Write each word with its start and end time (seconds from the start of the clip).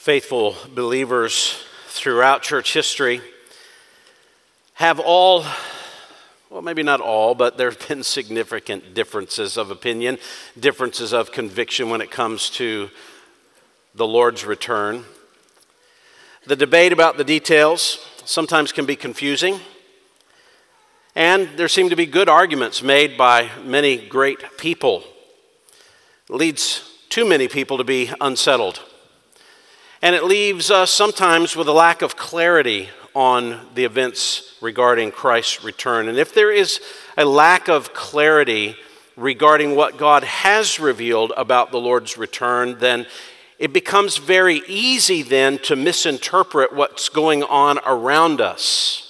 faithful 0.00 0.56
believers 0.74 1.62
throughout 1.88 2.42
church 2.42 2.72
history 2.72 3.20
have 4.72 4.98
all, 4.98 5.44
well, 6.48 6.62
maybe 6.62 6.82
not 6.82 7.02
all, 7.02 7.34
but 7.34 7.58
there 7.58 7.68
have 7.68 7.86
been 7.86 8.02
significant 8.02 8.94
differences 8.94 9.58
of 9.58 9.70
opinion, 9.70 10.16
differences 10.58 11.12
of 11.12 11.32
conviction 11.32 11.90
when 11.90 12.00
it 12.00 12.10
comes 12.10 12.48
to 12.48 12.88
the 13.94 14.06
Lord's 14.06 14.46
return. 14.46 15.04
The 16.46 16.56
debate 16.56 16.94
about 16.94 17.18
the 17.18 17.22
details 17.24 17.98
sometimes 18.24 18.72
can 18.72 18.86
be 18.86 18.96
confusing, 18.96 19.60
and 21.14 21.46
there 21.58 21.68
seem 21.68 21.90
to 21.90 21.96
be 21.96 22.06
good 22.06 22.30
arguments 22.30 22.82
made 22.82 23.18
by 23.18 23.50
many 23.62 23.98
great 23.98 24.56
people. 24.56 25.04
It 26.30 26.36
leads 26.36 26.90
too 27.10 27.28
many 27.28 27.48
people 27.48 27.76
to 27.76 27.84
be 27.84 28.10
unsettled. 28.18 28.80
And 30.02 30.14
it 30.14 30.24
leaves 30.24 30.70
us 30.70 30.90
sometimes 30.90 31.54
with 31.54 31.68
a 31.68 31.72
lack 31.72 32.00
of 32.00 32.16
clarity 32.16 32.88
on 33.14 33.60
the 33.74 33.84
events 33.84 34.56
regarding 34.62 35.10
Christ's 35.12 35.62
return. 35.62 36.08
And 36.08 36.16
if 36.16 36.32
there 36.32 36.50
is 36.50 36.80
a 37.18 37.24
lack 37.24 37.68
of 37.68 37.92
clarity 37.92 38.76
regarding 39.16 39.76
what 39.76 39.98
God 39.98 40.24
has 40.24 40.80
revealed 40.80 41.32
about 41.36 41.70
the 41.70 41.80
Lord's 41.80 42.16
return, 42.16 42.78
then 42.78 43.06
it 43.58 43.74
becomes 43.74 44.16
very 44.16 44.62
easy 44.66 45.22
then 45.22 45.58
to 45.58 45.76
misinterpret 45.76 46.72
what's 46.72 47.10
going 47.10 47.42
on 47.42 47.78
around 47.84 48.40
us. 48.40 49.06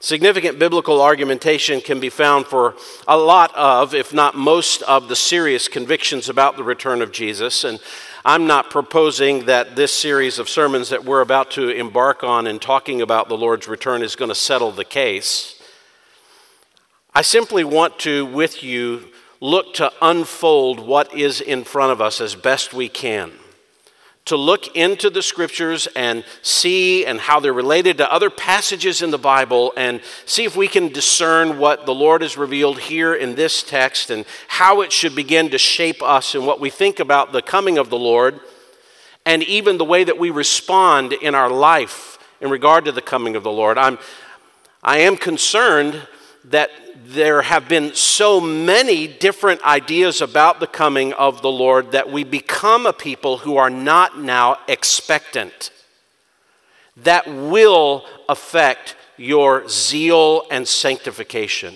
Significant 0.00 0.58
biblical 0.58 1.02
argumentation 1.02 1.80
can 1.80 2.00
be 2.00 2.10
found 2.10 2.46
for 2.46 2.76
a 3.06 3.16
lot 3.16 3.54
of, 3.54 3.94
if 3.94 4.14
not 4.14 4.36
most 4.36 4.82
of, 4.82 5.08
the 5.08 5.16
serious 5.16 5.68
convictions 5.68 6.28
about 6.28 6.56
the 6.56 6.62
return 6.62 7.02
of 7.02 7.12
Jesus. 7.12 7.64
And 7.64 7.78
I'm 8.26 8.46
not 8.46 8.70
proposing 8.70 9.44
that 9.46 9.76
this 9.76 9.92
series 9.92 10.38
of 10.38 10.48
sermons 10.48 10.88
that 10.88 11.04
we're 11.04 11.20
about 11.20 11.50
to 11.52 11.68
embark 11.68 12.24
on 12.24 12.46
in 12.46 12.58
talking 12.58 13.02
about 13.02 13.28
the 13.28 13.36
Lord's 13.36 13.68
return 13.68 14.02
is 14.02 14.16
going 14.16 14.30
to 14.30 14.34
settle 14.34 14.70
the 14.70 14.84
case. 14.84 15.60
I 17.14 17.20
simply 17.20 17.64
want 17.64 17.98
to, 18.00 18.24
with 18.24 18.62
you, 18.62 19.10
look 19.42 19.74
to 19.74 19.92
unfold 20.00 20.80
what 20.80 21.14
is 21.14 21.42
in 21.42 21.64
front 21.64 21.92
of 21.92 22.00
us 22.00 22.18
as 22.18 22.34
best 22.34 22.72
we 22.72 22.88
can 22.88 23.30
to 24.26 24.36
look 24.36 24.74
into 24.74 25.10
the 25.10 25.22
scriptures 25.22 25.86
and 25.94 26.24
see 26.40 27.04
and 27.04 27.20
how 27.20 27.40
they're 27.40 27.52
related 27.52 27.98
to 27.98 28.10
other 28.12 28.30
passages 28.30 29.02
in 29.02 29.10
the 29.10 29.18
Bible 29.18 29.72
and 29.76 30.00
see 30.24 30.44
if 30.44 30.56
we 30.56 30.66
can 30.66 30.88
discern 30.88 31.58
what 31.58 31.84
the 31.84 31.94
Lord 31.94 32.22
has 32.22 32.38
revealed 32.38 32.78
here 32.78 33.14
in 33.14 33.34
this 33.34 33.62
text 33.62 34.08
and 34.08 34.24
how 34.48 34.80
it 34.80 34.92
should 34.92 35.14
begin 35.14 35.50
to 35.50 35.58
shape 35.58 36.02
us 36.02 36.34
and 36.34 36.46
what 36.46 36.58
we 36.58 36.70
think 36.70 37.00
about 37.00 37.32
the 37.32 37.42
coming 37.42 37.76
of 37.76 37.90
the 37.90 37.98
Lord 37.98 38.40
and 39.26 39.42
even 39.42 39.76
the 39.76 39.84
way 39.84 40.04
that 40.04 40.18
we 40.18 40.30
respond 40.30 41.12
in 41.12 41.34
our 41.34 41.50
life 41.50 42.18
in 42.40 42.48
regard 42.48 42.86
to 42.86 42.92
the 42.92 43.02
coming 43.02 43.36
of 43.36 43.42
the 43.42 43.52
Lord. 43.52 43.76
I'm 43.76 43.98
I 44.82 44.98
am 44.98 45.16
concerned 45.16 46.06
that 46.44 46.70
there 47.06 47.42
have 47.42 47.68
been 47.68 47.94
so 47.94 48.40
many 48.40 49.06
different 49.06 49.62
ideas 49.62 50.22
about 50.22 50.58
the 50.58 50.66
coming 50.66 51.12
of 51.12 51.42
the 51.42 51.50
Lord 51.50 51.92
that 51.92 52.10
we 52.10 52.24
become 52.24 52.86
a 52.86 52.92
people 52.92 53.38
who 53.38 53.58
are 53.58 53.68
not 53.68 54.18
now 54.18 54.58
expectant. 54.68 55.70
That 56.96 57.26
will 57.26 58.06
affect 58.28 58.96
your 59.18 59.68
zeal 59.68 60.46
and 60.50 60.66
sanctification. 60.66 61.74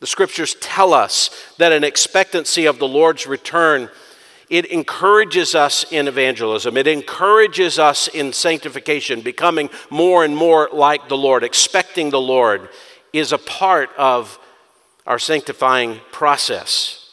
The 0.00 0.06
scriptures 0.06 0.56
tell 0.60 0.92
us 0.92 1.30
that 1.56 1.72
an 1.72 1.82
expectancy 1.82 2.66
of 2.66 2.78
the 2.78 2.88
Lord's 2.88 3.26
return 3.26 3.88
it 4.50 4.64
encourages 4.66 5.54
us 5.54 5.84
in 5.90 6.08
evangelism. 6.08 6.78
It 6.78 6.86
encourages 6.86 7.78
us 7.78 8.08
in 8.08 8.32
sanctification, 8.32 9.20
becoming 9.20 9.68
more 9.90 10.24
and 10.24 10.34
more 10.34 10.70
like 10.72 11.08
the 11.08 11.18
Lord, 11.18 11.44
expecting 11.44 12.08
the 12.08 12.20
Lord 12.20 12.70
is 13.12 13.32
a 13.32 13.38
part 13.38 13.90
of 13.96 14.38
our 15.06 15.18
sanctifying 15.18 16.00
process. 16.12 17.08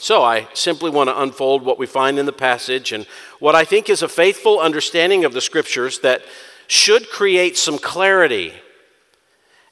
So 0.00 0.22
I 0.22 0.48
simply 0.54 0.90
want 0.90 1.10
to 1.10 1.20
unfold 1.20 1.62
what 1.62 1.78
we 1.78 1.86
find 1.86 2.18
in 2.18 2.24
the 2.24 2.32
passage 2.32 2.92
and 2.92 3.04
what 3.38 3.54
I 3.54 3.64
think 3.64 3.90
is 3.90 4.02
a 4.02 4.08
faithful 4.08 4.58
understanding 4.58 5.26
of 5.26 5.34
the 5.34 5.42
scriptures 5.42 5.98
that 5.98 6.22
should 6.68 7.10
create 7.10 7.58
some 7.58 7.78
clarity. 7.78 8.54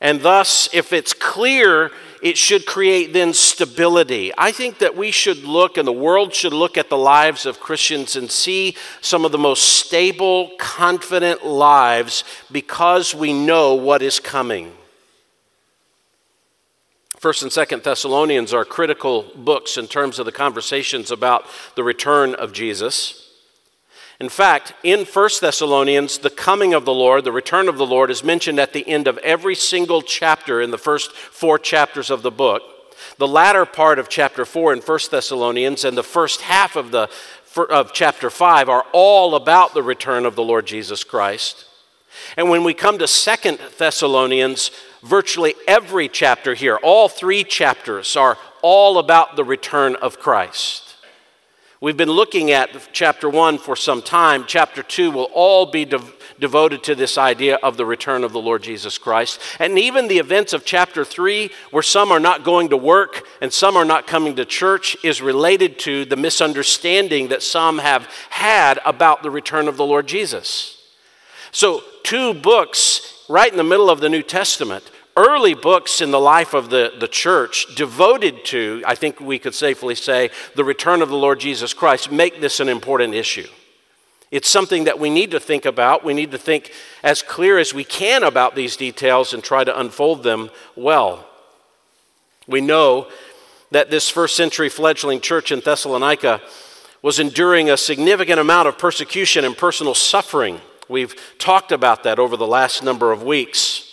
And 0.00 0.20
thus, 0.20 0.68
if 0.74 0.92
it's 0.92 1.14
clear, 1.14 1.90
it 2.22 2.36
should 2.36 2.66
create 2.66 3.12
then 3.12 3.32
stability. 3.32 4.32
I 4.36 4.52
think 4.52 4.78
that 4.78 4.96
we 4.96 5.10
should 5.10 5.44
look, 5.44 5.76
and 5.76 5.88
the 5.88 5.92
world 5.92 6.34
should 6.34 6.52
look 6.52 6.76
at 6.76 6.90
the 6.90 6.96
lives 6.96 7.46
of 7.46 7.60
Christians 7.60 8.14
and 8.14 8.30
see 8.30 8.76
some 9.00 9.24
of 9.24 9.32
the 9.32 9.38
most 9.38 9.62
stable, 9.62 10.50
confident 10.58 11.46
lives 11.46 12.22
because 12.52 13.14
we 13.14 13.32
know 13.32 13.74
what 13.74 14.02
is 14.02 14.20
coming. 14.20 14.72
First 17.18 17.42
and 17.42 17.50
Second 17.50 17.82
Thessalonians 17.82 18.54
are 18.54 18.64
critical 18.64 19.32
books 19.34 19.76
in 19.76 19.88
terms 19.88 20.20
of 20.20 20.26
the 20.26 20.30
conversations 20.30 21.10
about 21.10 21.44
the 21.74 21.82
return 21.82 22.32
of 22.36 22.52
Jesus. 22.52 23.28
In 24.20 24.28
fact, 24.28 24.72
in 24.84 25.04
First 25.04 25.40
Thessalonians, 25.40 26.18
the 26.18 26.30
coming 26.30 26.74
of 26.74 26.84
the 26.84 26.94
Lord, 26.94 27.24
the 27.24 27.32
return 27.32 27.68
of 27.68 27.76
the 27.76 27.86
Lord, 27.86 28.12
is 28.12 28.22
mentioned 28.22 28.60
at 28.60 28.72
the 28.72 28.86
end 28.88 29.08
of 29.08 29.18
every 29.18 29.56
single 29.56 30.00
chapter 30.00 30.60
in 30.60 30.70
the 30.70 30.78
first 30.78 31.10
four 31.12 31.58
chapters 31.58 32.08
of 32.08 32.22
the 32.22 32.30
book. 32.30 32.62
The 33.16 33.28
latter 33.28 33.66
part 33.66 33.98
of 33.98 34.08
chapter 34.08 34.44
4 34.44 34.74
in 34.74 34.80
First 34.80 35.10
Thessalonians 35.10 35.84
and 35.84 35.96
the 35.96 36.02
first 36.04 36.42
half 36.42 36.76
of, 36.76 36.92
the, 36.92 37.08
of 37.68 37.92
chapter 37.92 38.30
5 38.30 38.68
are 38.68 38.86
all 38.92 39.34
about 39.34 39.74
the 39.74 39.82
return 39.82 40.24
of 40.24 40.36
the 40.36 40.44
Lord 40.44 40.66
Jesus 40.66 41.02
Christ. 41.04 41.64
And 42.36 42.48
when 42.48 42.64
we 42.64 42.74
come 42.74 42.98
to 42.98 43.08
Second 43.08 43.58
Thessalonians, 43.78 44.70
virtually 45.02 45.54
every 45.66 46.08
chapter 46.08 46.54
here, 46.54 46.76
all 46.76 47.08
three 47.08 47.44
chapters, 47.44 48.16
are 48.16 48.38
all 48.62 48.98
about 48.98 49.36
the 49.36 49.44
return 49.44 49.96
of 49.96 50.18
Christ. 50.18 50.88
We've 51.80 51.96
been 51.96 52.10
looking 52.10 52.50
at 52.50 52.70
chapter 52.92 53.28
1 53.28 53.58
for 53.58 53.76
some 53.76 54.02
time. 54.02 54.44
Chapter 54.48 54.82
2 54.82 55.12
will 55.12 55.30
all 55.32 55.66
be 55.66 55.84
de- 55.84 56.02
devoted 56.40 56.82
to 56.82 56.96
this 56.96 57.16
idea 57.16 57.54
of 57.62 57.76
the 57.76 57.86
return 57.86 58.24
of 58.24 58.32
the 58.32 58.40
Lord 58.40 58.64
Jesus 58.64 58.98
Christ. 58.98 59.40
And 59.60 59.78
even 59.78 60.08
the 60.08 60.18
events 60.18 60.52
of 60.52 60.64
chapter 60.64 61.04
3, 61.04 61.52
where 61.70 61.82
some 61.84 62.10
are 62.10 62.18
not 62.18 62.42
going 62.42 62.70
to 62.70 62.76
work 62.76 63.24
and 63.40 63.52
some 63.52 63.76
are 63.76 63.84
not 63.84 64.08
coming 64.08 64.34
to 64.36 64.44
church, 64.44 64.96
is 65.04 65.22
related 65.22 65.78
to 65.80 66.04
the 66.04 66.16
misunderstanding 66.16 67.28
that 67.28 67.44
some 67.44 67.78
have 67.78 68.06
had 68.30 68.80
about 68.84 69.22
the 69.22 69.30
return 69.30 69.68
of 69.68 69.76
the 69.76 69.86
Lord 69.86 70.08
Jesus. 70.08 70.82
So, 71.52 71.84
two 72.02 72.34
books 72.34 73.17
right 73.28 73.50
in 73.50 73.58
the 73.58 73.64
middle 73.64 73.90
of 73.90 74.00
the 74.00 74.08
New 74.08 74.22
Testament, 74.22 74.90
early 75.16 75.54
books 75.54 76.00
in 76.00 76.10
the 76.10 76.20
life 76.20 76.54
of 76.54 76.70
the, 76.70 76.92
the 76.98 77.08
church 77.08 77.74
devoted 77.74 78.44
to, 78.46 78.82
I 78.86 78.94
think 78.94 79.20
we 79.20 79.38
could 79.38 79.54
safely 79.54 79.94
say, 79.94 80.30
the 80.54 80.64
return 80.64 81.02
of 81.02 81.08
the 81.08 81.16
Lord 81.16 81.40
Jesus 81.40 81.74
Christ, 81.74 82.10
make 82.10 82.40
this 82.40 82.60
an 82.60 82.68
important 82.68 83.14
issue. 83.14 83.48
It's 84.30 84.48
something 84.48 84.84
that 84.84 84.98
we 84.98 85.10
need 85.10 85.30
to 85.30 85.40
think 85.40 85.64
about. 85.64 86.04
We 86.04 86.14
need 86.14 86.30
to 86.32 86.38
think 86.38 86.72
as 87.02 87.22
clear 87.22 87.58
as 87.58 87.72
we 87.72 87.84
can 87.84 88.22
about 88.22 88.54
these 88.54 88.76
details 88.76 89.32
and 89.32 89.42
try 89.42 89.64
to 89.64 89.78
unfold 89.78 90.22
them 90.22 90.50
well. 90.76 91.26
We 92.46 92.60
know 92.60 93.08
that 93.70 93.90
this 93.90 94.08
first 94.08 94.36
century 94.36 94.68
fledgling 94.68 95.20
church 95.20 95.50
in 95.50 95.60
Thessalonica 95.60 96.40
was 97.02 97.18
enduring 97.18 97.70
a 97.70 97.76
significant 97.76 98.38
amount 98.38 98.68
of 98.68 98.78
persecution 98.78 99.44
and 99.44 99.56
personal 99.56 99.94
suffering 99.94 100.60
We've 100.88 101.14
talked 101.38 101.72
about 101.72 102.02
that 102.04 102.18
over 102.18 102.36
the 102.36 102.46
last 102.46 102.82
number 102.82 103.12
of 103.12 103.22
weeks. 103.22 103.84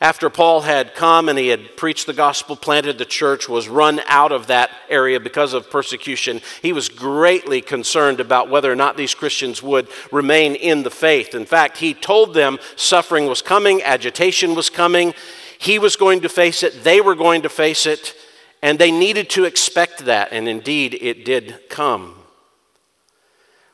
After 0.00 0.28
Paul 0.28 0.62
had 0.62 0.94
come 0.94 1.28
and 1.28 1.38
he 1.38 1.48
had 1.48 1.76
preached 1.76 2.06
the 2.06 2.12
gospel, 2.12 2.56
planted 2.56 2.98
the 2.98 3.04
church, 3.04 3.48
was 3.48 3.68
run 3.68 4.00
out 4.06 4.32
of 4.32 4.48
that 4.48 4.70
area 4.90 5.18
because 5.18 5.54
of 5.54 5.70
persecution, 5.70 6.42
he 6.60 6.72
was 6.72 6.88
greatly 6.88 7.62
concerned 7.62 8.20
about 8.20 8.50
whether 8.50 8.70
or 8.70 8.76
not 8.76 8.96
these 8.96 9.14
Christians 9.14 9.62
would 9.62 9.88
remain 10.12 10.56
in 10.56 10.82
the 10.82 10.90
faith. 10.90 11.34
In 11.34 11.46
fact, 11.46 11.78
he 11.78 11.94
told 11.94 12.34
them 12.34 12.58
suffering 12.76 13.26
was 13.26 13.40
coming, 13.40 13.82
agitation 13.82 14.54
was 14.54 14.68
coming, 14.68 15.14
he 15.58 15.78
was 15.78 15.96
going 15.96 16.20
to 16.20 16.28
face 16.28 16.62
it, 16.62 16.84
they 16.84 17.00
were 17.00 17.14
going 17.14 17.40
to 17.42 17.48
face 17.48 17.86
it, 17.86 18.14
and 18.60 18.78
they 18.78 18.90
needed 18.90 19.30
to 19.30 19.44
expect 19.44 20.04
that, 20.04 20.32
and 20.32 20.48
indeed 20.48 20.98
it 21.00 21.24
did 21.24 21.60
come. 21.70 22.23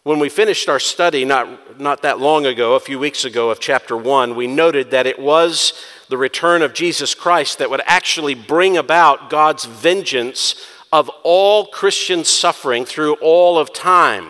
When 0.03 0.19
we 0.19 0.31
finished 0.31 0.71
our 0.71 0.81
study 0.81 1.27
not, 1.27 1.79
not 1.79 2.01
that 2.03 2.19
long 2.19 2.47
ago, 2.47 2.75
a 2.75 2.81
few 2.81 2.99
weeks 2.99 3.27
ago, 3.27 3.51
of 3.51 3.61
chapter 3.61 3.95
1, 3.95 4.35
we 4.35 4.47
noted 4.47 4.93
that 4.93 5.07
it 5.07 5.19
was 5.19 5.75
the 6.09 6.17
return 6.17 6.63
of 6.63 6.73
Jesus 6.73 7.15
Christ 7.15 7.59
that 7.59 7.69
would 7.69 7.83
actually 7.85 8.35
bring 8.35 8.79
about 8.79 9.29
God's 9.29 9.67
vengeance 9.67 10.55
of 10.91 11.11
all 11.23 11.67
Christian 11.67 12.25
suffering 12.25 12.87
through 12.87 13.17
all 13.17 13.59
of 13.59 13.75
time. 13.75 14.29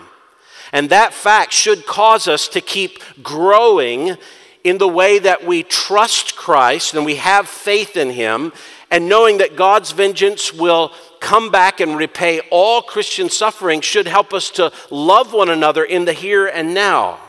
And 0.73 0.91
that 0.91 1.15
fact 1.15 1.53
should 1.53 1.87
cause 1.87 2.27
us 2.27 2.49
to 2.49 2.61
keep 2.61 2.99
growing 3.23 4.17
in 4.65 4.79
the 4.79 4.89
way 4.89 5.21
that 5.21 5.47
we 5.47 5.63
trust 5.63 6.35
Christ 6.35 6.95
and 6.95 7.05
we 7.07 7.15
have 7.15 7.47
faith 7.47 7.97
in 7.97 8.11
Him, 8.11 8.53
and 8.91 9.09
knowing 9.09 9.39
that 9.39 9.55
God's 9.55 9.93
vengeance 9.93 10.53
will 10.53 10.93
come 11.21 11.51
back 11.51 11.81
and 11.81 11.97
repay 11.97 12.41
all 12.51 12.83
Christian 12.83 13.29
suffering 13.29 13.81
should 13.81 14.07
help 14.07 14.33
us 14.33 14.51
to 14.53 14.73
love 14.91 15.33
one 15.33 15.51
another 15.51 15.85
in 15.85 16.07
the 16.07 16.13
here 16.13 16.47
and 16.47 16.75
now. 16.75 17.21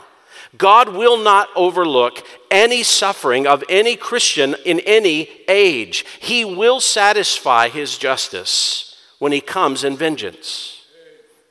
God 0.58 0.90
will 0.90 1.16
not 1.16 1.48
overlook 1.56 2.26
any 2.50 2.82
suffering 2.82 3.46
of 3.46 3.64
any 3.68 3.96
Christian 3.96 4.54
in 4.66 4.80
any 4.80 5.28
age. 5.48 6.04
He 6.20 6.44
will 6.44 6.80
satisfy 6.80 7.68
his 7.68 7.96
justice 7.96 8.96
when 9.18 9.32
he 9.32 9.40
comes 9.40 9.84
in 9.84 9.96
vengeance. 9.96 10.82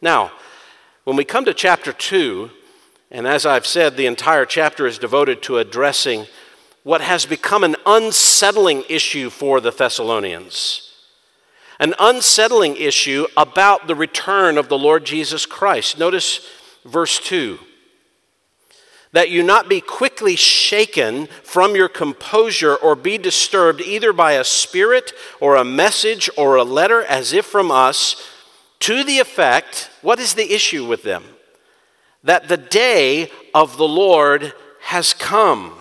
Now, 0.02 0.32
when 1.04 1.16
we 1.16 1.26
come 1.26 1.46
to 1.46 1.54
chapter 1.54 1.94
2, 1.94 2.52
and 3.10 3.26
as 3.26 3.46
I've 3.46 3.66
said, 3.66 3.98
the 3.98 4.06
entire 4.06 4.46
chapter 4.46 4.86
is 4.86 5.00
devoted 5.00 5.42
to 5.44 5.58
addressing 5.58 6.28
what 6.84 7.02
has 7.02 7.26
become 7.26 7.64
an 7.64 7.76
unsettling 7.86 8.84
issue 8.88 9.30
for 9.30 9.60
the 9.60 9.72
Thessalonians. 9.72 10.91
An 11.82 11.94
unsettling 12.00 12.78
issue 12.78 13.26
about 13.36 13.88
the 13.88 13.96
return 13.96 14.58
of 14.58 14.70
the 14.70 14.78
Lord 14.78 15.04
Jesus 15.04 15.46
Christ. 15.46 16.00
Notice 16.00 16.48
verse 16.86 17.20
2 17.20 17.60
that 19.14 19.30
you 19.30 19.44
not 19.44 19.68
be 19.68 19.82
quickly 19.82 20.36
shaken 20.36 21.28
from 21.44 21.76
your 21.76 21.90
composure 21.90 22.76
or 22.76 22.96
be 22.96 23.18
disturbed 23.18 23.82
either 23.82 24.14
by 24.14 24.34
a 24.34 24.44
spirit 24.44 25.12
or 25.40 25.56
a 25.56 25.66
message 25.66 26.30
or 26.38 26.56
a 26.56 26.64
letter 26.64 27.04
as 27.04 27.34
if 27.34 27.46
from 27.46 27.72
us, 27.72 28.30
to 28.80 29.04
the 29.04 29.20
effect 29.20 29.90
what 30.02 30.20
is 30.20 30.34
the 30.34 30.54
issue 30.54 30.86
with 30.86 31.04
them? 31.04 31.24
That 32.24 32.48
the 32.48 32.58
day 32.58 33.30
of 33.54 33.78
the 33.78 33.88
Lord 33.88 34.54
has 34.84 35.14
come. 35.14 35.81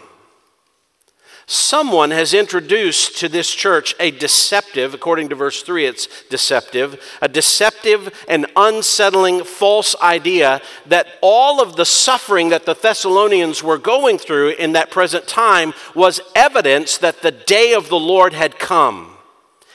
Someone 1.52 2.12
has 2.12 2.32
introduced 2.32 3.18
to 3.18 3.28
this 3.28 3.52
church 3.52 3.92
a 3.98 4.12
deceptive, 4.12 4.94
according 4.94 5.30
to 5.30 5.34
verse 5.34 5.64
3, 5.64 5.84
it's 5.84 6.06
deceptive, 6.28 7.18
a 7.20 7.26
deceptive 7.26 8.14
and 8.28 8.46
unsettling 8.54 9.42
false 9.42 9.96
idea 10.00 10.62
that 10.86 11.08
all 11.20 11.60
of 11.60 11.74
the 11.74 11.84
suffering 11.84 12.50
that 12.50 12.66
the 12.66 12.74
Thessalonians 12.74 13.64
were 13.64 13.78
going 13.78 14.16
through 14.16 14.50
in 14.50 14.74
that 14.74 14.92
present 14.92 15.26
time 15.26 15.74
was 15.92 16.20
evidence 16.36 16.96
that 16.98 17.20
the 17.20 17.32
day 17.32 17.74
of 17.74 17.88
the 17.88 17.98
Lord 17.98 18.32
had 18.32 18.60
come, 18.60 19.16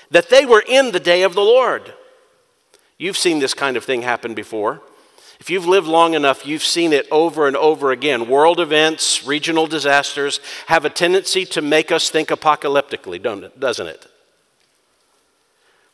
that 0.09 0.29
they 0.29 0.45
were 0.45 0.63
in 0.65 0.93
the 0.93 0.99
day 1.01 1.23
of 1.23 1.33
the 1.33 1.41
Lord. 1.41 1.93
You've 2.97 3.17
seen 3.17 3.39
this 3.39 3.53
kind 3.53 3.75
of 3.75 3.83
thing 3.83 4.01
happen 4.01 4.33
before. 4.33 4.81
If 5.39 5.49
you've 5.49 5.67
lived 5.67 5.87
long 5.87 6.13
enough, 6.13 6.45
you've 6.45 6.63
seen 6.63 6.93
it 6.93 7.07
over 7.11 7.47
and 7.47 7.55
over 7.55 7.91
again. 7.91 8.29
World 8.29 8.59
events, 8.59 9.25
regional 9.25 9.67
disasters 9.67 10.39
have 10.67 10.85
a 10.85 10.89
tendency 10.89 11.45
to 11.47 11.61
make 11.61 11.91
us 11.91 12.09
think 12.09 12.29
apocalyptically, 12.29 13.21
don't 13.21 13.43
it, 13.43 13.59
doesn't 13.59 13.87
it? 13.87 14.07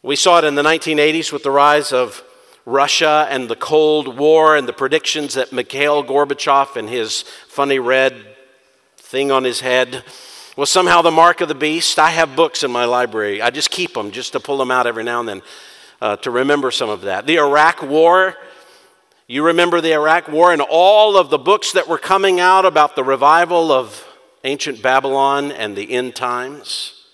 We 0.04 0.16
saw 0.16 0.40
it 0.40 0.46
in 0.46 0.56
the 0.56 0.64
1980s 0.64 1.32
with 1.32 1.44
the 1.44 1.52
rise 1.52 1.92
of 1.92 2.24
Russia 2.66 3.28
and 3.30 3.50
the 3.50 3.56
Cold 3.56 4.18
War 4.18 4.56
and 4.56 4.68
the 4.68 4.74
predictions 4.74 5.34
that 5.34 5.52
Mikhail 5.52 6.04
Gorbachev 6.04 6.76
and 6.76 6.90
his 6.90 7.24
funny 7.48 7.80
red 7.80 8.16
thing 8.98 9.32
on 9.32 9.44
his 9.44 9.60
head 9.60 10.04
was 10.56 10.70
somehow 10.70 11.02
the 11.02 11.12
mark 11.12 11.42
of 11.42 11.48
the 11.48 11.56
beast. 11.56 11.98
I 11.98 12.10
have 12.10 12.36
books 12.36 12.64
in 12.64 12.72
my 12.72 12.86
library. 12.86 13.42
I 13.42 13.50
just 13.50 13.72
keep 13.72 13.94
them 13.94 14.12
just 14.12 14.34
to 14.34 14.40
pull 14.40 14.58
them 14.58 14.72
out 14.72 14.86
every 14.86 15.04
now 15.04 15.20
and 15.20 15.30
then 15.30 15.42
uh, 16.02 16.16
to 16.18 16.32
remember 16.32 16.72
some 16.72 16.90
of 16.90 17.02
that. 17.02 17.26
The 17.26 17.38
Iraq 17.38 17.82
War 17.82 18.38
you 19.27 19.45
remember 19.45 19.81
the 19.81 19.94
Iraq 19.94 20.27
War 20.27 20.51
and 20.51 20.62
all 20.62 21.18
of 21.18 21.29
the 21.29 21.38
books 21.38 21.71
that 21.73 21.88
were 21.88 21.97
coming 21.97 22.39
out 22.39 22.65
about 22.65 22.95
the 22.95 23.03
revival 23.03 23.71
of 23.71 24.06
ancient 24.44 24.81
Babylon 24.81 25.51
and 25.51 25.75
the 25.75 25.91
end 25.91 26.15
times. 26.15 27.06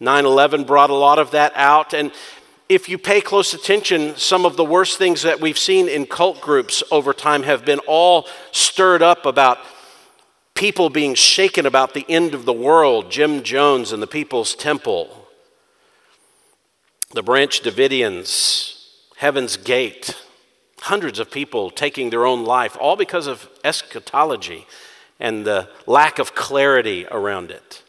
9 0.00 0.24
11 0.24 0.64
brought 0.64 0.90
a 0.90 0.94
lot 0.94 1.18
of 1.18 1.30
that 1.30 1.52
out. 1.54 1.94
And 1.94 2.12
if 2.68 2.88
you 2.88 2.98
pay 2.98 3.20
close 3.20 3.54
attention, 3.54 4.16
some 4.16 4.44
of 4.44 4.56
the 4.56 4.64
worst 4.64 4.98
things 4.98 5.22
that 5.22 5.40
we've 5.40 5.58
seen 5.58 5.88
in 5.88 6.06
cult 6.06 6.40
groups 6.40 6.82
over 6.90 7.12
time 7.12 7.42
have 7.42 7.64
been 7.64 7.80
all 7.80 8.26
stirred 8.50 9.02
up 9.02 9.26
about 9.26 9.58
people 10.54 10.90
being 10.90 11.14
shaken 11.14 11.66
about 11.66 11.94
the 11.94 12.06
end 12.08 12.34
of 12.34 12.44
the 12.44 12.52
world. 12.52 13.10
Jim 13.10 13.42
Jones 13.42 13.92
and 13.92 14.02
the 14.02 14.06
People's 14.06 14.54
Temple, 14.54 15.28
the 17.12 17.22
Branch 17.22 17.60
Davidians, 17.62 18.88
Heaven's 19.16 19.56
Gate 19.56 20.16
hundreds 20.82 21.20
of 21.20 21.30
people 21.30 21.70
taking 21.70 22.10
their 22.10 22.26
own 22.26 22.44
life, 22.44 22.76
all 22.80 22.96
because 22.96 23.28
of 23.28 23.48
eschatology 23.62 24.66
and 25.20 25.46
the 25.46 25.68
lack 25.86 26.18
of 26.18 26.34
clarity 26.34 27.06
around 27.08 27.52
it. 27.52 27.82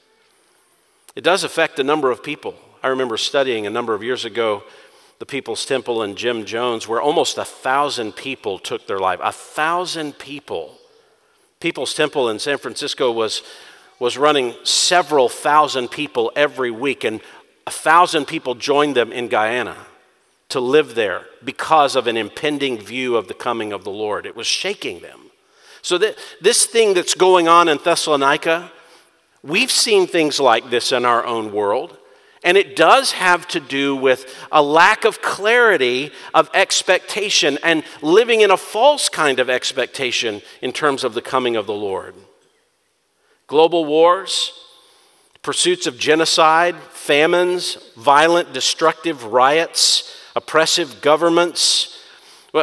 It 1.15 1.23
does 1.23 1.43
affect 1.43 1.79
a 1.79 1.83
number 1.83 2.11
of 2.11 2.21
people. 2.21 2.53
I 2.83 2.89
remember 2.89 3.17
studying 3.17 3.65
a 3.65 3.71
number 3.71 3.95
of 3.95 4.03
years 4.03 4.25
ago 4.25 4.63
the 5.17 5.25
People's 5.25 5.65
Temple 5.65 6.03
and 6.03 6.15
Jim 6.15 6.45
Jones, 6.45 6.87
where 6.87 7.01
almost 7.01 7.37
a 7.39 7.45
thousand 7.45 8.15
people 8.15 8.59
took 8.59 8.85
their 8.85 8.99
life. 8.99 9.19
A 9.23 9.31
thousand 9.31 10.19
people. 10.19 10.77
People's 11.59 11.95
Temple 11.95 12.29
in 12.29 12.37
San 12.37 12.59
Francisco 12.59 13.11
was, 13.11 13.41
was 13.99 14.17
running 14.17 14.53
several 14.63 15.29
thousand 15.29 15.89
people 15.89 16.31
every 16.35 16.71
week, 16.71 17.05
and 17.05 17.21
a 17.65 17.71
thousand 17.71 18.25
people 18.25 18.53
joined 18.53 18.95
them 18.95 19.11
in 19.11 19.29
Guyana 19.29 19.77
to 20.53 20.59
live 20.59 20.93
there 20.93 21.25
because 21.43 21.95
of 21.95 22.05
an 22.05 22.15
impending 22.15 22.77
view 22.77 23.15
of 23.15 23.27
the 23.27 23.33
coming 23.33 23.73
of 23.73 23.83
the 23.83 23.89
Lord. 23.89 24.27
It 24.27 24.35
was 24.35 24.45
shaking 24.45 24.99
them. 24.99 25.31
So, 25.81 25.97
that, 25.97 26.15
this 26.41 26.67
thing 26.67 26.93
that's 26.93 27.15
going 27.15 27.47
on 27.47 27.67
in 27.67 27.79
Thessalonica, 27.83 28.71
we've 29.41 29.71
seen 29.71 30.05
things 30.05 30.39
like 30.39 30.69
this 30.69 30.91
in 30.91 31.05
our 31.05 31.25
own 31.25 31.51
world. 31.51 31.97
And 32.43 32.55
it 32.55 32.75
does 32.75 33.13
have 33.13 33.47
to 33.49 33.59
do 33.59 33.95
with 33.95 34.31
a 34.51 34.61
lack 34.61 35.05
of 35.05 35.23
clarity 35.23 36.11
of 36.35 36.51
expectation 36.53 37.57
and 37.63 37.83
living 38.03 38.41
in 38.41 38.51
a 38.51 38.57
false 38.57 39.09
kind 39.09 39.39
of 39.39 39.49
expectation 39.49 40.43
in 40.61 40.71
terms 40.71 41.03
of 41.03 41.15
the 41.15 41.21
coming 41.21 41.55
of 41.55 41.65
the 41.65 41.73
Lord. 41.73 42.13
Global 43.47 43.85
wars, 43.85 44.51
pursuits 45.41 45.87
of 45.87 45.97
genocide, 45.97 46.75
famines, 46.91 47.77
violent, 47.97 48.53
destructive 48.53 49.25
riots, 49.25 50.22
oppressive 50.35 51.01
governments. 51.01 51.99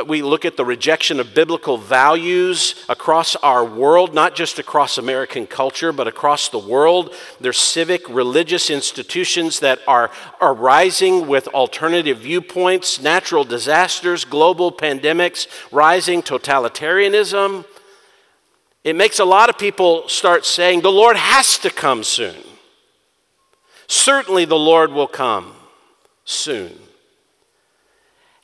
We 0.06 0.22
look 0.22 0.44
at 0.44 0.56
the 0.56 0.64
rejection 0.64 1.18
of 1.18 1.34
biblical 1.34 1.76
values 1.76 2.84
across 2.88 3.34
our 3.36 3.64
world, 3.64 4.14
not 4.14 4.36
just 4.36 4.60
across 4.60 4.98
American 4.98 5.48
culture, 5.48 5.92
but 5.92 6.06
across 6.06 6.48
the 6.48 6.60
world. 6.60 7.12
There's 7.40 7.58
civic, 7.58 8.08
religious 8.08 8.70
institutions 8.70 9.58
that 9.60 9.80
are 9.88 10.12
arising 10.40 11.26
with 11.26 11.48
alternative 11.48 12.18
viewpoints, 12.18 13.00
natural 13.00 13.42
disasters, 13.42 14.24
global 14.24 14.70
pandemics, 14.70 15.48
rising 15.72 16.22
totalitarianism. 16.22 17.64
It 18.84 18.94
makes 18.94 19.18
a 19.18 19.24
lot 19.24 19.50
of 19.50 19.58
people 19.58 20.08
start 20.08 20.46
saying, 20.46 20.82
the 20.82 20.92
Lord 20.92 21.16
has 21.16 21.58
to 21.58 21.68
come 21.68 22.04
soon. 22.04 22.36
Certainly, 23.88 24.44
the 24.44 24.56
Lord 24.56 24.92
will 24.92 25.08
come 25.08 25.52
soon. 26.24 26.78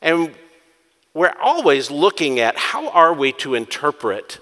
And 0.03 0.35
we're 1.15 1.35
always 1.41 1.91
looking 1.91 2.39
at 2.41 2.57
how 2.57 2.91
are 2.91 3.15
we 3.15 3.33
to 3.33 3.55
interpret 3.55 4.39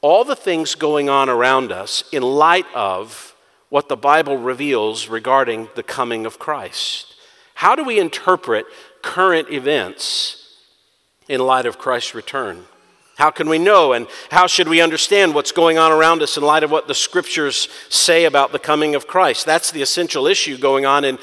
all 0.00 0.24
the 0.24 0.36
things 0.36 0.74
going 0.74 1.08
on 1.08 1.28
around 1.28 1.72
us 1.72 2.04
in 2.12 2.22
light 2.22 2.66
of 2.74 3.34
what 3.68 3.88
the 3.88 3.96
Bible 3.96 4.36
reveals 4.36 5.08
regarding 5.08 5.68
the 5.74 5.82
coming 5.82 6.26
of 6.26 6.38
Christ. 6.38 7.14
How 7.54 7.74
do 7.74 7.84
we 7.84 7.98
interpret 7.98 8.66
current 9.02 9.50
events 9.50 10.58
in 11.28 11.40
light 11.40 11.66
of 11.66 11.78
Christ's 11.78 12.14
return? 12.14 12.64
How 13.16 13.30
can 13.30 13.48
we 13.48 13.58
know 13.58 13.92
and 13.92 14.06
how 14.30 14.46
should 14.46 14.68
we 14.68 14.80
understand 14.80 15.34
what's 15.34 15.52
going 15.52 15.78
on 15.78 15.92
around 15.92 16.20
us 16.20 16.36
in 16.36 16.42
light 16.42 16.64
of 16.64 16.70
what 16.70 16.88
the 16.88 16.94
scriptures 16.94 17.68
say 17.88 18.24
about 18.24 18.52
the 18.52 18.58
coming 18.58 18.94
of 18.94 19.06
Christ? 19.06 19.46
That's 19.46 19.70
the 19.70 19.82
essential 19.82 20.26
issue 20.26 20.58
going 20.58 20.84
on 20.84 21.04
in 21.04 21.18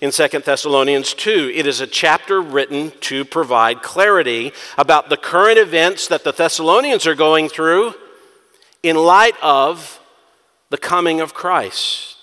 in 0.00 0.10
2 0.10 0.28
Thessalonians 0.28 1.14
2. 1.14 1.52
It 1.54 1.66
is 1.66 1.80
a 1.80 1.86
chapter 1.86 2.40
written 2.40 2.92
to 3.00 3.24
provide 3.24 3.82
clarity 3.82 4.52
about 4.76 5.08
the 5.08 5.16
current 5.16 5.58
events 5.58 6.08
that 6.08 6.24
the 6.24 6.32
Thessalonians 6.32 7.06
are 7.06 7.14
going 7.14 7.48
through 7.48 7.94
in 8.82 8.96
light 8.96 9.34
of 9.42 10.00
the 10.70 10.78
coming 10.78 11.20
of 11.20 11.34
Christ. 11.34 12.16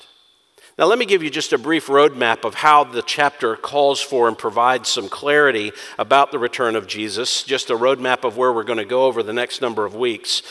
Now, 0.76 0.86
let 0.86 0.98
me 0.98 1.06
give 1.06 1.22
you 1.22 1.30
just 1.30 1.54
a 1.54 1.60
brief 1.60 1.86
roadmap 1.86 2.46
of 2.46 2.56
how 2.56 2.84
the 2.84 3.04
chapter 3.04 3.56
calls 3.56 4.02
for 4.02 4.28
and 4.28 4.36
provides 4.36 4.90
some 4.90 5.08
clarity 5.08 5.72
about 6.00 6.32
the 6.32 6.40
return 6.40 6.76
of 6.76 6.88
Jesus, 6.88 7.44
just 7.44 7.70
a 7.70 7.76
roadmap 7.76 8.24
of 8.24 8.38
where 8.38 8.52
we're 8.52 8.64
going 8.64 8.80
to 8.80 8.86
go 8.86 9.06
over 9.06 9.22
the 9.22 9.34
next 9.34 9.62
number 9.62 9.86
of 9.86 9.94
weeks. 9.94 10.42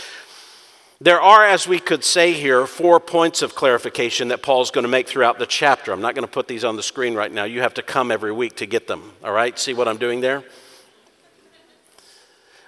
There 1.02 1.20
are, 1.20 1.44
as 1.44 1.66
we 1.66 1.80
could 1.80 2.04
say 2.04 2.32
here, 2.32 2.64
four 2.64 3.00
points 3.00 3.42
of 3.42 3.56
clarification 3.56 4.28
that 4.28 4.40
Paul's 4.40 4.70
going 4.70 4.84
to 4.84 4.88
make 4.88 5.08
throughout 5.08 5.36
the 5.36 5.46
chapter. 5.46 5.90
I'm 5.90 6.00
not 6.00 6.14
going 6.14 6.24
to 6.24 6.30
put 6.30 6.46
these 6.46 6.62
on 6.62 6.76
the 6.76 6.82
screen 6.84 7.16
right 7.16 7.32
now. 7.32 7.42
You 7.42 7.60
have 7.62 7.74
to 7.74 7.82
come 7.82 8.12
every 8.12 8.30
week 8.30 8.54
to 8.58 8.66
get 8.66 8.86
them. 8.86 9.10
All 9.24 9.32
right? 9.32 9.58
See 9.58 9.74
what 9.74 9.88
I'm 9.88 9.96
doing 9.96 10.20
there? 10.20 10.44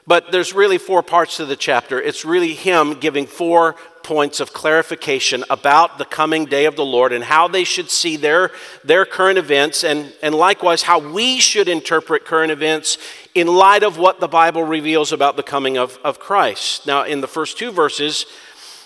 But 0.04 0.32
there's 0.32 0.52
really 0.52 0.78
four 0.78 1.00
parts 1.00 1.36
to 1.36 1.46
the 1.46 1.54
chapter. 1.54 2.02
It's 2.02 2.24
really 2.24 2.54
him 2.54 2.94
giving 2.94 3.26
four 3.26 3.76
points 4.04 4.38
of 4.38 4.52
clarification 4.52 5.42
about 5.50 5.98
the 5.98 6.04
coming 6.04 6.44
day 6.44 6.66
of 6.66 6.76
the 6.76 6.84
Lord 6.84 7.12
and 7.12 7.24
how 7.24 7.48
they 7.48 7.64
should 7.64 7.90
see 7.90 8.16
their, 8.16 8.52
their 8.84 9.04
current 9.04 9.38
events, 9.38 9.82
and, 9.82 10.12
and 10.22 10.34
likewise 10.34 10.82
how 10.82 11.00
we 11.00 11.40
should 11.40 11.68
interpret 11.68 12.24
current 12.24 12.52
events 12.52 12.98
in 13.34 13.48
light 13.48 13.82
of 13.82 13.98
what 13.98 14.20
the 14.20 14.28
Bible 14.28 14.62
reveals 14.62 15.10
about 15.10 15.36
the 15.36 15.42
coming 15.42 15.76
of, 15.76 15.98
of 16.04 16.20
Christ. 16.20 16.86
Now, 16.86 17.02
in 17.02 17.20
the 17.20 17.26
first 17.26 17.58
two 17.58 17.72
verses, 17.72 18.26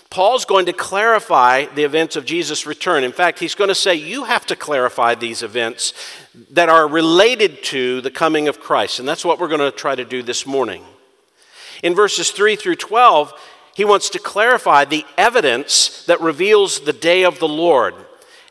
Paul's 0.09 0.45
going 0.45 0.65
to 0.65 0.73
clarify 0.73 1.65
the 1.65 1.83
events 1.83 2.15
of 2.15 2.25
Jesus' 2.25 2.65
return. 2.65 3.03
In 3.03 3.11
fact, 3.11 3.37
he's 3.37 3.53
going 3.53 3.67
to 3.67 3.75
say, 3.75 3.93
You 3.93 4.23
have 4.23 4.45
to 4.47 4.55
clarify 4.55 5.13
these 5.13 5.43
events 5.43 5.93
that 6.49 6.67
are 6.67 6.87
related 6.87 7.63
to 7.65 8.01
the 8.01 8.09
coming 8.09 8.47
of 8.47 8.59
Christ. 8.59 8.99
And 8.99 9.07
that's 9.07 9.23
what 9.23 9.39
we're 9.39 9.49
going 9.49 9.59
to 9.59 9.71
try 9.71 9.93
to 9.93 10.05
do 10.05 10.23
this 10.23 10.47
morning. 10.47 10.83
In 11.83 11.93
verses 11.93 12.31
3 12.31 12.55
through 12.55 12.75
12, 12.77 13.33
he 13.79 13.85
wants 13.85 14.09
to 14.09 14.19
clarify 14.19 14.83
the 14.83 15.05
evidence 15.17 16.03
that 16.03 16.19
reveals 16.19 16.81
the 16.81 16.91
day 16.91 17.23
of 17.23 17.39
the 17.39 17.47
Lord. 17.47 17.95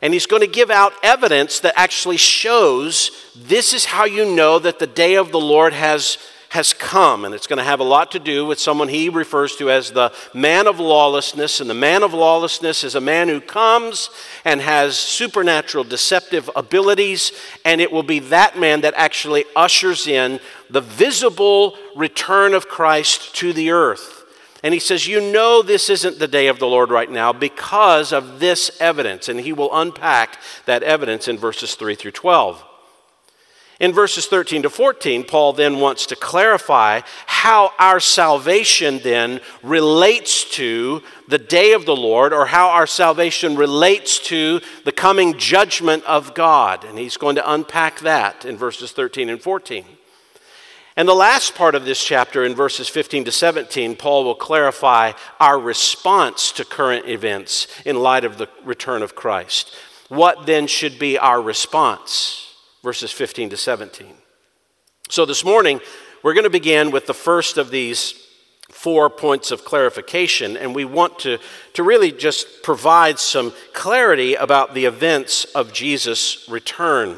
And 0.01 0.11
he's 0.11 0.25
going 0.25 0.41
to 0.41 0.47
give 0.47 0.71
out 0.71 0.91
evidence 1.03 1.59
that 1.59 1.77
actually 1.77 2.17
shows 2.17 3.11
this 3.35 3.71
is 3.71 3.85
how 3.85 4.05
you 4.05 4.25
know 4.25 4.57
that 4.57 4.79
the 4.79 4.87
day 4.87 5.17
of 5.17 5.31
the 5.31 5.39
Lord 5.39 5.73
has 5.73 6.17
has 6.49 6.73
come, 6.73 7.25
and 7.25 7.35
it's 7.35 7.45
going 7.45 7.59
to 7.59 7.63
have 7.63 7.79
a 7.79 7.83
lot 7.83 8.09
to 8.13 8.17
do 8.17 8.43
with 8.43 8.59
someone 8.59 8.87
he 8.87 9.07
refers 9.07 9.55
to 9.57 9.69
as 9.69 9.91
the 9.91 10.11
man 10.33 10.65
of 10.65 10.79
lawlessness. 10.79 11.61
And 11.61 11.69
the 11.69 11.75
man 11.75 12.01
of 12.01 12.11
lawlessness 12.11 12.83
is 12.83 12.95
a 12.95 12.99
man 12.99 13.27
who 13.27 13.39
comes 13.39 14.09
and 14.43 14.59
has 14.59 14.97
supernatural 14.97 15.83
deceptive 15.83 16.49
abilities, 16.55 17.33
and 17.63 17.79
it 17.79 17.91
will 17.91 18.01
be 18.01 18.17
that 18.17 18.57
man 18.57 18.81
that 18.81 18.95
actually 18.97 19.45
ushers 19.55 20.07
in 20.07 20.39
the 20.71 20.81
visible 20.81 21.77
return 21.95 22.55
of 22.55 22.67
Christ 22.67 23.35
to 23.35 23.53
the 23.53 23.69
earth. 23.69 24.18
And 24.63 24.73
he 24.73 24.79
says, 24.79 25.07
You 25.07 25.21
know, 25.21 25.61
this 25.61 25.89
isn't 25.89 26.19
the 26.19 26.27
day 26.27 26.47
of 26.47 26.59
the 26.59 26.67
Lord 26.67 26.89
right 26.89 27.09
now 27.09 27.31
because 27.31 28.11
of 28.11 28.39
this 28.39 28.71
evidence. 28.81 29.29
And 29.29 29.39
he 29.39 29.53
will 29.53 29.75
unpack 29.75 30.37
that 30.65 30.83
evidence 30.83 31.27
in 31.27 31.37
verses 31.37 31.75
3 31.75 31.95
through 31.95 32.11
12. 32.11 32.65
In 33.79 33.93
verses 33.93 34.27
13 34.27 34.63
to 34.63 34.69
14, 34.69 35.23
Paul 35.23 35.53
then 35.53 35.79
wants 35.79 36.05
to 36.07 36.15
clarify 36.17 36.99
how 37.25 37.71
our 37.79 38.01
salvation 38.01 38.99
then 38.99 39.39
relates 39.63 40.43
to 40.55 41.01
the 41.29 41.37
day 41.37 41.71
of 41.71 41.85
the 41.85 41.95
Lord, 41.95 42.33
or 42.33 42.47
how 42.47 42.69
our 42.69 42.87
salvation 42.87 43.55
relates 43.55 44.19
to 44.19 44.59
the 44.83 44.91
coming 44.91 45.37
judgment 45.37 46.03
of 46.03 46.33
God. 46.33 46.83
And 46.83 46.99
he's 46.99 47.15
going 47.15 47.37
to 47.37 47.51
unpack 47.53 48.01
that 48.01 48.43
in 48.43 48.57
verses 48.57 48.91
13 48.91 49.29
and 49.29 49.41
14. 49.41 49.85
And 50.99 51.07
the 51.07 51.13
last 51.15 51.55
part 51.55 51.75
of 51.75 51.85
this 51.85 52.03
chapter, 52.03 52.43
in 52.43 52.55
verses 52.55 52.89
15 52.89 53.23
to 53.23 53.31
17, 53.31 53.95
Paul 53.95 54.25
will 54.25 54.35
clarify 54.35 55.13
our 55.39 55.57
response 55.57 56.51
to 56.51 56.65
current 56.65 57.07
events 57.07 57.67
in 57.85 57.95
light 57.95 58.25
of 58.25 58.37
the 58.37 58.49
return 58.65 59.01
of 59.01 59.15
Christ. 59.15 59.73
What 60.09 60.45
then 60.45 60.67
should 60.67 60.99
be 60.99 61.17
our 61.17 61.41
response? 61.41 62.45
verses 62.83 63.11
15 63.11 63.51
to 63.51 63.57
17. 63.57 64.07
So 65.09 65.25
this 65.25 65.43
morning, 65.43 65.79
we're 66.23 66.33
going 66.33 66.43
to 66.43 66.49
begin 66.49 66.91
with 66.91 67.07
the 67.07 67.13
first 67.13 67.57
of 67.57 67.71
these 67.71 68.13
four 68.69 69.09
points 69.09 69.51
of 69.51 69.65
clarification, 69.65 70.55
and 70.55 70.75
we 70.75 70.85
want 70.85 71.19
to, 71.19 71.39
to 71.75 71.83
really 71.83 72.11
just 72.11 72.63
provide 72.63 73.19
some 73.19 73.53
clarity 73.73 74.35
about 74.35 74.73
the 74.73 74.85
events 74.85 75.45
of 75.55 75.73
Jesus' 75.73 76.47
return. 76.49 77.17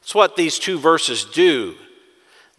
That's 0.00 0.14
what 0.14 0.36
these 0.36 0.58
two 0.58 0.78
verses 0.78 1.24
do. 1.24 1.76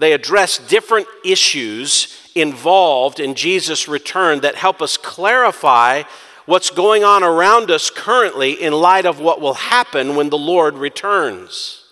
They 0.02 0.14
address 0.14 0.58
different 0.58 1.08
issues 1.24 2.28
involved 2.34 3.20
in 3.20 3.36
Jesus' 3.36 3.88
return 3.88 4.40
that 4.40 4.56
help 4.56 4.82
us 4.82 4.98
clarify 4.98 6.02
what's 6.48 6.72
going 6.72 7.04
on 7.04 7.22
around 7.22 7.70
us 7.70 7.92
currently 7.92 8.54
in 8.54 8.74
light 8.74 9.06
of 9.06 9.20
what 9.20 9.40
will 9.40 9.54
happen 9.54 10.16
when 10.16 10.32
the 10.32 10.40
Lord 10.40 10.74
returns. 10.74 11.84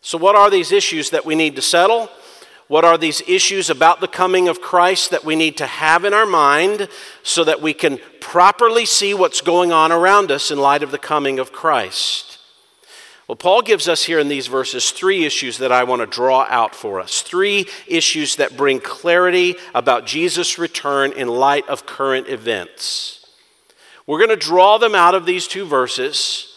So, 0.00 0.16
what 0.16 0.36
are 0.36 0.48
these 0.48 0.72
issues 0.72 1.10
that 1.10 1.26
we 1.26 1.34
need 1.34 1.54
to 1.56 1.60
settle? 1.60 2.08
What 2.68 2.86
are 2.86 2.96
these 2.96 3.20
issues 3.28 3.68
about 3.68 4.00
the 4.00 4.08
coming 4.08 4.48
of 4.48 4.62
Christ 4.62 5.10
that 5.10 5.22
we 5.22 5.36
need 5.36 5.58
to 5.58 5.66
have 5.66 6.06
in 6.06 6.14
our 6.14 6.24
mind 6.24 6.88
so 7.22 7.44
that 7.44 7.60
we 7.60 7.74
can 7.74 8.00
properly 8.20 8.86
see 8.86 9.12
what's 9.12 9.42
going 9.42 9.70
on 9.70 9.92
around 9.92 10.30
us 10.30 10.50
in 10.50 10.58
light 10.58 10.82
of 10.82 10.92
the 10.92 10.96
coming 10.96 11.38
of 11.38 11.52
Christ? 11.52 12.31
Well, 13.32 13.38
Paul 13.38 13.62
gives 13.62 13.88
us 13.88 14.02
here 14.02 14.18
in 14.18 14.28
these 14.28 14.46
verses 14.46 14.90
three 14.90 15.24
issues 15.24 15.56
that 15.56 15.72
I 15.72 15.84
want 15.84 16.00
to 16.00 16.06
draw 16.06 16.44
out 16.50 16.74
for 16.74 17.00
us. 17.00 17.22
Three 17.22 17.66
issues 17.86 18.36
that 18.36 18.58
bring 18.58 18.78
clarity 18.78 19.56
about 19.74 20.04
Jesus' 20.04 20.58
return 20.58 21.12
in 21.12 21.28
light 21.28 21.66
of 21.66 21.86
current 21.86 22.28
events. 22.28 23.24
We're 24.06 24.18
going 24.18 24.28
to 24.28 24.36
draw 24.36 24.76
them 24.76 24.94
out 24.94 25.14
of 25.14 25.24
these 25.24 25.48
two 25.48 25.64
verses. 25.64 26.54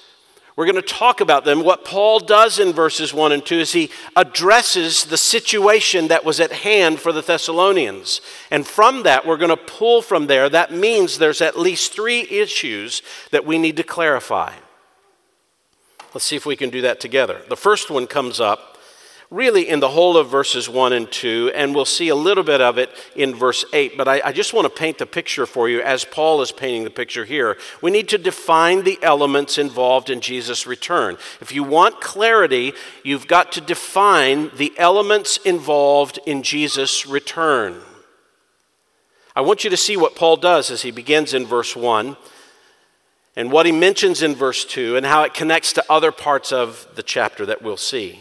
We're 0.57 0.65
going 0.65 0.75
to 0.75 0.81
talk 0.81 1.21
about 1.21 1.45
them. 1.45 1.63
What 1.63 1.85
Paul 1.85 2.19
does 2.19 2.59
in 2.59 2.73
verses 2.73 3.13
1 3.13 3.31
and 3.31 3.45
2 3.45 3.55
is 3.55 3.71
he 3.71 3.89
addresses 4.17 5.05
the 5.05 5.17
situation 5.17 6.09
that 6.09 6.25
was 6.25 6.41
at 6.41 6.51
hand 6.51 6.99
for 6.99 7.13
the 7.13 7.21
Thessalonians. 7.21 8.19
And 8.51 8.67
from 8.67 9.03
that, 9.03 9.25
we're 9.25 9.37
going 9.37 9.47
to 9.47 9.55
pull 9.55 10.01
from 10.01 10.27
there. 10.27 10.49
That 10.49 10.73
means 10.73 11.19
there's 11.19 11.39
at 11.39 11.57
least 11.57 11.93
three 11.93 12.23
issues 12.29 13.01
that 13.31 13.45
we 13.45 13.57
need 13.57 13.77
to 13.77 13.83
clarify. 13.83 14.55
Let's 16.15 16.23
see 16.23 16.37
if 16.37 16.45
we 16.45 16.55
can 16.55 16.69
do 16.69 16.79
that 16.83 17.01
together. 17.01 17.41
The 17.49 17.57
first 17.57 17.91
one 17.91 18.07
comes 18.07 18.39
up 18.39 18.77
really 19.29 19.67
in 19.67 19.81
the 19.81 19.89
whole 19.89 20.15
of 20.15 20.29
verses 20.29 20.69
1 20.69 20.93
and 20.93 21.11
2, 21.11 21.51
and 21.53 21.75
we'll 21.75 21.83
see 21.83 22.07
a 22.07 22.15
little 22.15 22.45
bit 22.45 22.61
of 22.61 22.77
it 22.77 22.89
in 23.17 23.35
verse 23.35 23.65
8. 23.73 23.97
But 23.97 24.07
I, 24.07 24.21
I, 24.23 24.31
just 24.31 24.53
want 24.53 24.63
to 24.63 24.69
paint 24.69 24.97
the 24.97 25.05
picture 25.05 25.45
for 25.45 25.67
you 25.67 25.81
as 25.81 26.05
Paul 26.05 26.41
is 26.41 26.53
painting 26.53 26.85
the 26.85 26.89
picture 26.89 27.25
here. 27.25 27.57
We 27.81 27.91
need 27.91 28.07
to 28.07 28.17
define 28.17 28.85
the 28.85 28.97
elements 29.01 29.57
involved 29.57 30.09
in 30.09 30.21
Jesus' 30.21 30.65
return. 30.65 31.17
If 31.41 31.51
you 31.51 31.65
want 31.65 31.99
clarity, 31.99 32.71
you've 33.03 33.27
got 33.27 33.51
to 33.51 33.59
define 33.59 34.51
the 34.55 34.71
elements 34.77 35.35
involved 35.43 36.17
in 36.25 36.43
Jesus' 36.43 37.05
return. 37.05 37.81
I 39.35 39.41
want 39.41 39.65
you 39.65 39.69
to 39.69 39.75
see 39.75 39.97
what 39.97 40.15
Paul 40.15 40.37
does 40.37 40.71
as 40.71 40.83
he 40.83 40.91
begins 40.91 41.33
in 41.33 41.45
verse 41.45 41.75
1 41.75 42.15
and 43.35 43.51
what 43.51 43.65
he 43.65 43.71
mentions 43.71 44.21
in 44.21 44.35
verse 44.35 44.63
2 44.65 44.95
and 44.95 45.05
how 45.05 45.23
it 45.23 45.33
connects 45.33 45.73
to 45.73 45.91
other 45.91 46.11
parts 46.11 46.51
of 46.51 46.87
the 46.95 47.03
chapter 47.03 47.45
that 47.45 47.61
we'll 47.61 47.77
see. 47.77 48.19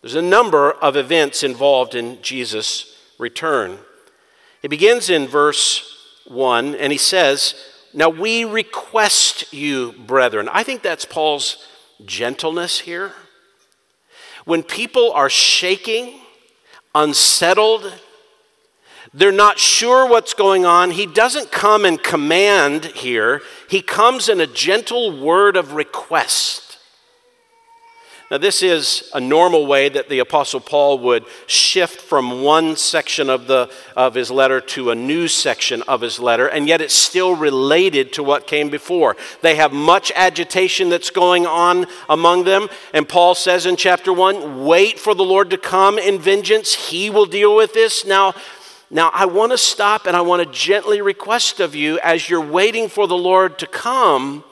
There's 0.00 0.14
a 0.14 0.22
number 0.22 0.72
of 0.72 0.96
events 0.96 1.42
involved 1.42 1.94
in 1.94 2.20
Jesus' 2.22 2.96
return. 3.18 3.78
It 4.62 4.68
begins 4.68 5.10
in 5.10 5.26
verse 5.26 6.22
1, 6.26 6.74
and 6.74 6.92
he 6.92 6.98
says, 6.98 7.54
Now 7.94 8.08
we 8.08 8.44
request 8.44 9.52
you, 9.52 9.92
brethren. 9.92 10.48
I 10.52 10.62
think 10.62 10.82
that's 10.82 11.04
Paul's 11.04 11.66
gentleness 12.04 12.80
here. 12.80 13.12
When 14.44 14.62
people 14.62 15.12
are 15.12 15.30
shaking, 15.30 16.20
unsettled, 16.94 17.92
they're 19.18 19.32
not 19.32 19.58
sure 19.58 20.08
what's 20.08 20.32
going 20.32 20.64
on. 20.64 20.92
He 20.92 21.04
doesn't 21.04 21.50
come 21.50 21.84
and 21.84 22.02
command 22.02 22.86
here, 22.86 23.42
he 23.68 23.82
comes 23.82 24.28
in 24.28 24.40
a 24.40 24.46
gentle 24.46 25.20
word 25.20 25.56
of 25.56 25.74
request. 25.74 26.68
Now, 28.30 28.36
this 28.36 28.62
is 28.62 29.10
a 29.14 29.20
normal 29.20 29.66
way 29.66 29.88
that 29.88 30.10
the 30.10 30.18
Apostle 30.18 30.60
Paul 30.60 30.98
would 30.98 31.24
shift 31.46 31.98
from 31.98 32.42
one 32.42 32.76
section 32.76 33.30
of, 33.30 33.46
the, 33.46 33.72
of 33.96 34.12
his 34.12 34.30
letter 34.30 34.60
to 34.60 34.90
a 34.90 34.94
new 34.94 35.28
section 35.28 35.80
of 35.88 36.02
his 36.02 36.20
letter, 36.20 36.46
and 36.46 36.68
yet 36.68 36.82
it's 36.82 36.92
still 36.92 37.34
related 37.34 38.12
to 38.12 38.22
what 38.22 38.46
came 38.46 38.68
before. 38.68 39.16
They 39.40 39.54
have 39.54 39.72
much 39.72 40.12
agitation 40.14 40.90
that's 40.90 41.08
going 41.08 41.46
on 41.46 41.86
among 42.06 42.44
them, 42.44 42.68
and 42.92 43.08
Paul 43.08 43.34
says 43.34 43.64
in 43.64 43.76
chapter 43.76 44.12
1 44.12 44.66
wait 44.66 44.98
for 44.98 45.14
the 45.14 45.24
Lord 45.24 45.48
to 45.48 45.56
come 45.56 45.98
in 45.98 46.18
vengeance, 46.18 46.74
he 46.90 47.08
will 47.08 47.24
deal 47.24 47.56
with 47.56 47.72
this. 47.72 48.04
Now, 48.04 48.34
now, 48.90 49.10
I 49.12 49.26
want 49.26 49.52
to 49.52 49.58
stop 49.58 50.06
and 50.06 50.16
I 50.16 50.22
want 50.22 50.42
to 50.42 50.50
gently 50.50 51.02
request 51.02 51.60
of 51.60 51.74
you 51.74 51.98
as 52.00 52.30
you're 52.30 52.40
waiting 52.40 52.88
for 52.88 53.06
the 53.06 53.16
Lord 53.16 53.58
to 53.58 53.66
come, 53.66 54.44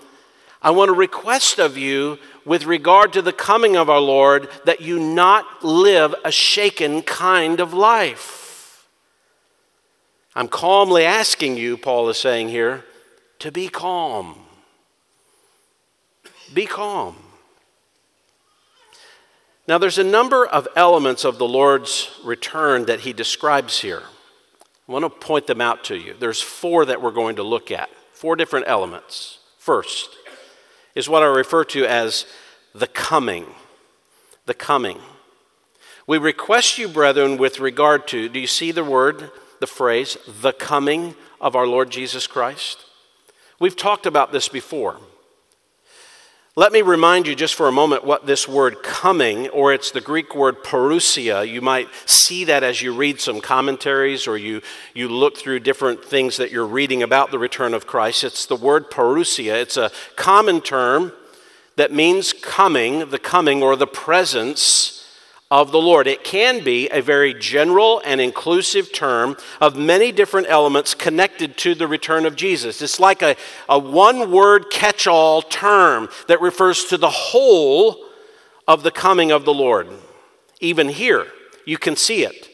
I 0.61 0.71
want 0.73 0.91
to 0.91 0.95
request 0.95 1.59
of 1.59 1.79
you 1.79 2.19
with 2.45 2.65
regard 2.65 3.15
to 3.15 3.23
the 3.23 3.33
coming 3.33 3.77
of 3.77 3.89
our 3.89 4.01
Lord 4.01 4.49
that 4.65 4.83
you 4.83 4.99
not 4.99 5.65
live 5.65 6.15
a 6.23 6.31
shaken 6.31 7.01
kind 7.03 7.61
of 7.61 7.73
life. 7.73 8.87
I'm 10.35 10.49
calmly 10.49 11.05
asking 11.05 11.57
you, 11.57 11.79
Paul 11.79 12.11
is 12.11 12.19
saying 12.19 12.51
here, 12.51 12.85
to 13.39 13.51
be 13.51 13.69
calm. 13.69 14.37
Be 16.53 16.67
calm. 16.67 17.17
Now, 19.67 19.79
there's 19.79 19.99
a 19.99 20.05
number 20.05 20.47
of 20.47 20.69
elements 20.77 21.25
of 21.25 21.39
the 21.39 21.49
Lord's 21.49 22.11
return 22.23 22.85
that 22.85 23.01
he 23.01 23.15
describes 23.15 23.81
here. 23.81 24.03
I 24.89 24.93
want 24.93 25.05
to 25.05 25.11
point 25.11 25.47
them 25.47 25.61
out 25.61 25.85
to 25.85 25.97
you. 25.97 26.15
There's 26.19 26.41
four 26.41 26.85
that 26.85 27.03
we're 27.03 27.11
going 27.11 27.37
to 27.37 27.43
look 27.43 27.71
at, 27.71 27.91
four 28.13 28.37
different 28.37 28.67
elements. 28.69 29.41
First, 29.59 30.11
is 30.95 31.09
what 31.09 31.23
I 31.23 31.27
refer 31.27 31.65
to 31.65 31.85
as 31.85 32.25
the 32.75 32.87
coming. 32.87 33.47
The 34.47 34.55
coming. 34.55 34.99
We 36.07 36.19
request 36.19 36.79
you, 36.79 36.89
brethren, 36.89 37.37
with 37.37 37.59
regard 37.59 38.07
to, 38.09 38.29
do 38.29 38.39
you 38.39 38.47
see 38.47 38.71
the 38.71 38.85
word? 38.85 39.31
the 39.61 39.67
phrase, 39.67 40.17
the 40.41 40.53
coming 40.53 41.15
of 41.41 41.57
our 41.57 41.67
Lord 41.67 41.91
Jesus 41.91 42.27
Christ? 42.27 42.85
We've 43.59 43.77
talked 43.77 44.07
about 44.07 44.33
this 44.33 44.49
before. 44.49 44.99
Let 46.59 46.73
me 46.73 46.81
remind 46.81 47.27
you 47.27 47.35
just 47.35 47.55
for 47.55 47.69
a 47.69 47.73
moment 47.73 48.03
what 48.03 48.25
this 48.25 48.49
word 48.49 48.83
coming, 48.83 49.47
or 49.51 49.75
it's 49.75 49.91
the 49.91 50.01
Greek 50.01 50.35
word 50.35 50.65
parousia, 50.65 51.47
you 51.47 51.61
might 51.61 51.89
see 52.07 52.45
that 52.45 52.63
as 52.63 52.81
you 52.81 52.95
read 52.95 53.21
some 53.21 53.43
commentaries 53.43 54.27
or 54.27 54.39
you, 54.39 54.63
you 54.95 55.11
look 55.11 55.37
through 55.37 55.61
different 55.61 56.03
things 56.03 56.39
that 56.39 56.51
you're 56.51 56.67
reading 56.67 57.03
about 57.03 57.31
the 57.31 57.39
return 57.39 57.75
of 57.75 57.87
Christ. 57.87 58.25
It's 58.25 58.47
the 58.47 58.57
word 58.57 58.91
parousia. 58.91 59.61
It's 59.61 59.77
a 59.77 59.91
common 60.17 60.63
term 60.63 61.13
that 61.77 61.93
means 61.93 62.33
coming, 62.33 63.11
the 63.11 63.19
coming 63.19 63.63
or 63.63 63.77
the 63.77 63.87
presence 63.87 64.96
of 65.57 65.73
the 65.73 65.81
Lord. 65.81 66.07
It 66.07 66.23
can 66.23 66.63
be 66.63 66.87
a 66.91 67.01
very 67.01 67.33
general 67.33 68.03
and 68.05 68.21
inclusive 68.21 68.93
term 68.93 69.39
of 69.59 69.75
many 69.75 70.13
different 70.13 70.49
elements 70.51 70.95
connected 70.95 71.57
to 71.57 71.75
the 71.75 71.89
return 71.89 72.27
of 72.27 72.37
Jesus. 72.37 72.83
It's 72.83 73.01
like 73.01 73.23
a, 73.23 73.37
a 73.67 73.79
one 73.79 74.31
word 74.31 74.67
catch 74.71 75.07
all 75.07 75.41
term 75.41 76.11
that 76.29 76.43
refers 76.43 76.85
to 76.85 76.99
the 76.99 77.09
whole 77.09 78.05
of 78.69 78.83
the 78.83 78.91
coming 78.91 79.33
of 79.33 79.47
the 79.47 79.55
Lord. 79.55 79.89
Even 80.61 80.91
here, 80.91 81.27
you 81.65 81.79
can 81.79 81.97
see 81.97 82.23
it. 82.23 82.51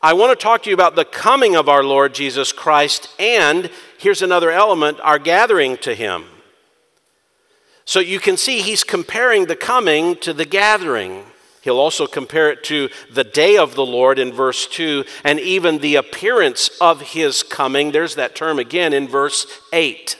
I 0.00 0.12
want 0.12 0.30
to 0.30 0.40
talk 0.40 0.62
to 0.62 0.70
you 0.70 0.74
about 0.74 0.94
the 0.94 1.04
coming 1.04 1.56
of 1.56 1.68
our 1.68 1.82
Lord 1.82 2.14
Jesus 2.14 2.52
Christ, 2.52 3.12
and 3.18 3.70
here's 3.98 4.22
another 4.22 4.52
element 4.52 5.00
our 5.00 5.18
gathering 5.18 5.78
to 5.78 5.96
Him. 5.96 6.26
So 7.84 7.98
you 7.98 8.20
can 8.20 8.36
see 8.36 8.60
he's 8.60 8.84
comparing 8.84 9.46
the 9.46 9.56
coming 9.56 10.14
to 10.18 10.32
the 10.32 10.44
gathering. 10.44 11.24
He'll 11.62 11.78
also 11.78 12.06
compare 12.06 12.50
it 12.50 12.64
to 12.64 12.88
the 13.10 13.24
day 13.24 13.56
of 13.56 13.74
the 13.74 13.84
Lord 13.84 14.18
in 14.18 14.32
verse 14.32 14.66
2 14.66 15.04
and 15.24 15.38
even 15.38 15.78
the 15.78 15.96
appearance 15.96 16.70
of 16.80 17.00
his 17.00 17.42
coming. 17.42 17.92
There's 17.92 18.14
that 18.14 18.34
term 18.34 18.58
again 18.58 18.92
in 18.92 19.06
verse 19.06 19.46
8. 19.72 20.16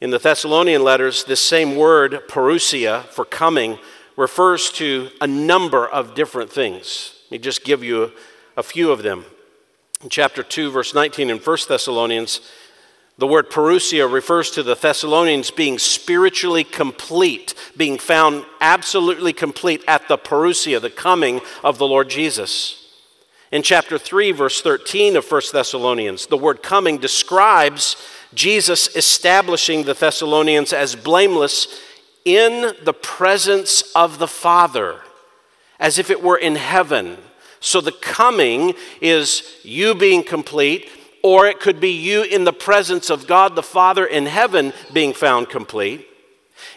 In 0.00 0.10
the 0.10 0.18
Thessalonian 0.18 0.82
letters, 0.82 1.24
this 1.24 1.40
same 1.40 1.76
word, 1.76 2.28
parousia, 2.28 3.04
for 3.04 3.24
coming, 3.24 3.78
refers 4.16 4.70
to 4.72 5.10
a 5.20 5.26
number 5.26 5.86
of 5.86 6.14
different 6.14 6.50
things. 6.50 7.14
Let 7.24 7.30
me 7.32 7.38
just 7.38 7.64
give 7.64 7.82
you 7.82 8.12
a, 8.56 8.62
few 8.62 8.90
of 8.90 9.02
them. 9.02 9.24
In 10.02 10.08
chapter 10.08 10.42
2, 10.42 10.70
verse 10.70 10.94
19 10.94 11.30
in 11.30 11.38
1 11.38 11.58
Thessalonians, 11.68 12.40
the 13.16 13.26
word 13.26 13.48
parousia 13.48 14.12
refers 14.12 14.50
to 14.52 14.62
the 14.62 14.74
Thessalonians 14.74 15.50
being 15.50 15.78
spiritually 15.78 16.64
complete, 16.64 17.54
being 17.76 17.96
found 17.96 18.44
absolutely 18.60 19.32
complete 19.32 19.84
at 19.86 20.08
the 20.08 20.18
parousia, 20.18 20.80
the 20.80 20.90
coming 20.90 21.40
of 21.62 21.78
the 21.78 21.86
Lord 21.86 22.10
Jesus. 22.10 22.80
In 23.52 23.62
chapter 23.62 23.98
3, 23.98 24.32
verse 24.32 24.60
13 24.62 25.14
of 25.14 25.30
1 25.30 25.42
Thessalonians, 25.52 26.26
the 26.26 26.36
word 26.36 26.60
coming 26.60 26.98
describes 26.98 27.96
Jesus 28.34 28.96
establishing 28.96 29.84
the 29.84 29.94
Thessalonians 29.94 30.72
as 30.72 30.96
blameless 30.96 31.80
in 32.24 32.74
the 32.82 32.94
presence 32.94 33.82
of 33.94 34.18
the 34.18 34.26
Father, 34.26 35.02
as 35.78 36.00
if 36.00 36.10
it 36.10 36.20
were 36.20 36.38
in 36.38 36.56
heaven. 36.56 37.18
So 37.60 37.80
the 37.80 37.92
coming 37.92 38.74
is 39.00 39.58
you 39.62 39.94
being 39.94 40.24
complete 40.24 40.90
or 41.24 41.46
it 41.46 41.58
could 41.58 41.80
be 41.80 41.90
you 41.90 42.22
in 42.22 42.44
the 42.44 42.52
presence 42.52 43.08
of 43.08 43.26
God 43.26 43.56
the 43.56 43.62
Father 43.62 44.04
in 44.04 44.26
heaven 44.26 44.74
being 44.92 45.14
found 45.14 45.48
complete. 45.48 46.06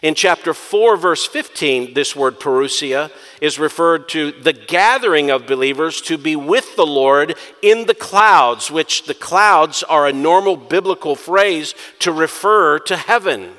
In 0.01 0.15
chapter 0.15 0.53
4, 0.53 0.95
verse 0.95 1.25
15, 1.25 1.93
this 1.93 2.15
word 2.15 2.39
parousia 2.39 3.11
is 3.41 3.59
referred 3.59 4.07
to 4.09 4.31
the 4.31 4.53
gathering 4.53 5.29
of 5.29 5.47
believers 5.47 5.99
to 6.03 6.17
be 6.17 6.37
with 6.37 6.77
the 6.77 6.85
Lord 6.85 7.35
in 7.61 7.87
the 7.87 7.93
clouds, 7.93 8.71
which 8.71 9.03
the 9.03 9.13
clouds 9.13 9.83
are 9.83 10.07
a 10.07 10.13
normal 10.13 10.55
biblical 10.55 11.17
phrase 11.17 11.75
to 11.99 12.13
refer 12.13 12.79
to 12.79 12.95
heaven. 12.95 13.51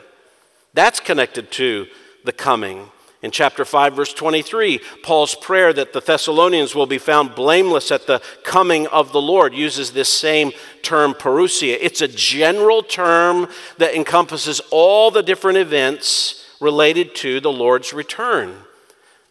That's 0.73 1.01
connected 1.01 1.51
to 1.53 1.87
the 2.25 2.33
coming. 2.33 2.89
In 3.21 3.33
chapter 3.33 3.65
5, 3.65 3.95
verse 3.95 4.15
23, 4.15 4.81
Paul's 5.03 5.35
prayer 5.35 5.73
that 5.73 5.93
the 5.93 6.01
Thessalonians 6.01 6.77
will 6.77 6.87
be 6.87 6.99
found 6.99 7.35
blameless 7.35 7.91
at 7.91 8.07
the 8.07 8.23
coming 8.45 8.87
of 8.87 9.11
the 9.11 9.21
Lord 9.21 9.55
uses 9.55 9.91
this 9.91 10.09
same 10.09 10.53
term, 10.83 11.15
parousia. 11.15 11.77
It's 11.81 12.01
a 12.01 12.07
general 12.07 12.81
term 12.81 13.49
that 13.79 13.97
encompasses 13.97 14.61
all 14.71 15.11
the 15.11 15.25
different 15.25 15.59
events 15.59 16.45
related 16.61 17.17
to 17.17 17.41
the 17.41 17.53
Lord's 17.53 17.93
return. 17.93 18.55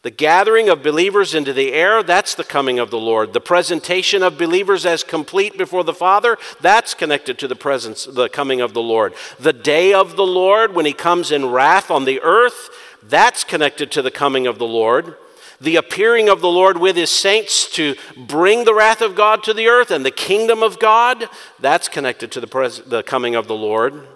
The 0.04 0.12
gathering 0.12 0.70
of 0.70 0.84
believers 0.84 1.34
into 1.34 1.54
the 1.54 1.74
air, 1.74 2.04
that's 2.04 2.36
the 2.36 2.44
coming 2.44 2.80
of 2.80 2.92
the 2.92 3.00
Lord. 3.00 3.34
The 3.34 3.42
presentation 3.42 4.22
of 4.22 4.38
believers 4.38 4.86
as 4.86 5.04
complete 5.04 5.58
before 5.58 5.84
the 5.84 5.94
Father, 5.94 6.38
that's 6.62 6.94
connected 6.94 7.40
to 7.40 7.48
the 7.48 7.56
presence, 7.56 8.06
the 8.06 8.30
coming 8.30 8.62
of 8.62 8.74
the 8.74 8.82
Lord. 8.82 9.14
The 9.40 9.54
day 9.54 9.94
of 9.94 10.16
the 10.16 10.26
Lord, 10.26 10.76
when 10.76 10.86
he 10.86 10.94
comes 10.94 11.32
in 11.32 11.48
wrath 11.50 11.90
on 11.90 12.06
the 12.06 12.22
earth, 12.22 12.70
that's 13.04 13.44
connected 13.44 13.92
to 13.92 14.02
the 14.02 14.12
coming 14.12 14.48
of 14.48 14.60
the 14.60 14.68
Lord. 14.68 15.16
The 15.60 15.76
appearing 15.76 16.30
of 16.30 16.42
the 16.42 16.50
Lord 16.50 16.78
with 16.78 16.96
his 16.96 17.10
saints 17.10 17.70
to 17.72 17.96
bring 18.16 18.64
the 18.64 18.76
wrath 18.76 19.02
of 19.02 19.16
God 19.16 19.44
to 19.44 19.54
the 19.54 19.68
earth 19.68 19.90
and 19.90 20.06
the 20.06 20.12
kingdom 20.12 20.62
of 20.62 20.80
God, 20.80 21.28
that's 21.60 21.88
connected 21.88 22.32
to 22.34 22.40
the, 22.40 22.48
pres- 22.48 22.82
the 22.82 23.02
coming 23.02 23.34
of 23.34 23.48
the 23.48 23.56
Lord. 23.56 24.08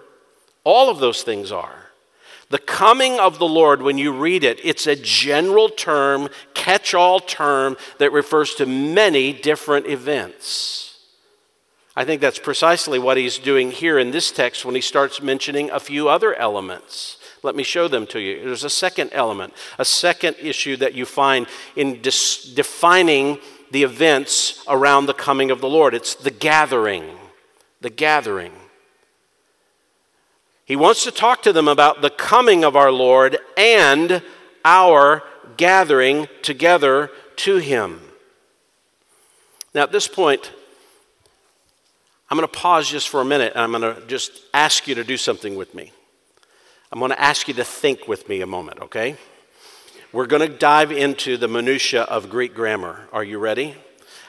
All 0.62 0.88
of 0.88 1.00
those 1.00 1.22
things 1.22 1.50
are. 1.50 1.82
The 2.50 2.58
coming 2.58 3.18
of 3.18 3.38
the 3.38 3.48
Lord, 3.48 3.80
when 3.80 3.96
you 3.98 4.12
read 4.12 4.44
it, 4.44 4.60
it's 4.62 4.86
a 4.86 4.94
general 4.94 5.70
term, 5.70 6.28
catch 6.52 6.92
all 6.92 7.18
term 7.18 7.78
that 7.98 8.12
refers 8.12 8.54
to 8.56 8.66
many 8.66 9.32
different 9.32 9.86
events. 9.86 11.00
I 11.96 12.04
think 12.04 12.20
that's 12.20 12.38
precisely 12.38 12.98
what 12.98 13.16
he's 13.16 13.38
doing 13.38 13.70
here 13.70 13.98
in 13.98 14.10
this 14.10 14.30
text 14.30 14.64
when 14.64 14.74
he 14.74 14.80
starts 14.80 15.22
mentioning 15.22 15.70
a 15.70 15.80
few 15.80 16.08
other 16.08 16.34
elements. 16.34 17.16
Let 17.42 17.56
me 17.56 17.64
show 17.64 17.88
them 17.88 18.06
to 18.08 18.20
you. 18.20 18.44
There's 18.44 18.64
a 18.64 18.70
second 18.70 19.10
element, 19.12 19.52
a 19.78 19.84
second 19.84 20.36
issue 20.40 20.76
that 20.76 20.94
you 20.94 21.04
find 21.04 21.46
in 21.74 22.00
dis- 22.00 22.44
defining 22.44 23.38
the 23.72 23.82
events 23.82 24.62
around 24.68 25.06
the 25.06 25.14
coming 25.14 25.50
of 25.50 25.60
the 25.60 25.68
Lord. 25.68 25.94
It's 25.94 26.14
the 26.14 26.30
gathering. 26.30 27.04
The 27.80 27.90
gathering. 27.90 28.52
He 30.64 30.76
wants 30.76 31.02
to 31.04 31.10
talk 31.10 31.42
to 31.42 31.52
them 31.52 31.66
about 31.66 32.00
the 32.00 32.10
coming 32.10 32.64
of 32.64 32.76
our 32.76 32.92
Lord 32.92 33.38
and 33.56 34.22
our 34.64 35.24
gathering 35.56 36.28
together 36.42 37.10
to 37.36 37.56
Him. 37.56 38.00
Now, 39.74 39.82
at 39.82 39.92
this 39.92 40.06
point, 40.06 40.52
I'm 42.30 42.36
going 42.36 42.48
to 42.48 42.58
pause 42.58 42.88
just 42.88 43.08
for 43.08 43.20
a 43.20 43.24
minute 43.24 43.52
and 43.54 43.62
I'm 43.62 43.72
going 43.72 43.94
to 43.94 44.06
just 44.06 44.42
ask 44.54 44.86
you 44.86 44.94
to 44.94 45.04
do 45.04 45.16
something 45.16 45.56
with 45.56 45.74
me. 45.74 45.92
I'm 46.92 46.98
going 46.98 47.10
to 47.10 47.20
ask 47.20 47.48
you 47.48 47.54
to 47.54 47.64
think 47.64 48.06
with 48.06 48.28
me 48.28 48.42
a 48.42 48.46
moment, 48.46 48.80
okay? 48.82 49.16
We're 50.12 50.26
going 50.26 50.46
to 50.46 50.58
dive 50.58 50.92
into 50.92 51.38
the 51.38 51.48
minutia 51.48 52.02
of 52.02 52.28
Greek 52.28 52.54
grammar. 52.54 53.08
Are 53.14 53.24
you 53.24 53.38
ready? 53.38 53.76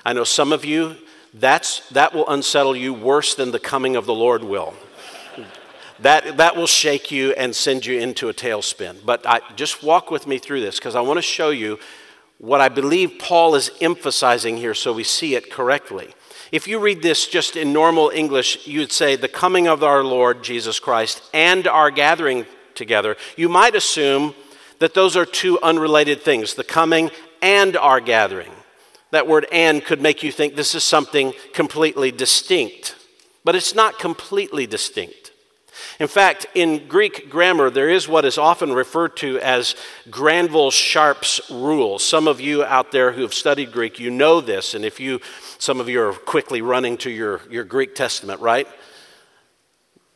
I 0.05 0.13
know 0.13 0.23
some 0.23 0.53
of 0.53 0.63
you 0.63 0.95
that's 1.33 1.85
that 1.89 2.13
will 2.13 2.25
unsettle 2.29 2.73
you 2.73 2.93
worse 2.93 3.35
than 3.35 3.51
the 3.51 3.59
coming 3.59 3.97
of 3.97 4.05
the 4.05 4.13
Lord 4.13 4.45
will. 4.45 4.75
that 5.99 6.37
that 6.37 6.55
will 6.55 6.67
shake 6.67 7.11
you 7.11 7.33
and 7.33 7.53
send 7.53 7.85
you 7.85 7.99
into 7.99 8.29
a 8.29 8.33
tailspin. 8.33 9.03
But 9.03 9.27
I, 9.27 9.41
just 9.57 9.83
walk 9.83 10.09
with 10.09 10.25
me 10.25 10.37
through 10.37 10.61
this 10.61 10.79
because 10.79 10.95
I 10.95 11.01
want 11.01 11.17
to 11.17 11.21
show 11.21 11.49
you 11.49 11.79
what 12.37 12.61
I 12.61 12.69
believe 12.69 13.19
Paul 13.19 13.55
is 13.55 13.71
emphasizing 13.81 14.55
here 14.55 14.73
so 14.73 14.93
we 14.93 15.03
see 15.03 15.35
it 15.35 15.51
correctly. 15.51 16.13
If 16.53 16.67
you 16.67 16.77
read 16.77 17.01
this 17.01 17.27
just 17.27 17.55
in 17.55 17.73
normal 17.73 18.11
English, 18.13 18.67
you'd 18.67 18.91
say, 18.91 19.15
the 19.15 19.27
coming 19.27 19.67
of 19.67 19.83
our 19.83 20.03
Lord 20.03 20.43
Jesus 20.43 20.79
Christ 20.79 21.23
and 21.33 21.67
our 21.67 21.89
gathering 21.89 22.45
together. 22.75 23.17
You 23.35 23.49
might 23.49 23.73
assume 23.73 24.35
that 24.77 24.93
those 24.93 25.17
are 25.17 25.25
two 25.25 25.59
unrelated 25.63 26.21
things 26.21 26.53
the 26.53 26.63
coming 26.63 27.09
and 27.41 27.75
our 27.75 27.99
gathering. 27.99 28.51
That 29.09 29.27
word 29.27 29.47
and 29.51 29.83
could 29.83 29.99
make 29.99 30.21
you 30.21 30.31
think 30.31 30.55
this 30.55 30.75
is 30.75 30.83
something 30.83 31.33
completely 31.53 32.11
distinct, 32.11 32.97
but 33.43 33.55
it's 33.55 33.73
not 33.73 33.97
completely 33.97 34.67
distinct. 34.67 35.22
In 35.99 36.07
fact, 36.07 36.45
in 36.55 36.87
Greek 36.87 37.29
grammar, 37.29 37.69
there 37.69 37.89
is 37.89 38.07
what 38.07 38.25
is 38.25 38.37
often 38.37 38.73
referred 38.73 39.15
to 39.17 39.39
as 39.39 39.75
Granville 40.09 40.71
Sharp's 40.71 41.39
rule. 41.51 41.99
Some 41.99 42.27
of 42.27 42.41
you 42.41 42.63
out 42.63 42.91
there 42.91 43.11
who 43.11 43.21
have 43.21 43.33
studied 43.33 43.71
Greek, 43.71 43.99
you 43.99 44.09
know 44.09 44.41
this, 44.41 44.73
and 44.73 44.83
if 44.83 44.99
you, 44.99 45.21
some 45.59 45.79
of 45.79 45.87
you 45.87 46.01
are 46.01 46.13
quickly 46.13 46.61
running 46.61 46.97
to 46.97 47.11
your, 47.11 47.41
your 47.49 47.63
Greek 47.63 47.95
Testament, 47.95 48.41
right? 48.41 48.67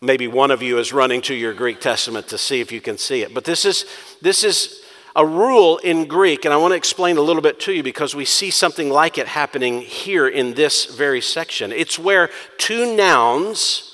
Maybe 0.02 0.28
one 0.28 0.52
of 0.52 0.62
you 0.62 0.78
is 0.78 0.94
running 0.94 1.22
to 1.24 1.34
your 1.34 1.54
Greek 1.54 1.80
Testament 1.80 2.28
to 2.30 2.38
see 2.38 2.60
if 2.60 2.72
you 2.72 2.82
can 2.82 2.98
see 2.98 3.22
it. 3.22 3.34
But 3.34 3.46
this 3.46 3.66
is, 3.66 3.86
this 4.22 4.44
is 4.44 4.84
a 5.16 5.26
rule 5.26 5.78
in 5.80 6.06
Greek, 6.06 6.46
and 6.46 6.54
I 6.54 6.58
want 6.58 6.74
to 6.74 6.76
explain 6.76 7.18
a 7.18 7.22
little 7.22 7.42
bit 7.42 7.60
to 7.62 7.74
you 7.74 7.82
because 7.82 8.14
we 8.16 8.24
see 8.24 8.52
something 8.52 8.90
like 8.90 9.18
it 9.18 9.28
happening 9.28 9.82
here 9.82 10.28
in 10.28 10.54
this 10.54 10.86
very 10.86 11.22
section. 11.22 11.72
It's 11.72 11.98
where 11.98 12.30
two 12.60 12.96
nouns, 12.96 13.87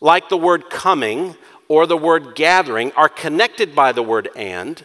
like 0.00 0.28
the 0.28 0.36
word 0.36 0.70
coming 0.70 1.36
or 1.68 1.86
the 1.86 1.96
word 1.96 2.34
gathering, 2.34 2.92
are 2.92 3.08
connected 3.08 3.74
by 3.74 3.92
the 3.92 4.02
word 4.02 4.28
and. 4.34 4.82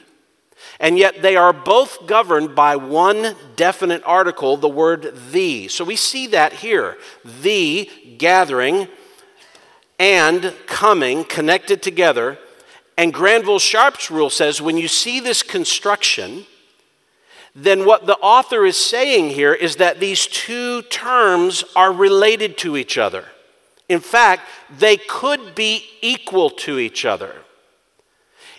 And 0.80 0.98
yet 0.98 1.22
they 1.22 1.36
are 1.36 1.54
both 1.54 2.08
governed 2.08 2.56
by 2.56 2.76
one 2.76 3.36
definite 3.56 4.02
article, 4.06 4.58
the 4.58 4.70
word 4.70 5.14
the. 5.32 5.68
So 5.68 5.84
we 5.86 5.96
see 5.96 6.28
that 6.28 6.54
here. 6.54 6.98
The 7.42 7.90
gathering 8.18 8.88
and 10.00 10.54
coming 10.66 11.24
connected 11.24 11.82
together. 11.82 12.38
And 12.98 13.14
Granville 13.14 13.60
Sharp's 13.60 14.12
rule 14.12 14.30
says 14.30 14.62
when 14.62 14.78
you 14.78 14.88
see 14.88 15.20
this 15.20 15.44
construction, 15.44 16.46
then 17.56 17.86
what 17.86 18.06
the 18.06 18.18
author 18.18 18.66
is 18.66 18.78
saying 18.78 19.30
here 19.30 19.54
is 19.54 19.78
that 19.78 20.00
these 20.00 20.26
two 20.28 20.82
terms 20.84 21.64
are 21.76 21.94
related 21.94 22.58
to 22.60 22.78
each 22.78 22.98
other. 22.98 23.26
In 23.94 24.00
fact, 24.00 24.42
they 24.76 24.98
could 24.98 25.54
be 25.54 25.86
equal 26.02 26.50
to 26.50 26.80
each 26.80 27.06
other. 27.06 27.36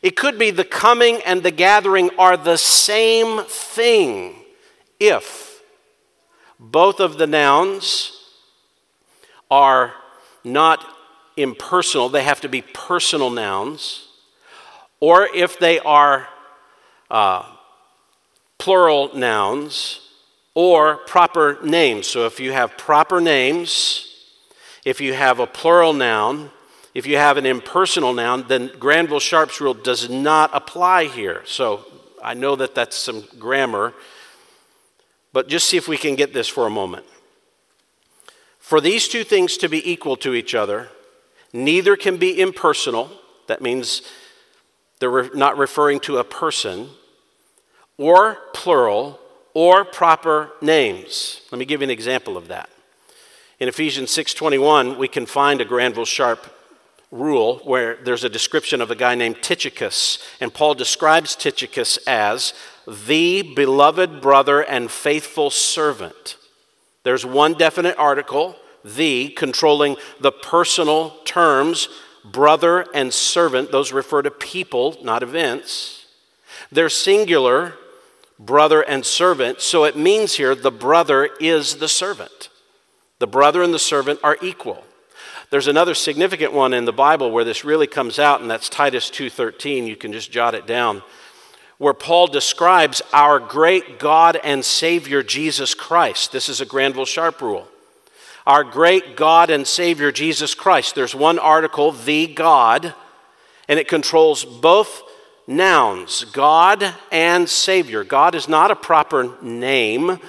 It 0.01 0.15
could 0.15 0.39
be 0.39 0.53
the 0.53 0.63
coming 0.63 1.21
and 1.27 1.43
the 1.43 1.51
gathering 1.51 2.11
are 2.17 2.37
the 2.37 2.57
same 2.57 3.43
thing 3.43 4.37
if 5.01 5.61
both 6.61 7.01
of 7.01 7.19
the 7.19 7.27
nouns 7.27 8.13
are 9.51 9.95
not 10.45 10.87
impersonal, 11.37 12.09
they 12.09 12.23
have 12.23 12.41
to 12.43 12.49
be 12.49 12.63
personal 12.63 13.31
nouns, 13.31 14.07
or 15.01 15.27
if 15.35 15.59
they 15.59 15.81
are 15.81 16.29
uh, 17.11 17.45
plural 18.59 19.17
nouns 19.17 20.01
or 20.55 20.99
proper 20.99 21.59
names. 21.65 22.07
So 22.07 22.25
if 22.25 22.39
you 22.39 22.53
have 22.53 22.79
proper 22.79 23.21
names, 23.21 24.14
if 24.85 25.01
you 25.01 25.15
have 25.15 25.39
a 25.39 25.47
plural 25.47 25.93
noun, 25.93 26.51
if 26.95 27.07
you 27.07 27.17
have 27.17 27.37
an 27.37 27.47
impersonal 27.47 28.13
noun, 28.13 28.45
then 28.49 28.71
Granville 28.79 29.21
Sharp's 29.21 29.61
rule 29.61 29.75
does 29.75 30.09
not 30.09 30.51
apply 30.53 31.07
here. 31.07 31.43
So 31.47 31.85
I 32.23 32.35
know 32.35 32.55
that 32.57 32.75
that's 32.75 32.97
some 32.97 33.25
grammar, 33.39 33.95
but 35.33 35.49
just 35.49 35.69
see 35.69 35.77
if 35.77 35.89
we 35.89 35.97
can 35.97 36.15
get 36.15 36.33
this 36.33 36.49
for 36.49 36.67
a 36.67 36.71
moment. 36.71 37.07
For 38.59 38.81
these 38.81 39.09
two 39.09 39.25
things 39.25 39.57
to 39.59 39.69
be 39.69 39.91
equal 39.91 40.17
to 40.19 40.35
each 40.35 40.55
other, 40.55 40.89
neither 41.53 41.97
can 41.97 42.17
be 42.17 42.41
impersonal. 42.41 43.11
That 43.47 43.61
means 43.61 44.03
they're 45.01 45.35
not 45.35 45.59
referring 45.59 46.01
to 46.01 46.19
a 46.19 46.25
person 46.25 46.91
or 47.99 48.39
plural 48.55 49.21
or 49.53 49.85
proper 49.85 50.53
names. 50.63 51.43
Let 51.51 51.59
me 51.59 51.65
give 51.65 51.81
you 51.81 51.85
an 51.85 51.91
example 51.91 52.37
of 52.37 52.49
that. 52.49 52.71
In 53.61 53.69
Ephesians 53.69 54.11
6:21, 54.11 54.99
we 54.99 55.07
can 55.07 55.27
find 55.27 55.61
a 55.61 55.65
Granville 55.65 56.05
Sharp 56.05 56.47
rule 57.13 57.61
where 57.63 57.97
there's 58.03 58.25
a 58.25 58.29
description 58.29 58.81
of 58.81 58.91
a 58.91 58.97
guy 58.97 59.15
named 59.15 59.43
Tychicus, 59.43 60.19
and 60.41 60.53
Paul 60.53 60.75
describes 60.75 61.37
Tychicus 61.37 61.97
as 62.07 62.53
the 62.87 63.43
beloved 63.43 64.21
brother 64.21 64.61
and 64.61 64.91
faithful 64.91 65.51
servant. 65.51 66.37
There's 67.05 67.25
one 67.25 67.55
definite 67.55 67.97
article, 67.97 68.57
the, 68.85 69.29
controlling 69.29 69.97
the 70.19 70.33
personal 70.33 71.11
terms, 71.25 71.89
brother 72.25 72.87
and 72.93 73.15
servant. 73.15 73.71
Those 73.71 73.93
refer 73.93 74.23
to 74.23 74.31
people, 74.31 74.97
not 75.03 75.23
events. 75.23 76.07
They're 76.73 76.89
singular, 76.89 77.75
brother 78.39 78.83
and 78.83 79.07
servant. 79.07 79.61
So 79.61 79.85
it 79.85 79.97
means 79.97 80.35
here 80.35 80.55
the 80.55 80.73
brother 80.73 81.31
is 81.39 81.77
the 81.77 81.89
servant. 81.89 82.49
The 83.25 83.29
brother 83.29 83.63
and 83.63 83.73
the 83.73 83.79
servant 83.79 84.21
are 84.23 84.37
equal. 84.43 84.85
There's 85.49 85.67
another 85.67 85.95
significant 85.95 86.53
one 86.53 86.75
in 86.75 86.85
the 86.85 86.93
Bible 86.93 87.31
where 87.31 87.43
this 87.43 87.65
really 87.65 87.87
comes 87.87 88.19
out 88.19 88.43
and 88.43 88.51
that's 88.51 88.69
Titus 88.69 89.09
2:13. 89.09 89.87
You 89.87 89.97
can 89.97 90.13
just 90.13 90.31
jot 90.31 90.55
it 90.55 90.67
down. 90.67 91.03
Where 91.79 91.95
Paul 91.95 92.27
describes 92.27 93.01
our 93.15 93.39
great 93.39 93.99
God 93.99 94.39
and 94.45 94.63
Savior 94.63 95.23
Jesus 95.23 95.73
Christ. 95.73 96.33
This 96.33 96.51
is 96.51 96.61
a 96.61 96.67
Granville 96.67 97.07
Sharp 97.07 97.41
rule. 97.41 97.67
Our 98.47 98.63
great 98.63 99.17
God 99.17 99.49
and 99.49 99.67
Savior 99.67 100.13
Jesus 100.13 100.55
Christ. 100.55 100.95
There's 100.95 101.15
one 101.15 101.39
article, 101.39 101.93
the 101.93 102.27
God, 102.27 102.93
and 103.69 103.81
it 103.81 103.89
controls 103.89 104.45
both 104.45 105.03
nouns, 105.47 106.25
God 106.25 106.93
and 107.11 107.49
Savior. 107.49 108.05
God 108.05 108.35
is 108.35 108.51
not 108.51 108.71
a 108.71 108.77
proper 108.77 109.35
name 109.41 110.21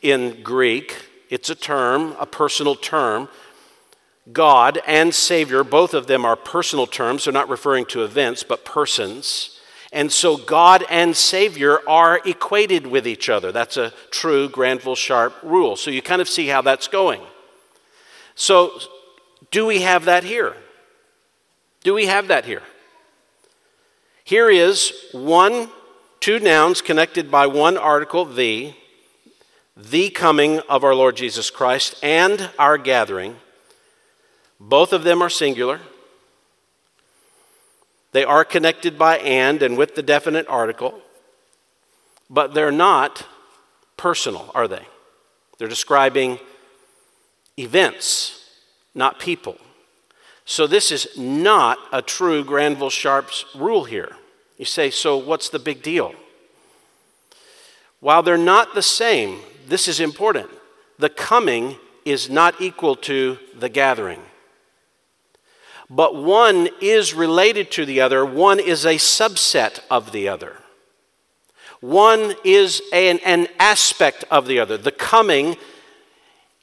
in 0.00 0.42
Greek, 0.42 1.09
it's 1.30 1.48
a 1.48 1.54
term, 1.54 2.14
a 2.20 2.26
personal 2.26 2.74
term. 2.74 3.28
God 4.32 4.80
and 4.86 5.14
Savior, 5.14 5.64
both 5.64 5.94
of 5.94 6.06
them 6.06 6.24
are 6.24 6.36
personal 6.36 6.86
terms. 6.86 7.24
They're 7.24 7.32
not 7.32 7.48
referring 7.48 7.86
to 7.86 8.04
events, 8.04 8.42
but 8.42 8.64
persons. 8.64 9.58
And 9.92 10.12
so 10.12 10.36
God 10.36 10.84
and 10.90 11.16
Savior 11.16 11.80
are 11.88 12.20
equated 12.24 12.86
with 12.86 13.06
each 13.06 13.28
other. 13.28 13.50
That's 13.50 13.76
a 13.76 13.92
true 14.10 14.48
Granville 14.48 14.94
Sharp 14.94 15.34
rule. 15.42 15.76
So 15.76 15.90
you 15.90 16.02
kind 16.02 16.20
of 16.20 16.28
see 16.28 16.46
how 16.46 16.62
that's 16.62 16.86
going. 16.86 17.22
So, 18.34 18.78
do 19.50 19.66
we 19.66 19.82
have 19.82 20.04
that 20.04 20.24
here? 20.24 20.56
Do 21.82 21.94
we 21.94 22.06
have 22.06 22.28
that 22.28 22.44
here? 22.44 22.62
Here 24.24 24.48
is 24.48 24.92
one, 25.12 25.68
two 26.20 26.38
nouns 26.38 26.82
connected 26.82 27.30
by 27.30 27.46
one 27.46 27.76
article, 27.76 28.24
the, 28.24 28.74
the 29.88 30.10
coming 30.10 30.58
of 30.60 30.84
our 30.84 30.94
Lord 30.94 31.16
Jesus 31.16 31.50
Christ, 31.50 31.94
and 32.02 32.50
our 32.58 32.76
gathering. 32.76 33.36
Both 34.58 34.92
of 34.92 35.04
them 35.04 35.22
are 35.22 35.30
singular. 35.30 35.80
They 38.12 38.24
are 38.24 38.44
connected 38.44 38.98
by 38.98 39.18
and 39.18 39.62
and 39.62 39.78
with 39.78 39.94
the 39.94 40.02
definite 40.02 40.46
article, 40.48 41.00
but 42.28 42.52
they're 42.52 42.72
not 42.72 43.26
personal, 43.96 44.50
are 44.54 44.68
they? 44.68 44.86
They're 45.58 45.68
describing 45.68 46.38
events, 47.58 48.50
not 48.94 49.18
people. 49.18 49.56
So, 50.44 50.66
this 50.66 50.90
is 50.90 51.16
not 51.16 51.78
a 51.92 52.02
true 52.02 52.42
Granville 52.42 52.90
Sharp's 52.90 53.44
rule 53.54 53.84
here. 53.84 54.16
You 54.58 54.64
say, 54.64 54.90
so 54.90 55.16
what's 55.16 55.48
the 55.48 55.58
big 55.58 55.80
deal? 55.80 56.12
While 58.00 58.22
they're 58.22 58.36
not 58.36 58.74
the 58.74 58.82
same, 58.82 59.40
this 59.70 59.88
is 59.88 60.00
important. 60.00 60.50
The 60.98 61.08
coming 61.08 61.76
is 62.04 62.28
not 62.28 62.60
equal 62.60 62.96
to 62.96 63.38
the 63.56 63.68
gathering. 63.68 64.20
But 65.88 66.14
one 66.14 66.68
is 66.80 67.14
related 67.14 67.70
to 67.72 67.84
the 67.84 68.00
other, 68.00 68.24
one 68.24 68.60
is 68.60 68.84
a 68.84 68.94
subset 68.94 69.80
of 69.90 70.12
the 70.12 70.28
other. 70.28 70.56
One 71.80 72.34
is 72.44 72.82
an, 72.92 73.18
an 73.24 73.48
aspect 73.58 74.24
of 74.30 74.46
the 74.46 74.60
other. 74.60 74.76
The 74.76 74.92
coming 74.92 75.56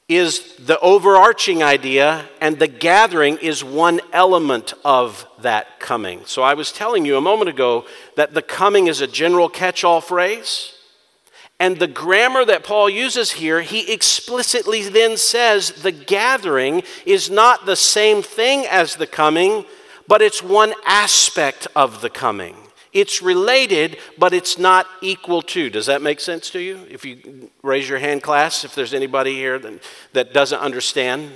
is 0.08 0.56
the 0.56 0.78
overarching 0.80 1.62
idea, 1.62 2.26
and 2.40 2.58
the 2.58 2.68
gathering 2.68 3.36
is 3.38 3.62
one 3.62 4.00
element 4.12 4.72
of 4.84 5.26
that 5.40 5.80
coming. 5.80 6.22
So 6.24 6.42
I 6.42 6.54
was 6.54 6.72
telling 6.72 7.04
you 7.04 7.18
a 7.18 7.20
moment 7.20 7.50
ago 7.50 7.84
that 8.16 8.32
the 8.32 8.40
coming 8.40 8.86
is 8.86 9.02
a 9.02 9.06
general 9.06 9.50
catch 9.50 9.84
all 9.84 10.00
phrase. 10.00 10.77
And 11.60 11.78
the 11.78 11.88
grammar 11.88 12.44
that 12.44 12.62
Paul 12.62 12.88
uses 12.88 13.32
here, 13.32 13.62
he 13.62 13.92
explicitly 13.92 14.88
then 14.88 15.16
says 15.16 15.70
the 15.70 15.90
gathering 15.90 16.82
is 17.04 17.28
not 17.28 17.66
the 17.66 17.74
same 17.74 18.22
thing 18.22 18.64
as 18.66 18.94
the 18.94 19.08
coming, 19.08 19.64
but 20.06 20.22
it's 20.22 20.42
one 20.42 20.72
aspect 20.86 21.66
of 21.74 22.00
the 22.00 22.10
coming. 22.10 22.56
It's 22.92 23.20
related, 23.20 23.98
but 24.16 24.32
it's 24.32 24.56
not 24.56 24.86
equal 25.02 25.42
to. 25.42 25.68
Does 25.68 25.86
that 25.86 26.00
make 26.00 26.20
sense 26.20 26.48
to 26.50 26.60
you? 26.60 26.86
If 26.88 27.04
you 27.04 27.50
raise 27.62 27.88
your 27.88 27.98
hand, 27.98 28.22
class, 28.22 28.64
if 28.64 28.74
there's 28.74 28.94
anybody 28.94 29.34
here 29.34 29.58
that, 29.58 29.82
that 30.12 30.32
doesn't 30.32 30.60
understand, 30.60 31.32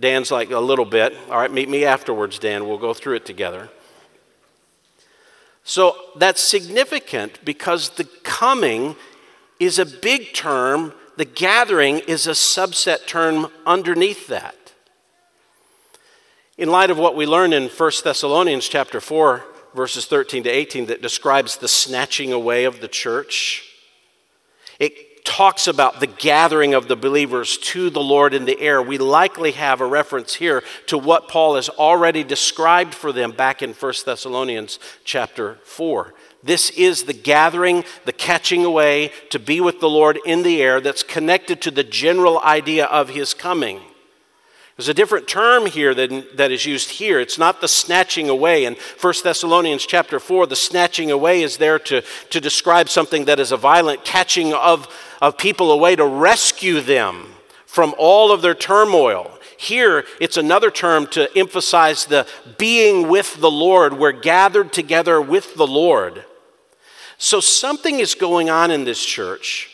Dan's 0.00 0.30
like 0.30 0.50
a 0.50 0.58
little 0.58 0.84
bit. 0.84 1.14
All 1.30 1.38
right, 1.38 1.52
meet 1.52 1.68
me 1.68 1.84
afterwards, 1.84 2.38
Dan. 2.38 2.66
We'll 2.66 2.78
go 2.78 2.94
through 2.94 3.16
it 3.16 3.26
together. 3.26 3.68
So 5.62 5.96
that's 6.16 6.40
significant 6.40 7.44
because 7.44 7.90
the 7.90 8.04
coming 8.22 8.96
is 9.58 9.78
a 9.78 9.86
big 9.86 10.32
term, 10.32 10.92
the 11.16 11.24
gathering 11.24 12.00
is 12.00 12.26
a 12.26 12.32
subset 12.32 13.06
term 13.06 13.48
underneath 13.64 14.26
that. 14.28 14.56
In 16.58 16.70
light 16.70 16.90
of 16.90 16.98
what 16.98 17.16
we 17.16 17.26
learn 17.26 17.52
in 17.52 17.68
1 17.68 17.92
Thessalonians 18.02 18.66
chapter 18.66 19.00
4, 19.00 19.44
verses 19.74 20.06
13 20.06 20.44
to 20.44 20.50
18 20.50 20.86
that 20.86 21.02
describes 21.02 21.58
the 21.58 21.68
snatching 21.68 22.32
away 22.32 22.64
of 22.64 22.80
the 22.80 22.88
church. 22.88 23.62
It 24.80 25.24
talks 25.26 25.66
about 25.66 26.00
the 26.00 26.06
gathering 26.06 26.72
of 26.72 26.88
the 26.88 26.96
believers 26.96 27.58
to 27.58 27.90
the 27.90 28.00
Lord 28.00 28.32
in 28.32 28.46
the 28.46 28.58
air. 28.58 28.80
We 28.80 28.96
likely 28.96 29.52
have 29.52 29.80
a 29.80 29.86
reference 29.86 30.34
here 30.34 30.62
to 30.86 30.96
what 30.96 31.28
Paul 31.28 31.56
has 31.56 31.68
already 31.68 32.24
described 32.24 32.94
for 32.94 33.12
them 33.12 33.32
back 33.32 33.60
in 33.60 33.74
1 33.74 33.92
Thessalonians 34.06 34.78
chapter 35.04 35.58
4. 35.64 36.14
This 36.46 36.70
is 36.70 37.04
the 37.04 37.12
gathering, 37.12 37.84
the 38.04 38.12
catching 38.12 38.64
away 38.64 39.10
to 39.30 39.38
be 39.38 39.60
with 39.60 39.80
the 39.80 39.90
Lord 39.90 40.18
in 40.24 40.42
the 40.42 40.62
air 40.62 40.80
that's 40.80 41.02
connected 41.02 41.60
to 41.62 41.70
the 41.70 41.84
general 41.84 42.40
idea 42.40 42.86
of 42.86 43.08
his 43.08 43.34
coming. 43.34 43.80
There's 44.76 44.88
a 44.88 44.94
different 44.94 45.26
term 45.26 45.66
here 45.66 45.94
than, 45.94 46.26
that 46.34 46.52
is 46.52 46.66
used 46.66 46.90
here. 46.90 47.18
It's 47.18 47.38
not 47.38 47.62
the 47.62 47.68
snatching 47.68 48.28
away. 48.28 48.66
In 48.66 48.76
1 49.00 49.14
Thessalonians 49.24 49.86
chapter 49.86 50.20
4, 50.20 50.46
the 50.46 50.54
snatching 50.54 51.10
away 51.10 51.42
is 51.42 51.56
there 51.56 51.78
to, 51.78 52.02
to 52.30 52.40
describe 52.40 52.90
something 52.90 53.24
that 53.24 53.40
is 53.40 53.52
a 53.52 53.56
violent 53.56 54.04
catching 54.04 54.52
of, 54.52 54.86
of 55.22 55.38
people 55.38 55.72
away 55.72 55.96
to 55.96 56.04
rescue 56.04 56.82
them 56.82 57.26
from 57.64 57.94
all 57.96 58.30
of 58.30 58.42
their 58.42 58.54
turmoil. 58.54 59.30
Here, 59.56 60.04
it's 60.20 60.36
another 60.36 60.70
term 60.70 61.06
to 61.08 61.30
emphasize 61.36 62.04
the 62.04 62.26
being 62.58 63.08
with 63.08 63.40
the 63.40 63.50
Lord. 63.50 63.94
We're 63.94 64.12
gathered 64.12 64.74
together 64.74 65.22
with 65.22 65.54
the 65.54 65.66
Lord. 65.66 66.22
So, 67.18 67.40
something 67.40 67.98
is 68.00 68.14
going 68.14 68.50
on 68.50 68.70
in 68.70 68.84
this 68.84 69.04
church 69.04 69.70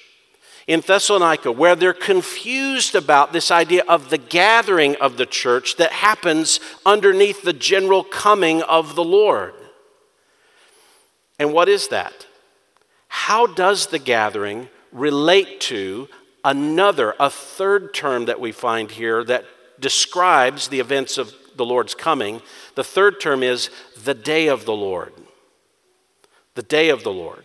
in 0.66 0.80
Thessalonica 0.80 1.50
where 1.50 1.74
they're 1.74 1.92
confused 1.92 2.94
about 2.94 3.32
this 3.32 3.50
idea 3.50 3.82
of 3.88 4.10
the 4.10 4.18
gathering 4.18 4.96
of 4.96 5.16
the 5.16 5.26
church 5.26 5.76
that 5.76 5.92
happens 5.92 6.60
underneath 6.86 7.42
the 7.42 7.52
general 7.52 8.04
coming 8.04 8.62
of 8.62 8.94
the 8.94 9.04
Lord. 9.04 9.54
And 11.38 11.52
what 11.52 11.68
is 11.68 11.88
that? 11.88 12.26
How 13.08 13.46
does 13.46 13.88
the 13.88 13.98
gathering 13.98 14.68
relate 14.92 15.60
to 15.62 16.08
another, 16.44 17.14
a 17.18 17.30
third 17.30 17.92
term 17.92 18.26
that 18.26 18.40
we 18.40 18.52
find 18.52 18.90
here 18.90 19.24
that 19.24 19.44
describes 19.80 20.68
the 20.68 20.80
events 20.80 21.18
of 21.18 21.34
the 21.56 21.64
Lord's 21.64 21.94
coming? 21.94 22.40
The 22.76 22.84
third 22.84 23.20
term 23.20 23.42
is 23.42 23.70
the 24.04 24.14
day 24.14 24.46
of 24.46 24.64
the 24.64 24.74
Lord. 24.74 25.12
The 26.54 26.62
day 26.62 26.90
of 26.90 27.02
the 27.02 27.12
Lord. 27.12 27.44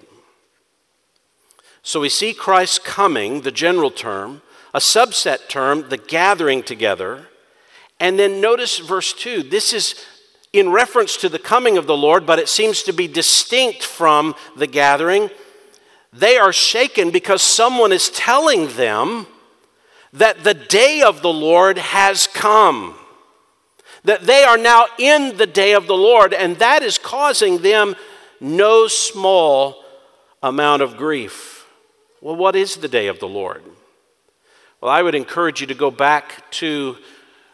So 1.82 2.02
we 2.02 2.10
see 2.10 2.34
Christ's 2.34 2.80
coming, 2.80 3.42
the 3.42 3.52
general 3.52 3.92
term, 3.92 4.42
a 4.74 4.80
subset 4.80 5.48
term, 5.48 5.88
the 5.88 5.98
gathering 5.98 6.62
together. 6.62 7.28
And 8.00 8.20
then 8.20 8.42
notice 8.42 8.80
verse 8.80 9.14
2. 9.14 9.44
This 9.44 9.72
is 9.72 9.96
in 10.52 10.70
reference 10.70 11.18
to 11.18 11.30
the 11.30 11.40
coming 11.40 11.78
of 11.78 11.88
the 11.88 11.96
Lord, 11.98 12.26
but 12.26 12.40
it 12.40 12.50
seems 12.50 12.84
to 12.84 12.92
be 12.92 13.08
distinct 13.08 13.84
from 13.84 14.36
the 14.56 14.68
gathering. 14.68 15.30
They 16.12 16.38
are 16.38 16.54
shaken 16.54 17.12
because 17.12 17.42
someone 17.42 17.92
is 17.92 18.10
telling 18.10 18.68
them 18.76 19.28
that 20.14 20.44
the 20.44 20.54
day 20.54 21.02
of 21.02 21.22
the 21.22 21.34
Lord 21.34 21.78
has 21.78 22.28
come. 22.28 22.96
That 24.04 24.24
they 24.24 24.44
are 24.44 24.58
now 24.58 24.86
in 24.98 25.38
the 25.38 25.48
day 25.48 25.74
of 25.74 25.88
the 25.88 25.98
Lord, 25.98 26.34
and 26.34 26.58
that 26.58 26.82
is 26.82 26.98
causing 26.98 27.60
them 27.62 27.96
no 28.40 28.88
small 28.88 29.84
amount 30.44 30.82
of 30.82 30.98
grief. 30.98 31.66
Well, 32.22 32.36
what 32.36 32.56
is 32.56 32.78
the 32.78 32.88
day 32.88 33.08
of 33.08 33.20
the 33.20 33.28
Lord? 33.28 33.64
Well, 34.82 34.92
I 34.92 35.02
would 35.02 35.16
encourage 35.16 35.62
you 35.62 35.68
to 35.68 35.74
go 35.74 35.92
back 35.92 36.50
to 36.52 36.98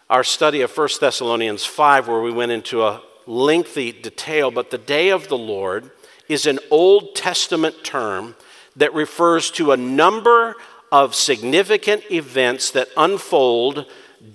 our 0.09 0.23
study 0.23 0.61
of 0.61 0.75
1 0.75 0.89
Thessalonians 0.99 1.65
5, 1.65 2.07
where 2.07 2.21
we 2.21 2.31
went 2.31 2.51
into 2.51 2.83
a 2.83 3.01
lengthy 3.25 3.91
detail. 3.91 4.51
But 4.51 4.71
the 4.71 4.77
day 4.77 5.09
of 5.09 5.27
the 5.27 5.37
Lord 5.37 5.91
is 6.27 6.45
an 6.45 6.59
Old 6.69 7.15
Testament 7.15 7.83
term 7.83 8.35
that 8.75 8.93
refers 8.93 9.51
to 9.51 9.71
a 9.71 9.77
number 9.77 10.55
of 10.91 11.15
significant 11.15 12.03
events 12.11 12.71
that 12.71 12.89
unfold 12.95 13.85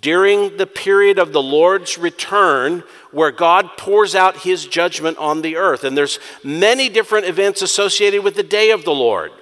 during 0.01 0.57
the 0.59 0.67
period 0.67 1.19
of 1.19 1.33
the 1.33 1.43
Lord's 1.43 1.97
return 1.97 2.83
where 3.11 3.31
God 3.31 3.71
pours 3.79 4.15
out 4.15 4.39
his 4.39 4.67
judgment 4.67 5.17
on 5.17 5.41
the 5.41 5.57
earth. 5.57 5.83
And 5.83 5.97
there's 5.97 6.19
many 6.45 6.89
different 6.89 7.27
events 7.27 7.63
associated 7.63 8.23
with 8.23 8.35
the 8.35 8.43
day 8.43 8.71
of 8.71 8.85
the 8.85 8.93
Lord. 8.93 9.33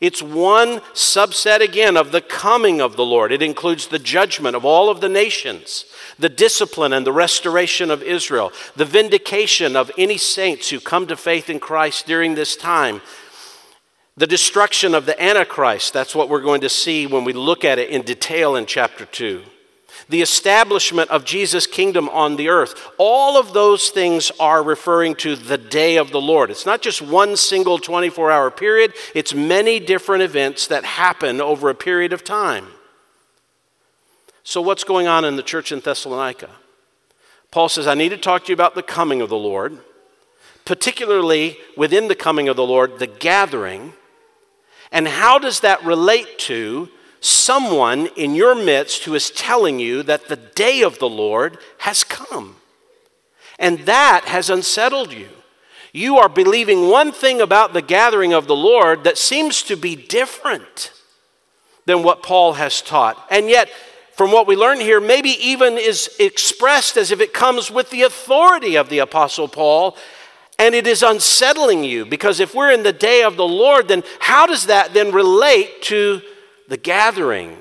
It's 0.00 0.22
one 0.22 0.80
subset 0.92 1.60
again 1.60 1.96
of 1.96 2.12
the 2.12 2.20
coming 2.20 2.80
of 2.80 2.96
the 2.96 3.04
Lord. 3.04 3.30
It 3.30 3.42
includes 3.42 3.86
the 3.86 3.98
judgment 3.98 4.56
of 4.56 4.64
all 4.64 4.90
of 4.90 5.00
the 5.00 5.08
nations, 5.08 5.84
the 6.18 6.28
discipline 6.28 6.92
and 6.92 7.06
the 7.06 7.12
restoration 7.12 7.90
of 7.90 8.02
Israel, 8.02 8.52
the 8.76 8.84
vindication 8.84 9.76
of 9.76 9.90
any 9.96 10.18
saints 10.18 10.70
who 10.70 10.80
come 10.80 11.06
to 11.06 11.16
faith 11.16 11.48
in 11.48 11.60
Christ 11.60 12.06
during 12.06 12.34
this 12.34 12.56
time, 12.56 13.02
the 14.16 14.26
destruction 14.26 14.94
of 14.94 15.06
the 15.06 15.22
Antichrist. 15.22 15.92
That's 15.92 16.14
what 16.14 16.28
we're 16.28 16.40
going 16.40 16.62
to 16.62 16.68
see 16.68 17.06
when 17.06 17.24
we 17.24 17.32
look 17.32 17.64
at 17.64 17.78
it 17.78 17.90
in 17.90 18.02
detail 18.02 18.56
in 18.56 18.66
chapter 18.66 19.04
2 19.04 19.42
the 20.08 20.22
establishment 20.22 21.10
of 21.10 21.24
Jesus' 21.24 21.66
kingdom 21.66 22.08
on 22.10 22.36
the 22.36 22.48
earth. 22.48 22.74
All 22.98 23.38
of 23.38 23.52
those 23.52 23.90
things 23.90 24.30
are 24.38 24.62
referring 24.62 25.14
to 25.16 25.36
the 25.36 25.58
day 25.58 25.96
of 25.96 26.10
the 26.10 26.20
Lord. 26.20 26.50
It's 26.50 26.66
not 26.66 26.82
just 26.82 27.02
one 27.02 27.36
single 27.36 27.78
24 27.78 28.30
hour 28.30 28.50
period, 28.50 28.94
it's 29.14 29.34
many 29.34 29.80
different 29.80 30.22
events 30.22 30.66
that 30.68 30.84
happen 30.84 31.40
over 31.40 31.68
a 31.68 31.74
period 31.74 32.12
of 32.12 32.24
time. 32.24 32.66
So, 34.42 34.60
what's 34.60 34.84
going 34.84 35.06
on 35.06 35.24
in 35.24 35.36
the 35.36 35.42
church 35.42 35.72
in 35.72 35.80
Thessalonica? 35.80 36.50
Paul 37.50 37.68
says, 37.68 37.86
I 37.86 37.94
need 37.94 38.10
to 38.10 38.16
talk 38.16 38.44
to 38.44 38.48
you 38.48 38.54
about 38.54 38.74
the 38.74 38.82
coming 38.82 39.22
of 39.22 39.28
the 39.28 39.36
Lord, 39.36 39.78
particularly 40.64 41.56
within 41.76 42.08
the 42.08 42.14
coming 42.14 42.48
of 42.48 42.56
the 42.56 42.66
Lord, 42.66 42.98
the 42.98 43.06
gathering. 43.06 43.94
And 44.90 45.08
how 45.08 45.38
does 45.38 45.60
that 45.60 45.84
relate 45.84 46.38
to 46.40 46.88
someone 47.24 48.08
in 48.16 48.34
your 48.34 48.54
midst 48.54 49.04
who 49.04 49.14
is 49.14 49.30
telling 49.30 49.78
you 49.78 50.02
that 50.02 50.28
the 50.28 50.36
day 50.36 50.82
of 50.82 50.98
the 50.98 51.08
Lord 51.08 51.58
has 51.78 52.04
come. 52.04 52.56
And 53.58 53.80
that 53.80 54.24
has 54.26 54.50
unsettled 54.50 55.12
you. 55.12 55.28
You 55.92 56.18
are 56.18 56.28
believing 56.28 56.88
one 56.88 57.12
thing 57.12 57.40
about 57.40 57.72
the 57.72 57.82
gathering 57.82 58.32
of 58.32 58.46
the 58.46 58.56
Lord 58.56 59.04
that 59.04 59.16
seems 59.16 59.62
to 59.64 59.76
be 59.76 59.94
different 59.94 60.92
than 61.86 62.02
what 62.02 62.22
Paul 62.22 62.54
has 62.54 62.82
taught. 62.82 63.24
And 63.30 63.48
yet, 63.48 63.70
from 64.16 64.32
what 64.32 64.46
we 64.46 64.56
learn 64.56 64.80
here, 64.80 65.00
maybe 65.00 65.30
even 65.30 65.78
is 65.78 66.10
expressed 66.18 66.96
as 66.96 67.10
if 67.10 67.20
it 67.20 67.32
comes 67.32 67.70
with 67.70 67.90
the 67.90 68.02
authority 68.02 68.76
of 68.76 68.88
the 68.88 68.98
Apostle 68.98 69.48
Paul. 69.48 69.96
And 70.58 70.74
it 70.74 70.86
is 70.86 71.02
unsettling 71.02 71.84
you 71.84 72.04
because 72.04 72.38
if 72.38 72.54
we're 72.54 72.72
in 72.72 72.82
the 72.82 72.92
day 72.92 73.22
of 73.22 73.36
the 73.36 73.46
Lord, 73.46 73.88
then 73.88 74.02
how 74.20 74.46
does 74.46 74.66
that 74.66 74.94
then 74.94 75.12
relate 75.12 75.82
to 75.82 76.22
the 76.74 76.80
gathering. 76.80 77.56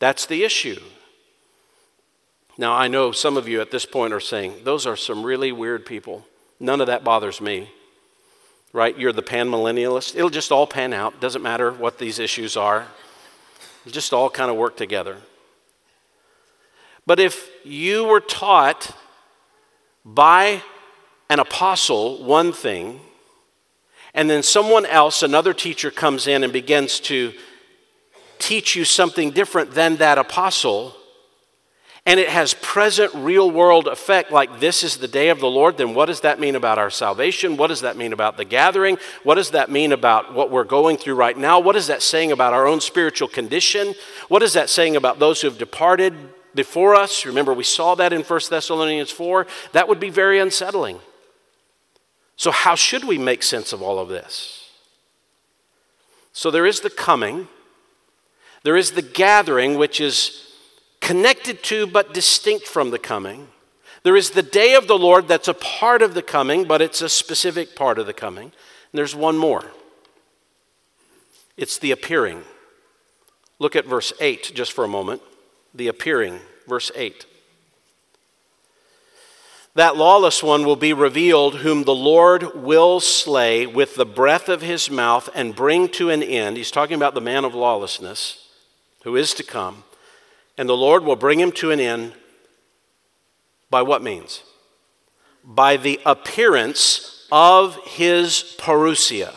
That's 0.00 0.26
the 0.26 0.44
issue. 0.44 0.78
Now, 2.58 2.74
I 2.74 2.88
know 2.88 3.10
some 3.10 3.38
of 3.38 3.48
you 3.48 3.62
at 3.62 3.70
this 3.70 3.86
point 3.86 4.12
are 4.12 4.20
saying, 4.20 4.64
those 4.64 4.84
are 4.84 4.96
some 4.96 5.24
really 5.24 5.50
weird 5.50 5.86
people. 5.86 6.26
None 6.60 6.82
of 6.82 6.88
that 6.88 7.04
bothers 7.04 7.40
me. 7.40 7.70
Right? 8.74 8.98
You're 8.98 9.14
the 9.14 9.22
panmillennialist. 9.22 10.14
It'll 10.14 10.28
just 10.28 10.52
all 10.52 10.66
pan 10.66 10.92
out. 10.92 11.22
Doesn't 11.22 11.40
matter 11.40 11.72
what 11.72 11.96
these 11.96 12.18
issues 12.18 12.54
are. 12.54 12.86
It'll 13.86 13.94
just 13.94 14.12
all 14.12 14.28
kind 14.28 14.50
of 14.50 14.58
work 14.58 14.76
together. 14.76 15.16
But 17.06 17.18
if 17.18 17.48
you 17.64 18.04
were 18.04 18.20
taught 18.20 18.94
by 20.04 20.62
an 21.30 21.38
apostle 21.38 22.22
one 22.22 22.52
thing, 22.52 23.00
and 24.12 24.28
then 24.28 24.42
someone 24.42 24.84
else, 24.84 25.22
another 25.22 25.54
teacher, 25.54 25.90
comes 25.90 26.26
in 26.26 26.44
and 26.44 26.52
begins 26.52 27.00
to 27.00 27.32
teach 28.38 28.76
you 28.76 28.84
something 28.84 29.30
different 29.30 29.72
than 29.72 29.96
that 29.96 30.18
apostle, 30.18 30.96
and 32.06 32.20
it 32.20 32.28
has 32.28 32.52
present 32.54 33.14
real 33.14 33.50
world 33.50 33.86
effect, 33.86 34.30
like 34.30 34.60
this 34.60 34.82
is 34.82 34.98
the 34.98 35.08
day 35.08 35.30
of 35.30 35.40
the 35.40 35.48
Lord, 35.48 35.78
then 35.78 35.94
what 35.94 36.06
does 36.06 36.20
that 36.20 36.38
mean 36.38 36.54
about 36.54 36.78
our 36.78 36.90
salvation? 36.90 37.56
What 37.56 37.68
does 37.68 37.80
that 37.80 37.96
mean 37.96 38.12
about 38.12 38.36
the 38.36 38.44
gathering? 38.44 38.98
What 39.22 39.36
does 39.36 39.52
that 39.52 39.70
mean 39.70 39.90
about 39.90 40.34
what 40.34 40.50
we're 40.50 40.64
going 40.64 40.98
through 40.98 41.14
right 41.14 41.36
now? 41.36 41.60
What 41.60 41.76
is 41.76 41.86
that 41.86 42.02
saying 42.02 42.30
about 42.30 42.52
our 42.52 42.66
own 42.66 42.82
spiritual 42.82 43.28
condition? 43.28 43.94
What 44.28 44.42
is 44.42 44.52
that 44.52 44.68
saying 44.68 44.96
about 44.96 45.18
those 45.18 45.40
who 45.40 45.48
have 45.48 45.56
departed 45.56 46.14
before 46.54 46.94
us? 46.94 47.24
Remember, 47.24 47.54
we 47.54 47.64
saw 47.64 47.94
that 47.94 48.12
in 48.12 48.20
1 48.20 48.40
Thessalonians 48.50 49.10
4. 49.10 49.46
That 49.72 49.88
would 49.88 49.98
be 49.98 50.10
very 50.10 50.38
unsettling. 50.38 51.00
So, 52.36 52.50
how 52.50 52.74
should 52.74 53.04
we 53.04 53.16
make 53.16 53.42
sense 53.42 53.72
of 53.72 53.80
all 53.80 53.98
of 53.98 54.08
this? 54.08 54.70
So, 56.32 56.50
there 56.50 56.66
is 56.66 56.80
the 56.80 56.90
coming. 56.90 57.48
There 58.64 58.76
is 58.76 58.92
the 58.92 59.02
gathering, 59.02 59.76
which 59.76 60.00
is 60.00 60.42
connected 61.00 61.62
to 61.64 61.86
but 61.86 62.14
distinct 62.14 62.66
from 62.66 62.90
the 62.90 62.98
coming. 62.98 63.48
There 64.02 64.16
is 64.16 64.30
the 64.30 64.42
day 64.42 64.74
of 64.74 64.88
the 64.88 64.98
Lord 64.98 65.28
that's 65.28 65.48
a 65.48 65.54
part 65.54 66.02
of 66.02 66.14
the 66.14 66.22
coming, 66.22 66.64
but 66.64 66.82
it's 66.82 67.02
a 67.02 67.08
specific 67.08 67.76
part 67.76 67.98
of 67.98 68.06
the 68.06 68.12
coming. 68.14 68.44
And 68.44 68.52
there's 68.98 69.14
one 69.14 69.36
more 69.36 69.64
it's 71.56 71.78
the 71.78 71.92
appearing. 71.92 72.42
Look 73.60 73.76
at 73.76 73.86
verse 73.86 74.12
8 74.18 74.52
just 74.54 74.72
for 74.72 74.82
a 74.82 74.88
moment. 74.88 75.22
The 75.72 75.88
appearing, 75.88 76.40
verse 76.66 76.90
8. 76.96 77.26
That 79.76 79.96
lawless 79.96 80.42
one 80.42 80.64
will 80.64 80.76
be 80.76 80.92
revealed, 80.92 81.56
whom 81.56 81.84
the 81.84 81.94
Lord 81.94 82.54
will 82.54 82.98
slay 82.98 83.66
with 83.66 83.94
the 83.94 84.06
breath 84.06 84.48
of 84.48 84.62
his 84.62 84.90
mouth 84.90 85.28
and 85.34 85.54
bring 85.54 85.88
to 85.90 86.10
an 86.10 86.22
end. 86.22 86.56
He's 86.56 86.70
talking 86.70 86.96
about 86.96 87.14
the 87.14 87.20
man 87.20 87.44
of 87.44 87.54
lawlessness 87.54 88.43
who 89.04 89.16
is 89.16 89.32
to 89.34 89.42
come, 89.42 89.84
and 90.58 90.68
the 90.68 90.76
Lord 90.76 91.04
will 91.04 91.16
bring 91.16 91.38
him 91.38 91.52
to 91.52 91.70
an 91.70 91.78
end 91.78 92.12
by 93.70 93.82
what 93.82 94.02
means? 94.02 94.42
By 95.44 95.76
the 95.76 96.00
appearance 96.04 97.26
of 97.30 97.76
his 97.84 98.56
parousia, 98.58 99.34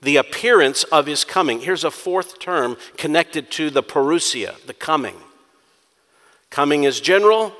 the 0.00 0.16
appearance 0.16 0.84
of 0.84 1.06
his 1.06 1.24
coming. 1.24 1.60
Here's 1.60 1.84
a 1.84 1.90
fourth 1.90 2.38
term 2.38 2.76
connected 2.96 3.50
to 3.52 3.70
the 3.70 3.82
parousia, 3.82 4.64
the 4.66 4.74
coming. 4.74 5.16
Coming 6.50 6.84
is 6.84 7.00
general, 7.00 7.52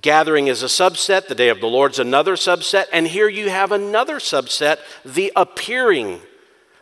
gathering 0.00 0.46
is 0.46 0.62
a 0.62 0.66
subset, 0.66 1.28
the 1.28 1.34
day 1.34 1.48
of 1.48 1.60
the 1.60 1.66
Lord's 1.66 1.98
another 1.98 2.34
subset, 2.36 2.84
and 2.92 3.08
here 3.08 3.28
you 3.28 3.50
have 3.50 3.72
another 3.72 4.18
subset, 4.18 4.78
the 5.04 5.32
appearing. 5.34 6.20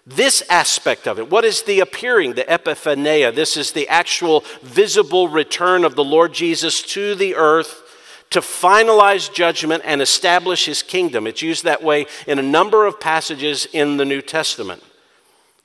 This 0.07 0.45
aspect 0.49 1.09
of 1.09 1.19
it. 1.19 1.31
What 1.31 1.45
is 1.45 1.63
the 1.63 1.81
appearing, 1.81 2.35
the 2.35 2.45
epiphaneia? 2.45 3.35
This 3.35 3.57
is 3.57 3.73
the 3.73 3.89
actual 3.89 4.45
visible 4.63 5.29
return 5.29 5.85
of 5.85 5.97
the 5.97 6.05
Lord 6.05 6.33
Jesus 6.33 6.81
to 6.83 7.17
the 7.17 7.35
earth 7.35 7.83
to 8.31 8.41
finalize 8.41 9.33
judgment 9.33 9.83
and 9.85 10.01
establish 10.01 10.67
his 10.67 10.83
kingdom. 10.83 11.27
It's 11.27 11.43
used 11.43 11.65
that 11.65 11.83
way 11.83 12.07
in 12.27 12.39
a 12.39 12.43
number 12.43 12.87
of 12.87 13.01
passages 13.01 13.67
in 13.73 13.97
the 13.97 14.05
New 14.05 14.23
Testament. 14.23 14.83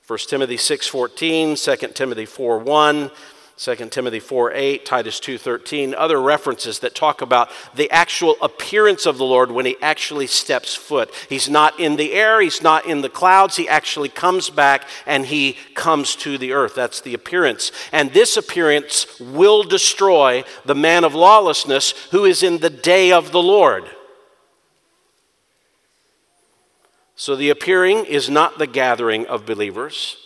1 0.08 0.18
Timothy 0.28 0.56
6:14, 0.56 1.56
2 1.56 1.94
Timothy 1.94 2.26
4:1, 2.26 3.12
2 3.62 3.76
Timothy 3.90 4.18
4 4.18 4.54
8, 4.54 4.84
Titus 4.84 5.20
2 5.20 5.38
13, 5.38 5.94
other 5.94 6.20
references 6.20 6.80
that 6.80 6.96
talk 6.96 7.22
about 7.22 7.48
the 7.76 7.88
actual 7.92 8.34
appearance 8.42 9.06
of 9.06 9.18
the 9.18 9.24
Lord 9.24 9.52
when 9.52 9.66
he 9.66 9.76
actually 9.80 10.26
steps 10.26 10.74
foot. 10.74 11.14
He's 11.28 11.48
not 11.48 11.78
in 11.78 11.94
the 11.94 12.12
air, 12.12 12.40
he's 12.40 12.60
not 12.60 12.86
in 12.86 13.02
the 13.02 13.08
clouds, 13.08 13.54
he 13.54 13.68
actually 13.68 14.08
comes 14.08 14.50
back 14.50 14.88
and 15.06 15.26
he 15.26 15.56
comes 15.76 16.16
to 16.16 16.38
the 16.38 16.50
earth. 16.50 16.74
That's 16.74 17.00
the 17.00 17.14
appearance. 17.14 17.70
And 17.92 18.10
this 18.10 18.36
appearance 18.36 19.20
will 19.20 19.62
destroy 19.62 20.42
the 20.64 20.74
man 20.74 21.04
of 21.04 21.14
lawlessness 21.14 21.92
who 22.10 22.24
is 22.24 22.42
in 22.42 22.58
the 22.58 22.70
day 22.70 23.12
of 23.12 23.30
the 23.30 23.42
Lord. 23.42 23.84
So 27.14 27.36
the 27.36 27.50
appearing 27.50 28.06
is 28.06 28.28
not 28.28 28.58
the 28.58 28.66
gathering 28.66 29.24
of 29.26 29.46
believers 29.46 30.21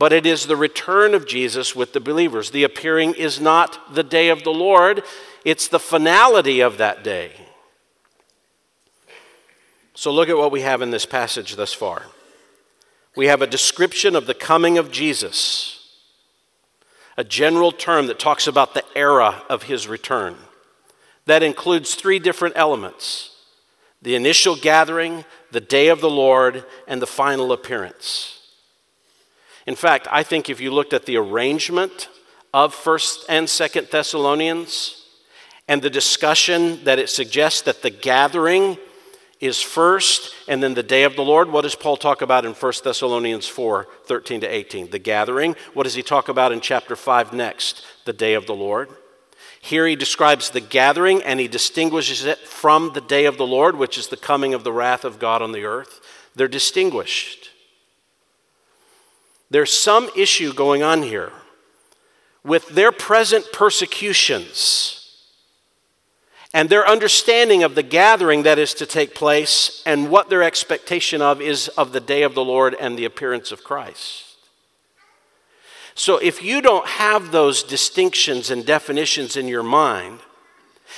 but 0.00 0.14
it 0.14 0.24
is 0.24 0.46
the 0.46 0.56
return 0.56 1.12
of 1.12 1.26
Jesus 1.26 1.76
with 1.76 1.92
the 1.92 2.00
believers. 2.00 2.52
The 2.52 2.64
appearing 2.64 3.12
is 3.12 3.38
not 3.38 3.94
the 3.94 4.02
day 4.02 4.30
of 4.30 4.44
the 4.44 4.50
Lord, 4.50 5.02
it's 5.44 5.68
the 5.68 5.78
finality 5.78 6.60
of 6.60 6.78
that 6.78 7.04
day. 7.04 7.32
So 9.92 10.10
look 10.10 10.30
at 10.30 10.38
what 10.38 10.52
we 10.52 10.62
have 10.62 10.80
in 10.80 10.90
this 10.90 11.04
passage 11.04 11.54
thus 11.54 11.74
far. 11.74 12.06
We 13.14 13.26
have 13.26 13.42
a 13.42 13.46
description 13.46 14.16
of 14.16 14.24
the 14.24 14.32
coming 14.32 14.78
of 14.78 14.90
Jesus, 14.90 15.98
a 17.18 17.22
general 17.22 17.70
term 17.70 18.06
that 18.06 18.18
talks 18.18 18.46
about 18.46 18.72
the 18.72 18.84
era 18.96 19.42
of 19.50 19.64
his 19.64 19.86
return. 19.86 20.34
That 21.26 21.42
includes 21.42 21.94
three 21.94 22.18
different 22.18 22.56
elements 22.56 23.36
the 24.00 24.14
initial 24.14 24.56
gathering, 24.56 25.26
the 25.50 25.60
day 25.60 25.88
of 25.88 26.00
the 26.00 26.08
Lord, 26.08 26.64
and 26.88 27.02
the 27.02 27.06
final 27.06 27.52
appearance. 27.52 28.39
In 29.70 29.76
fact, 29.76 30.08
I 30.10 30.24
think 30.24 30.50
if 30.50 30.60
you 30.60 30.72
looked 30.72 30.92
at 30.92 31.06
the 31.06 31.16
arrangement 31.16 32.08
of 32.52 32.74
1st 32.74 33.26
and 33.28 33.46
2nd 33.46 33.88
Thessalonians 33.88 35.06
and 35.68 35.80
the 35.80 35.88
discussion 35.88 36.82
that 36.82 36.98
it 36.98 37.08
suggests 37.08 37.62
that 37.62 37.80
the 37.80 37.90
gathering 37.90 38.78
is 39.38 39.62
first 39.62 40.34
and 40.48 40.60
then 40.60 40.74
the 40.74 40.82
day 40.82 41.04
of 41.04 41.14
the 41.14 41.22
Lord, 41.22 41.52
what 41.52 41.60
does 41.60 41.76
Paul 41.76 41.96
talk 41.96 42.20
about 42.20 42.44
in 42.44 42.52
1 42.52 42.72
Thessalonians 42.82 43.46
4 43.46 43.86
13 44.06 44.40
to 44.40 44.48
18? 44.48 44.90
The 44.90 44.98
gathering. 44.98 45.54
What 45.72 45.84
does 45.84 45.94
he 45.94 46.02
talk 46.02 46.28
about 46.28 46.50
in 46.50 46.60
chapter 46.60 46.96
5 46.96 47.32
next? 47.32 47.86
The 48.06 48.12
day 48.12 48.34
of 48.34 48.46
the 48.46 48.56
Lord. 48.56 48.88
Here 49.60 49.86
he 49.86 49.94
describes 49.94 50.50
the 50.50 50.60
gathering 50.60 51.22
and 51.22 51.38
he 51.38 51.46
distinguishes 51.46 52.24
it 52.24 52.40
from 52.40 52.92
the 52.92 53.00
day 53.00 53.24
of 53.26 53.38
the 53.38 53.46
Lord, 53.46 53.76
which 53.76 53.98
is 53.98 54.08
the 54.08 54.16
coming 54.16 54.52
of 54.52 54.64
the 54.64 54.72
wrath 54.72 55.04
of 55.04 55.20
God 55.20 55.42
on 55.42 55.52
the 55.52 55.62
earth. 55.62 56.00
They're 56.34 56.48
distinguished. 56.48 57.49
There's 59.50 59.72
some 59.72 60.08
issue 60.16 60.52
going 60.52 60.82
on 60.82 61.02
here 61.02 61.32
with 62.44 62.68
their 62.68 62.92
present 62.92 63.52
persecutions 63.52 64.96
and 66.52 66.68
their 66.68 66.86
understanding 66.86 67.62
of 67.62 67.74
the 67.74 67.82
gathering 67.82 68.42
that 68.42 68.58
is 68.58 68.74
to 68.74 68.86
take 68.86 69.14
place 69.14 69.82
and 69.86 70.10
what 70.10 70.30
their 70.30 70.42
expectation 70.42 71.22
of 71.22 71.40
is 71.40 71.68
of 71.68 71.92
the 71.92 72.00
day 72.00 72.22
of 72.22 72.34
the 72.34 72.44
Lord 72.44 72.74
and 72.80 72.98
the 72.98 73.04
appearance 73.04 73.52
of 73.52 73.62
Christ. 73.62 74.24
So 75.94 76.16
if 76.18 76.42
you 76.42 76.62
don't 76.62 76.86
have 76.86 77.30
those 77.30 77.62
distinctions 77.62 78.50
and 78.50 78.64
definitions 78.64 79.36
in 79.36 79.48
your 79.48 79.62
mind, 79.62 80.20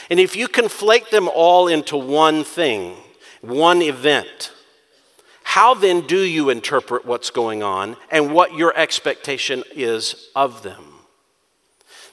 and 0.09 0.21
if 0.21 0.37
you 0.37 0.49
conflate 0.49 1.11
them 1.11 1.29
all 1.29 1.69
into 1.69 1.97
one 1.97 2.45
thing, 2.45 2.97
one 3.41 3.83
event, 3.83 4.52
how 5.53 5.75
then 5.75 6.01
do 6.07 6.19
you 6.19 6.49
interpret 6.49 7.05
what's 7.05 7.29
going 7.29 7.63
on 7.63 7.95
and 8.11 8.33
what 8.33 8.55
your 8.55 8.75
expectation 8.75 9.63
is 9.77 10.31
of 10.35 10.63
them? 10.63 10.83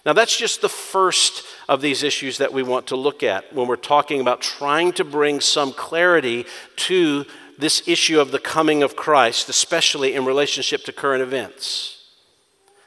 Now, 0.06 0.12
that's 0.12 0.38
just 0.38 0.60
the 0.60 0.67
first 0.67 1.45
of 1.69 1.80
these 1.80 2.04
issues 2.04 2.39
that 2.39 2.52
we 2.52 2.63
want 2.63 2.88
to 2.88 2.97
look 2.97 3.23
at 3.23 3.56
when 3.56 3.69
we're 3.69 3.78
talking 3.78 4.19
about 4.19 4.41
trying 4.41 4.91
to 4.91 5.06
bring 5.06 5.39
some 5.39 5.71
clarity 5.71 6.45
to 6.89 7.23
this 7.58 7.88
issue 7.88 8.19
of 8.19 8.32
the 8.32 8.39
coming 8.39 8.84
of 8.84 8.97
Christ, 8.97 9.47
especially 9.47 10.15
in 10.15 10.25
relationship 10.25 10.84
to 10.84 10.91
current 10.91 11.23
events. 11.23 12.08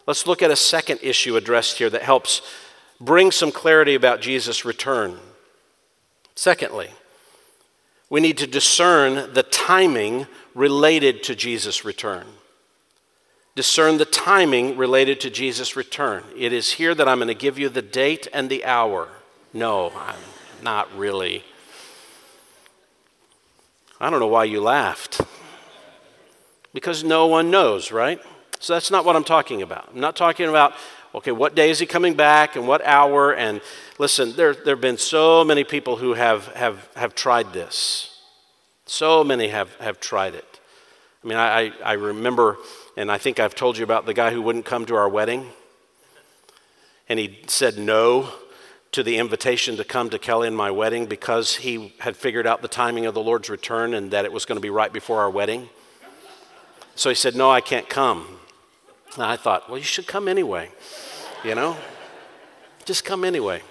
Let's 0.07 0.27
look 0.27 0.43
at 0.43 0.51
a 0.51 0.57
second 0.57 1.01
issue 1.03 1.35
addressed 1.39 1.79
here 1.79 1.89
that 1.89 2.03
helps 2.03 2.43
bring 3.01 3.31
some 3.31 3.53
clarity 3.53 3.95
about 3.95 4.21
Jesus' 4.21 4.67
return. 4.67 5.17
Secondly, 6.35 6.91
we 8.13 8.21
need 8.21 8.37
to 8.37 8.47
discern 8.47 9.33
the 9.33 9.43
timing 9.43 10.27
related 10.55 11.23
to 11.25 11.35
Jesus' 11.35 11.85
return. 11.85 12.27
Discern 13.55 13.99
the 13.99 14.05
timing 14.07 14.77
related 14.77 15.21
to 15.21 15.31
Jesus' 15.31 15.77
return. 15.77 16.25
It 16.37 16.53
is 16.53 16.73
here 16.73 16.95
that 16.95 17.07
I'm 17.07 17.19
going 17.19 17.29
to 17.29 17.35
give 17.35 17.59
you 17.59 17.69
the 17.69 17.83
date 17.83 18.27
and 18.33 18.49
the 18.49 18.65
hour. 18.65 19.09
No, 19.53 19.93
I'm 19.95 20.17
not 20.63 20.95
really. 20.97 21.45
I 24.01 24.09
don't 24.09 24.21
know 24.21 24.27
why 24.27 24.45
you 24.45 24.61
laughed. 24.61 25.21
Because 26.73 27.05
no 27.05 27.27
one 27.27 27.51
knows, 27.51 27.93
right? 27.93 28.19
So 28.59 28.73
that's 28.73 28.91
not 28.91 29.05
what 29.05 29.17
I'm 29.17 29.25
talking 29.25 29.61
about. 29.61 29.91
I'm 29.93 30.01
not 30.01 30.17
talking 30.17 30.49
about, 30.49 30.73
okay, 31.15 31.33
what 31.33 31.55
day 31.55 31.69
is 31.69 31.79
he 31.79 31.85
coming 31.85 32.15
back 32.15 32.57
and 32.57 32.67
what 32.67 32.83
hour? 32.87 33.35
And 33.35 33.61
listen, 33.99 34.35
there, 34.35 34.55
there 34.55 34.77
have 34.77 34.81
been 34.81 34.97
so 34.97 35.45
many 35.45 35.65
people 35.65 35.97
who 35.97 36.15
have, 36.15 36.47
have, 36.55 36.89
have 36.97 37.15
tried 37.15 37.53
this. 37.53 38.12
So 38.87 39.23
many 39.23 39.49
have, 39.49 39.75
have 39.77 40.01
tried 40.01 40.35
it. 40.35 40.61
I 41.23 41.29
mean, 41.29 41.39
I, 41.39 41.73
I 41.85 41.93
remember, 41.93 42.59
and 42.97 43.11
I 43.11 43.19
think 43.19 43.39
I've 43.39 43.55
told 43.55 43.79
you 43.79 43.85
about 43.85 44.07
the 44.07 44.15
guy 44.15 44.33
who 44.33 44.43
wouldn't 44.43 44.65
come 44.65 44.87
to 44.87 44.97
our 44.97 45.09
wedding. 45.09 45.47
And 47.09 47.19
he 47.19 47.41
said 47.47 47.79
no 47.79 48.33
to 48.91 49.03
the 49.03 49.17
invitation 49.19 49.77
to 49.77 49.85
come 49.85 50.11
to 50.11 50.19
Kelly 50.19 50.49
and 50.49 50.57
my 50.57 50.71
wedding 50.71 51.07
because 51.07 51.57
he 51.57 51.95
had 52.01 52.17
figured 52.17 52.47
out 52.47 52.61
the 52.61 52.69
timing 52.69 53.07
of 53.07 53.15
the 53.15 53.23
Lord's 53.23 53.49
return 53.49 53.95
and 53.95 54.11
that 54.11 54.25
it 54.25 54.33
was 54.33 54.45
going 54.45 54.57
to 54.57 54.63
be 54.63 54.71
right 54.71 54.93
before 54.93 55.21
our 55.21 55.31
wedding. 55.31 55.69
So 56.95 57.09
he 57.09 57.15
said, 57.15 57.35
No, 57.35 57.51
I 57.51 57.61
can't 57.61 57.89
come. 57.89 58.27
And 59.15 59.23
I 59.23 59.37
thought, 59.37 59.69
Well, 59.69 59.79
you 59.79 59.85
should 59.85 60.07
come 60.07 60.29
anyway, 60.29 60.71
you 61.45 61.55
know? 61.55 61.77
Just 62.85 63.05
come 63.05 63.25
anyway. 63.25 63.63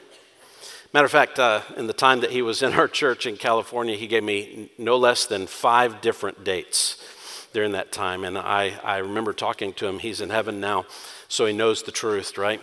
Matter 0.94 1.06
of 1.06 1.12
fact, 1.12 1.40
uh, 1.40 1.62
in 1.78 1.88
the 1.88 1.94
time 1.94 2.20
that 2.20 2.32
he 2.32 2.42
was 2.42 2.62
in 2.62 2.74
our 2.74 2.88
church 2.90 3.26
in 3.26 3.38
California, 3.38 3.96
he 3.96 4.08
gave 4.08 4.26
me 4.26 4.70
no 4.78 4.98
less 4.98 5.26
than 5.26 5.48
five 5.48 6.02
different 6.02 6.44
dates 6.44 7.02
during 7.54 7.72
that 7.72 7.94
time. 7.94 8.26
And 8.26 8.38
I, 8.38 8.78
I 8.84 8.98
remember 8.98 9.32
talking 9.32 9.72
to 9.76 9.88
him. 9.88 10.00
He's 10.00 10.20
in 10.20 10.30
heaven 10.30 10.60
now, 10.60 10.86
so 11.30 11.46
he 11.46 11.54
knows 11.54 11.84
the 11.84 11.94
truth, 11.94 12.38
right? 12.38 12.60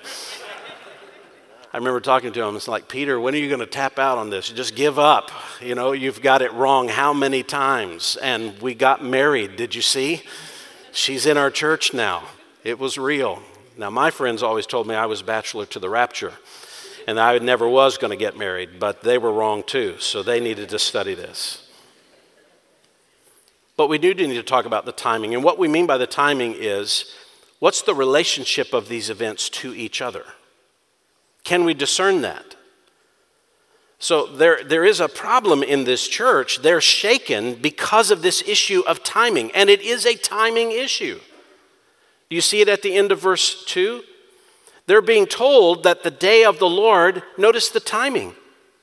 I 1.72 1.78
remember 1.78 2.00
talking 2.00 2.32
to 2.34 2.42
him. 2.42 2.54
It's 2.54 2.68
like, 2.68 2.86
Peter, 2.86 3.18
when 3.18 3.34
are 3.34 3.38
you 3.38 3.48
going 3.48 3.60
to 3.60 3.66
tap 3.66 3.98
out 3.98 4.18
on 4.18 4.28
this? 4.28 4.50
Just 4.50 4.74
give 4.74 4.98
up. 4.98 5.30
You 5.62 5.74
know, 5.74 5.92
you've 5.92 6.20
got 6.20 6.42
it 6.42 6.52
wrong 6.52 6.88
how 6.88 7.14
many 7.14 7.42
times? 7.42 8.18
And 8.20 8.60
we 8.60 8.74
got 8.74 9.02
married. 9.02 9.56
Did 9.56 9.74
you 9.74 9.82
see? 9.82 10.22
She's 10.92 11.24
in 11.24 11.38
our 11.38 11.50
church 11.50 11.94
now. 11.94 12.24
It 12.62 12.78
was 12.78 12.98
real. 12.98 13.42
Now, 13.78 13.88
my 13.88 14.10
friends 14.10 14.42
always 14.42 14.66
told 14.66 14.86
me 14.86 14.94
I 14.94 15.06
was 15.06 15.22
bachelor 15.22 15.64
to 15.66 15.78
the 15.78 15.88
rapture 15.88 16.34
and 17.08 17.18
I 17.18 17.38
never 17.38 17.66
was 17.66 17.96
going 17.96 18.10
to 18.10 18.18
get 18.18 18.36
married, 18.36 18.78
but 18.78 19.00
they 19.00 19.16
were 19.16 19.32
wrong 19.32 19.62
too, 19.62 19.96
so 19.98 20.22
they 20.22 20.40
needed 20.40 20.68
to 20.68 20.78
study 20.78 21.14
this. 21.14 21.66
But 23.78 23.88
we 23.88 23.96
do 23.96 24.12
need 24.12 24.34
to 24.34 24.42
talk 24.42 24.66
about 24.66 24.84
the 24.84 24.92
timing, 24.92 25.32
and 25.32 25.42
what 25.42 25.58
we 25.58 25.68
mean 25.68 25.86
by 25.86 25.96
the 25.96 26.06
timing 26.06 26.54
is 26.54 27.14
what's 27.60 27.80
the 27.80 27.94
relationship 27.94 28.74
of 28.74 28.90
these 28.90 29.08
events 29.08 29.48
to 29.48 29.74
each 29.74 30.02
other? 30.02 30.22
Can 31.44 31.64
we 31.64 31.72
discern 31.72 32.20
that? 32.20 32.56
So 33.98 34.26
there, 34.26 34.62
there 34.62 34.84
is 34.84 35.00
a 35.00 35.08
problem 35.08 35.62
in 35.62 35.84
this 35.84 36.08
church. 36.08 36.60
They're 36.60 36.82
shaken 36.82 37.54
because 37.54 38.10
of 38.10 38.20
this 38.20 38.46
issue 38.46 38.82
of 38.86 39.02
timing, 39.02 39.50
and 39.52 39.70
it 39.70 39.80
is 39.80 40.04
a 40.04 40.14
timing 40.14 40.72
issue. 40.72 41.20
You 42.28 42.42
see 42.42 42.60
it 42.60 42.68
at 42.68 42.82
the 42.82 42.94
end 42.94 43.12
of 43.12 43.22
verse 43.22 43.64
2? 43.64 44.02
They're 44.88 45.02
being 45.02 45.26
told 45.26 45.82
that 45.82 46.02
the 46.02 46.10
day 46.10 46.44
of 46.44 46.58
the 46.58 46.68
Lord, 46.68 47.22
notice 47.36 47.68
the 47.68 47.78
timing, 47.78 48.34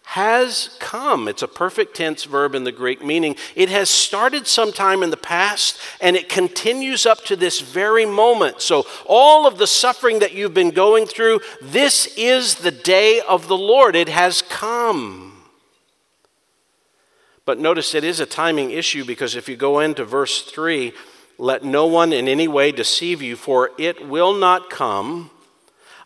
has 0.03 0.77
come. 0.79 1.27
It's 1.27 1.41
a 1.41 1.47
perfect 1.47 1.95
tense 1.95 2.25
verb 2.25 2.53
in 2.53 2.63
the 2.63 2.71
Greek, 2.71 3.03
meaning 3.03 3.35
it 3.55 3.69
has 3.69 3.89
started 3.89 4.45
sometime 4.45 5.01
in 5.01 5.09
the 5.09 5.17
past 5.17 5.79
and 5.99 6.15
it 6.15 6.29
continues 6.29 7.07
up 7.07 7.25
to 7.25 7.35
this 7.35 7.59
very 7.59 8.05
moment. 8.05 8.61
So, 8.61 8.85
all 9.07 9.47
of 9.47 9.57
the 9.57 9.65
suffering 9.65 10.19
that 10.19 10.33
you've 10.33 10.53
been 10.53 10.69
going 10.69 11.07
through, 11.07 11.39
this 11.59 12.05
is 12.15 12.53
the 12.53 12.69
day 12.69 13.19
of 13.27 13.47
the 13.47 13.57
Lord. 13.57 13.95
It 13.95 14.09
has 14.09 14.43
come. 14.43 15.41
But 17.45 17.57
notice 17.57 17.95
it 17.95 18.03
is 18.03 18.19
a 18.19 18.27
timing 18.27 18.69
issue 18.69 19.05
because 19.05 19.35
if 19.35 19.49
you 19.49 19.55
go 19.55 19.79
into 19.79 20.05
verse 20.05 20.43
3, 20.43 20.93
let 21.39 21.63
no 21.63 21.87
one 21.87 22.13
in 22.13 22.27
any 22.27 22.47
way 22.47 22.71
deceive 22.71 23.23
you, 23.23 23.35
for 23.35 23.71
it 23.79 24.07
will 24.07 24.35
not 24.35 24.69
come 24.69 25.31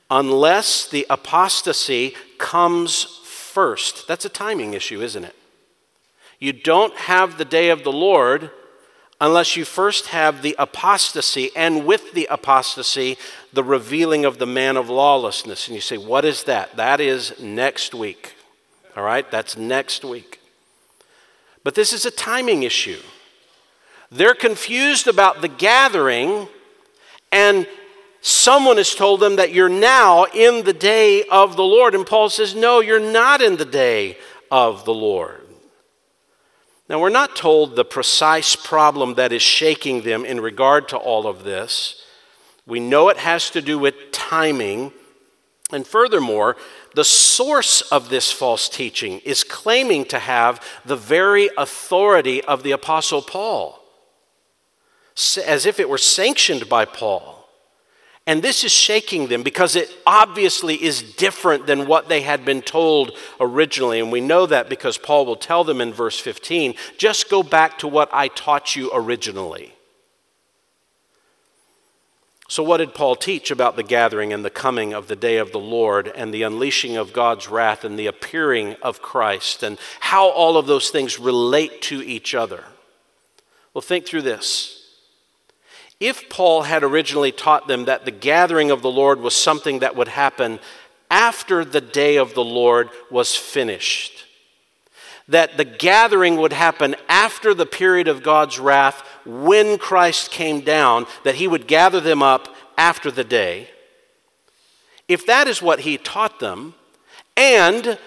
unless 0.10 0.88
the 0.88 1.06
apostasy 1.10 2.16
comes 2.38 3.04
first. 3.24 4.08
That's 4.08 4.26
a 4.26 4.30
timing 4.30 4.74
issue, 4.74 5.02
isn't 5.02 5.24
it? 5.24 5.36
You 6.40 6.54
don't 6.54 6.96
have 6.96 7.38
the 7.38 7.46
day 7.46 7.70
of 7.70 7.84
the 7.84 7.92
Lord 7.92 8.52
unless 9.22 9.56
you 9.58 9.66
first 9.66 10.08
have 10.08 10.42
the 10.42 10.56
apostasy, 10.58 11.50
and 11.56 11.86
with 11.86 12.14
the 12.14 12.28
apostasy, 12.32 13.18
the 13.52 13.64
revealing 13.64 14.24
of 14.24 14.38
the 14.38 14.46
man 14.46 14.78
of 14.78 14.90
lawlessness. 14.90 15.68
And 15.68 15.76
you 15.76 15.82
say, 15.82 15.98
What 15.98 16.26
is 16.26 16.44
that? 16.44 16.76
That 16.78 17.02
is 17.02 17.40
next 17.40 17.94
week. 17.94 18.36
All 18.96 19.04
right? 19.04 19.30
That's 19.30 19.58
next 19.58 20.06
week. 20.06 20.40
But 21.64 21.76
this 21.76 21.92
is 21.92 22.06
a 22.06 22.12
timing 22.12 22.64
issue. 22.64 23.02
They're 24.12 24.34
confused 24.34 25.08
about 25.08 25.42
the 25.42 25.48
gathering, 25.48 26.48
and 27.32 27.68
someone 28.22 28.78
has 28.78 28.94
told 28.94 29.20
them 29.20 29.38
that 29.38 29.54
you're 29.54 29.70
now 29.70 30.26
in 30.26 30.64
the 30.64 30.74
day 30.74 31.24
of 31.32 31.56
the 31.56 31.64
Lord. 31.64 31.96
And 31.96 32.06
Paul 32.06 32.30
says, 32.30 32.56
No, 32.56 32.80
you're 32.80 33.00
not 33.00 33.42
in 33.42 33.58
the 33.58 33.66
day 33.66 34.18
of 34.52 34.86
the 34.86 34.94
Lord. 34.94 35.42
Now, 36.90 37.00
we're 37.00 37.10
not 37.10 37.36
told 37.36 37.76
the 37.76 37.86
precise 37.86 38.56
problem 38.56 39.14
that 39.14 39.32
is 39.32 39.44
shaking 39.44 40.02
them 40.02 40.26
in 40.26 40.42
regard 40.42 40.90
to 40.90 40.98
all 40.98 41.28
of 41.28 41.44
this. 41.44 42.04
We 42.66 42.80
know 42.80 43.10
it 43.10 43.18
has 43.18 43.52
to 43.52 43.62
do 43.62 43.78
with 43.78 44.12
timing. 44.12 44.92
And 45.72 45.86
furthermore, 45.86 46.58
the 46.96 47.04
source 47.04 47.82
of 47.82 48.10
this 48.10 48.32
false 48.32 48.68
teaching 48.68 49.20
is 49.20 49.44
claiming 49.44 50.06
to 50.06 50.18
have 50.18 50.66
the 50.84 50.96
very 50.96 51.52
authority 51.58 52.44
of 52.44 52.64
the 52.64 52.72
Apostle 52.72 53.22
Paul, 53.22 53.80
as 55.46 55.68
if 55.68 55.80
it 55.80 55.90
were 55.90 56.00
sanctioned 56.00 56.68
by 56.68 56.86
Paul. 56.86 57.39
And 58.30 58.44
this 58.44 58.64
is 58.64 58.72
shaking 58.72 59.26
them 59.26 59.42
because 59.42 59.76
it 59.76 59.90
obviously 60.06 60.76
is 60.76 61.02
different 61.02 61.66
than 61.66 61.88
what 61.88 62.10
they 62.10 62.22
had 62.22 62.46
been 62.46 62.62
told 62.62 63.18
originally. 63.40 64.00
And 64.00 64.12
we 64.12 64.22
know 64.22 64.46
that 64.46 64.70
because 64.70 65.00
Paul 65.00 65.26
will 65.26 65.36
tell 65.36 65.64
them 65.64 65.82
in 65.82 65.92
verse 65.92 66.20
15 66.20 66.76
just 67.00 67.28
go 67.28 67.42
back 67.42 67.80
to 67.80 67.88
what 67.88 68.08
I 68.14 68.28
taught 68.28 68.76
you 68.76 68.92
originally. 68.94 69.74
So, 72.48 72.62
what 72.62 72.78
did 72.78 72.94
Paul 72.94 73.16
teach 73.16 73.50
about 73.50 73.76
the 73.76 73.82
gathering 73.82 74.32
and 74.32 74.46
the 74.46 74.52
coming 74.52 74.94
of 74.94 75.08
the 75.08 75.16
day 75.16 75.38
of 75.38 75.52
the 75.52 75.60
Lord 75.60 76.08
and 76.08 76.32
the 76.32 76.44
unleashing 76.44 76.98
of 76.98 77.14
God's 77.14 77.48
wrath 77.48 77.84
and 77.84 77.98
the 77.98 78.06
appearing 78.06 78.76
of 78.84 79.02
Christ 79.02 79.64
and 79.64 79.80
how 80.02 80.30
all 80.30 80.56
of 80.56 80.68
those 80.68 80.92
things 80.92 81.18
relate 81.18 81.82
to 81.84 82.00
each 82.04 82.36
other? 82.36 82.66
Well, 83.74 83.82
think 83.82 84.06
through 84.06 84.22
this. 84.22 84.79
If 86.00 86.30
Paul 86.30 86.64
had 86.64 86.84
originally 86.84 87.32
taught 87.32 87.68
them 87.68 87.86
that 87.86 88.06
the 88.06 88.12
gathering 88.12 88.72
of 88.72 88.82
the 88.82 88.92
Lord 88.92 89.20
was 89.20 89.36
something 89.36 89.80
that 89.80 89.96
would 89.96 90.08
happen 90.08 90.60
after 91.12 91.66
the 91.66 91.82
day 91.82 92.16
of 92.16 92.34
the 92.34 92.44
Lord 92.44 92.90
was 93.12 93.36
finished, 93.36 94.26
that 95.28 95.58
the 95.58 95.66
gathering 95.66 96.38
would 96.38 96.54
happen 96.54 96.96
after 97.10 97.54
the 97.54 97.66
period 97.66 98.08
of 98.08 98.24
God's 98.24 98.60
wrath 98.60 99.06
when 99.26 99.78
Christ 99.78 100.32
came 100.32 100.62
down, 100.62 101.06
that 101.24 101.36
he 101.36 101.48
would 101.48 101.68
gather 101.68 102.00
them 102.00 102.24
up 102.24 102.56
after 102.78 103.12
the 103.12 103.24
day. 103.24 103.70
If 105.08 105.26
that 105.26 105.48
is 105.48 105.62
what 105.62 105.82
he 105.82 105.98
taught 105.98 106.40
them, 106.40 106.76
and 107.36 107.98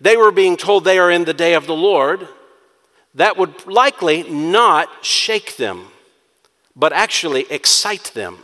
they 0.00 0.16
were 0.16 0.30
being 0.30 0.56
told 0.56 0.84
they 0.84 0.98
are 0.98 1.10
in 1.10 1.24
the 1.24 1.34
day 1.34 1.54
of 1.54 1.66
the 1.66 1.74
Lord, 1.74 2.28
that 3.14 3.36
would 3.36 3.66
likely 3.66 4.22
not 4.22 4.88
shake 5.04 5.56
them 5.56 5.91
but 6.74 6.92
actually 6.92 7.46
excite 7.50 8.12
them. 8.14 8.38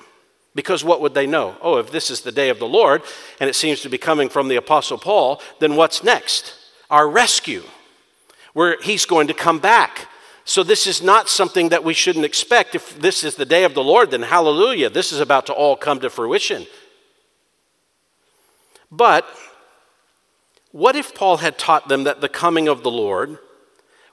Because 0.54 0.82
what 0.82 1.00
would 1.00 1.14
they 1.14 1.26
know? 1.26 1.56
Oh, 1.62 1.76
if 1.76 1.92
this 1.92 2.10
is 2.10 2.22
the 2.22 2.32
day 2.32 2.48
of 2.48 2.58
the 2.58 2.66
Lord, 2.66 3.02
and 3.38 3.48
it 3.48 3.54
seems 3.54 3.80
to 3.82 3.88
be 3.88 3.98
coming 3.98 4.28
from 4.28 4.48
the 4.48 4.56
Apostle 4.56 4.98
Paul, 4.98 5.40
then 5.60 5.76
what's 5.76 6.02
next? 6.02 6.54
Our 6.90 7.08
rescue, 7.08 7.62
where 8.54 8.76
he's 8.82 9.04
going 9.04 9.28
to 9.28 9.34
come 9.34 9.60
back. 9.60 10.08
So, 10.44 10.62
this 10.62 10.86
is 10.86 11.02
not 11.02 11.28
something 11.28 11.68
that 11.68 11.84
we 11.84 11.92
shouldn't 11.92 12.24
expect. 12.24 12.74
If 12.74 12.98
this 12.98 13.22
is 13.22 13.36
the 13.36 13.44
day 13.44 13.64
of 13.64 13.74
the 13.74 13.84
Lord, 13.84 14.10
then 14.10 14.22
hallelujah, 14.22 14.88
this 14.88 15.12
is 15.12 15.20
about 15.20 15.46
to 15.46 15.52
all 15.52 15.76
come 15.76 16.00
to 16.00 16.08
fruition. 16.08 16.66
But 18.90 19.26
what 20.72 20.96
if 20.96 21.14
Paul 21.14 21.38
had 21.38 21.58
taught 21.58 21.88
them 21.88 22.04
that 22.04 22.20
the 22.20 22.28
coming 22.28 22.66
of 22.66 22.82
the 22.82 22.90
Lord 22.90 23.38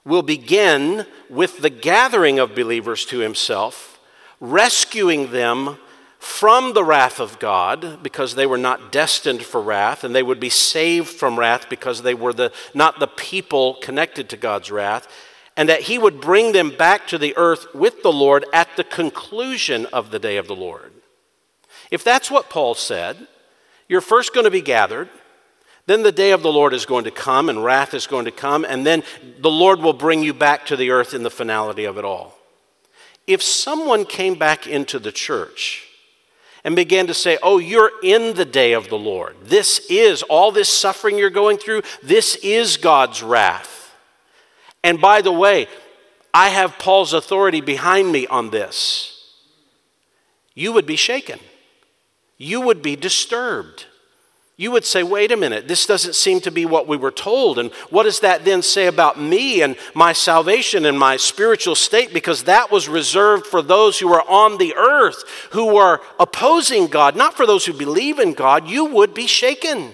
will 0.04 0.22
begin 0.22 1.06
with 1.28 1.58
the 1.58 1.70
gathering 1.70 2.38
of 2.38 2.54
believers 2.54 3.04
to 3.06 3.18
himself? 3.18 3.95
Rescuing 4.40 5.30
them 5.30 5.78
from 6.18 6.72
the 6.72 6.84
wrath 6.84 7.20
of 7.20 7.38
God 7.38 8.02
because 8.02 8.34
they 8.34 8.46
were 8.46 8.58
not 8.58 8.90
destined 8.90 9.42
for 9.42 9.60
wrath, 9.60 10.02
and 10.02 10.14
they 10.14 10.22
would 10.22 10.40
be 10.40 10.50
saved 10.50 11.08
from 11.08 11.38
wrath 11.38 11.68
because 11.68 12.02
they 12.02 12.14
were 12.14 12.32
the, 12.32 12.52
not 12.74 12.98
the 12.98 13.06
people 13.06 13.74
connected 13.74 14.28
to 14.28 14.36
God's 14.36 14.70
wrath, 14.70 15.08
and 15.56 15.68
that 15.68 15.82
He 15.82 15.98
would 15.98 16.20
bring 16.20 16.52
them 16.52 16.76
back 16.76 17.06
to 17.08 17.18
the 17.18 17.36
earth 17.36 17.66
with 17.74 18.02
the 18.02 18.12
Lord 18.12 18.44
at 18.52 18.68
the 18.76 18.84
conclusion 18.84 19.86
of 19.86 20.10
the 20.10 20.18
day 20.18 20.36
of 20.36 20.48
the 20.48 20.56
Lord. 20.56 20.92
If 21.90 22.02
that's 22.02 22.30
what 22.30 22.50
Paul 22.50 22.74
said, 22.74 23.28
you're 23.88 24.00
first 24.00 24.34
going 24.34 24.44
to 24.44 24.50
be 24.50 24.62
gathered. 24.62 25.08
Then 25.86 26.02
the 26.02 26.10
day 26.10 26.32
of 26.32 26.42
the 26.42 26.52
Lord 26.52 26.74
is 26.74 26.84
going 26.84 27.04
to 27.04 27.12
come, 27.12 27.48
and 27.48 27.62
wrath 27.62 27.94
is 27.94 28.08
going 28.08 28.24
to 28.24 28.32
come, 28.32 28.64
and 28.64 28.84
then 28.84 29.04
the 29.38 29.50
Lord 29.50 29.80
will 29.80 29.92
bring 29.92 30.24
you 30.24 30.34
back 30.34 30.66
to 30.66 30.76
the 30.76 30.90
earth 30.90 31.14
in 31.14 31.22
the 31.22 31.30
finality 31.30 31.84
of 31.84 31.96
it 31.96 32.04
all 32.04 32.35
if 33.26 33.42
someone 33.42 34.04
came 34.04 34.36
back 34.36 34.66
into 34.66 34.98
the 34.98 35.12
church 35.12 35.86
and 36.64 36.76
began 36.76 37.06
to 37.06 37.14
say, 37.14 37.38
Oh, 37.42 37.58
you're 37.58 37.92
in 38.02 38.34
the 38.34 38.44
day 38.44 38.72
of 38.72 38.88
the 38.88 38.98
Lord. 38.98 39.36
This 39.42 39.86
is 39.90 40.22
all 40.24 40.52
this 40.52 40.68
suffering 40.68 41.18
you're 41.18 41.30
going 41.30 41.58
through, 41.58 41.82
this 42.02 42.36
is 42.36 42.76
God's 42.76 43.22
wrath. 43.22 43.94
And 44.82 45.00
by 45.00 45.20
the 45.20 45.32
way, 45.32 45.66
I 46.32 46.50
have 46.50 46.78
Paul's 46.78 47.12
authority 47.12 47.60
behind 47.60 48.12
me 48.12 48.26
on 48.26 48.50
this. 48.50 49.12
You 50.54 50.72
would 50.72 50.86
be 50.86 50.96
shaken, 50.96 51.40
you 52.38 52.60
would 52.60 52.82
be 52.82 52.96
disturbed 52.96 53.86
you 54.58 54.70
would 54.70 54.86
say, 54.86 55.02
wait 55.02 55.32
a 55.32 55.36
minute, 55.36 55.68
this 55.68 55.84
doesn't 55.84 56.14
seem 56.14 56.40
to 56.40 56.50
be 56.50 56.64
what 56.64 56.88
we 56.88 56.96
were 56.96 57.10
told. 57.10 57.58
And 57.58 57.70
what 57.90 58.04
does 58.04 58.20
that 58.20 58.46
then 58.46 58.62
say 58.62 58.86
about 58.86 59.20
me 59.20 59.60
and 59.60 59.76
my 59.94 60.14
salvation 60.14 60.86
and 60.86 60.98
my 60.98 61.18
spiritual 61.18 61.74
state? 61.74 62.14
Because 62.14 62.44
that 62.44 62.70
was 62.70 62.88
reserved 62.88 63.46
for 63.46 63.60
those 63.60 63.98
who 63.98 64.10
are 64.14 64.26
on 64.26 64.56
the 64.56 64.74
earth, 64.74 65.24
who 65.50 65.76
are 65.76 66.00
opposing 66.18 66.86
God, 66.86 67.16
not 67.16 67.34
for 67.34 67.46
those 67.46 67.66
who 67.66 67.74
believe 67.74 68.18
in 68.18 68.32
God. 68.32 68.66
You 68.66 68.86
would 68.86 69.12
be 69.12 69.26
shaken. 69.26 69.92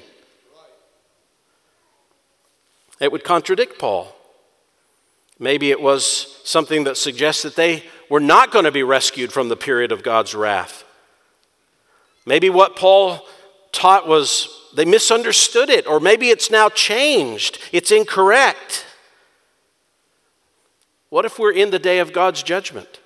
It 3.00 3.10
would 3.10 3.24
contradict 3.24 3.80
Paul. 3.80 4.14
Maybe 5.40 5.72
it 5.72 5.82
was 5.82 6.40
something 6.44 6.84
that 6.84 6.96
suggests 6.96 7.42
that 7.42 7.56
they 7.56 7.82
were 8.08 8.20
not 8.20 8.52
going 8.52 8.64
to 8.64 8.70
be 8.70 8.84
rescued 8.84 9.32
from 9.32 9.48
the 9.48 9.56
period 9.56 9.90
of 9.90 10.04
God's 10.04 10.36
wrath. 10.36 10.84
Maybe 12.24 12.48
what 12.48 12.76
Paul 12.76 13.26
taught 13.72 14.06
was 14.06 14.48
they 14.74 14.84
misunderstood 14.84 15.68
it, 15.68 15.86
or 15.86 16.00
maybe 16.00 16.30
it's 16.30 16.50
now 16.50 16.68
changed, 16.68 17.58
it's 17.72 17.90
incorrect. 17.90 18.86
What 21.10 21.24
if 21.24 21.38
we're 21.38 21.52
in 21.52 21.70
the 21.70 21.78
day 21.78 21.98
of 21.98 22.12
God's 22.12 22.42
judgment? 22.42 23.00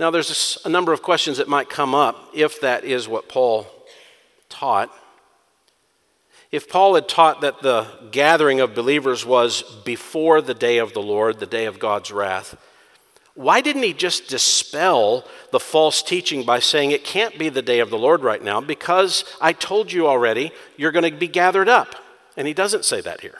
Now, 0.00 0.10
there's 0.10 0.58
a 0.64 0.68
number 0.68 0.92
of 0.92 1.02
questions 1.02 1.36
that 1.36 1.48
might 1.48 1.70
come 1.70 1.94
up 1.94 2.30
if 2.34 2.60
that 2.60 2.84
is 2.84 3.06
what 3.06 3.28
Paul 3.28 3.68
taught. 4.48 4.90
If 6.50 6.68
Paul 6.68 6.96
had 6.96 7.08
taught 7.08 7.42
that 7.42 7.62
the 7.62 7.86
gathering 8.10 8.60
of 8.60 8.74
believers 8.74 9.24
was 9.24 9.62
before 9.84 10.40
the 10.40 10.54
day 10.54 10.78
of 10.78 10.92
the 10.92 11.00
Lord, 11.00 11.38
the 11.38 11.46
day 11.46 11.66
of 11.66 11.78
God's 11.78 12.10
wrath, 12.10 12.56
why 13.34 13.62
didn't 13.62 13.82
he 13.82 13.94
just 13.94 14.28
dispel 14.28 15.24
the 15.52 15.60
false 15.60 16.02
teaching 16.02 16.44
by 16.44 16.58
saying 16.58 16.90
it 16.90 17.04
can't 17.04 17.38
be 17.38 17.48
the 17.48 17.62
day 17.62 17.80
of 17.80 17.88
the 17.88 17.98
Lord 17.98 18.22
right 18.22 18.42
now 18.42 18.60
because 18.60 19.24
I 19.40 19.54
told 19.54 19.90
you 19.90 20.06
already 20.06 20.52
you're 20.76 20.92
going 20.92 21.10
to 21.10 21.16
be 21.16 21.28
gathered 21.28 21.68
up? 21.68 21.94
And 22.36 22.46
he 22.46 22.52
doesn't 22.52 22.84
say 22.84 23.00
that 23.00 23.22
here. 23.22 23.38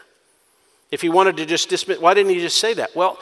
If 0.90 1.02
he 1.02 1.08
wanted 1.08 1.36
to 1.38 1.46
just 1.46 1.68
dismiss, 1.68 1.98
why 1.98 2.14
didn't 2.14 2.32
he 2.32 2.40
just 2.40 2.56
say 2.56 2.74
that? 2.74 2.96
Well, 2.96 3.18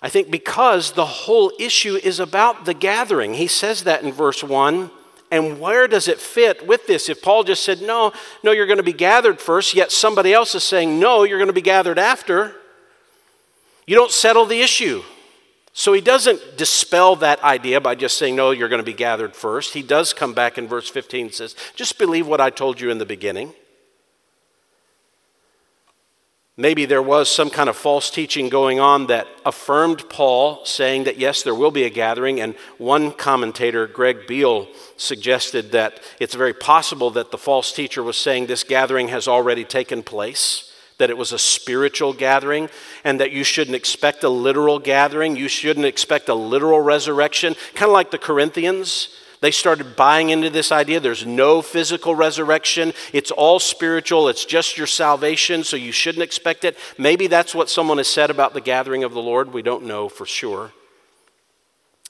I 0.00 0.08
think 0.08 0.30
because 0.30 0.92
the 0.92 1.06
whole 1.06 1.52
issue 1.58 1.96
is 1.96 2.20
about 2.20 2.64
the 2.64 2.74
gathering. 2.74 3.34
He 3.34 3.46
says 3.46 3.84
that 3.84 4.02
in 4.02 4.12
verse 4.12 4.42
1 4.42 4.90
And 5.30 5.60
where 5.60 5.86
does 5.86 6.08
it 6.08 6.18
fit 6.18 6.66
with 6.66 6.86
this? 6.86 7.08
If 7.08 7.22
Paul 7.22 7.44
just 7.44 7.62
said, 7.62 7.82
no, 7.82 8.12
no, 8.42 8.52
you're 8.52 8.66
going 8.66 8.78
to 8.78 8.82
be 8.82 8.92
gathered 8.92 9.40
first, 9.40 9.74
yet 9.74 9.92
somebody 9.92 10.32
else 10.32 10.54
is 10.54 10.64
saying, 10.64 10.98
no, 10.98 11.24
you're 11.24 11.38
going 11.38 11.48
to 11.48 11.54
be 11.54 11.62
gathered 11.62 11.98
after, 11.98 12.54
you 13.86 13.94
don't 13.94 14.10
settle 14.10 14.46
the 14.46 14.60
issue. 14.60 15.02
So 15.76 15.92
he 15.92 16.00
doesn't 16.00 16.56
dispel 16.56 17.16
that 17.16 17.42
idea 17.42 17.80
by 17.80 17.96
just 17.96 18.16
saying, 18.16 18.36
no, 18.36 18.52
you're 18.52 18.68
going 18.68 18.78
to 18.78 18.84
be 18.84 18.92
gathered 18.92 19.34
first. 19.34 19.74
He 19.74 19.82
does 19.82 20.12
come 20.12 20.32
back 20.32 20.56
in 20.56 20.68
verse 20.68 20.88
15 20.88 21.26
and 21.26 21.34
says, 21.34 21.56
just 21.74 21.98
believe 21.98 22.28
what 22.28 22.40
I 22.40 22.50
told 22.50 22.80
you 22.80 22.90
in 22.90 22.98
the 22.98 23.04
beginning. 23.04 23.52
Maybe 26.56 26.84
there 26.84 27.02
was 27.02 27.28
some 27.28 27.50
kind 27.50 27.68
of 27.68 27.76
false 27.76 28.08
teaching 28.08 28.48
going 28.48 28.78
on 28.78 29.08
that 29.08 29.26
affirmed 29.44 30.08
Paul, 30.08 30.64
saying 30.64 31.04
that 31.04 31.18
yes, 31.18 31.42
there 31.42 31.56
will 31.56 31.72
be 31.72 31.82
a 31.82 31.90
gathering. 31.90 32.40
And 32.40 32.54
one 32.78 33.10
commentator, 33.10 33.88
Greg 33.88 34.28
Beale, 34.28 34.68
suggested 34.96 35.72
that 35.72 36.00
it's 36.20 36.36
very 36.36 36.54
possible 36.54 37.10
that 37.10 37.32
the 37.32 37.38
false 37.38 37.72
teacher 37.72 38.04
was 38.04 38.16
saying 38.16 38.46
this 38.46 38.62
gathering 38.62 39.08
has 39.08 39.26
already 39.26 39.64
taken 39.64 40.04
place, 40.04 40.63
that 40.98 41.10
it 41.10 41.18
was 41.18 41.32
a 41.32 41.38
spiritual 41.38 42.12
gathering, 42.12 42.68
and 43.02 43.20
that 43.20 43.32
you 43.32 43.44
shouldn't 43.44 43.76
expect 43.76 44.24
a 44.24 44.28
literal 44.28 44.78
gathering. 44.78 45.36
You 45.36 45.48
shouldn't 45.48 45.86
expect 45.86 46.28
a 46.28 46.34
literal 46.34 46.80
resurrection, 46.80 47.56
kind 47.74 47.88
of 47.88 47.94
like 47.94 48.10
the 48.10 48.18
Corinthians 48.18 49.08
they 49.44 49.50
started 49.50 49.94
buying 49.94 50.30
into 50.30 50.48
this 50.48 50.72
idea 50.72 51.00
there's 51.00 51.26
no 51.26 51.60
physical 51.60 52.14
resurrection, 52.14 52.94
it's 53.12 53.30
all 53.30 53.60
spiritual, 53.60 54.28
it's 54.28 54.46
just 54.46 54.78
your 54.78 54.86
salvation, 54.86 55.64
so 55.64 55.76
you 55.76 55.92
shouldn't 55.92 56.22
expect 56.22 56.64
it. 56.64 56.78
Maybe 56.96 57.26
that's 57.26 57.54
what 57.54 57.68
someone 57.68 57.98
has 57.98 58.08
said 58.08 58.30
about 58.30 58.54
the 58.54 58.62
gathering 58.62 59.04
of 59.04 59.12
the 59.12 59.20
Lord. 59.20 59.52
We 59.52 59.60
don't 59.60 59.84
know 59.84 60.08
for 60.08 60.24
sure. 60.24 60.72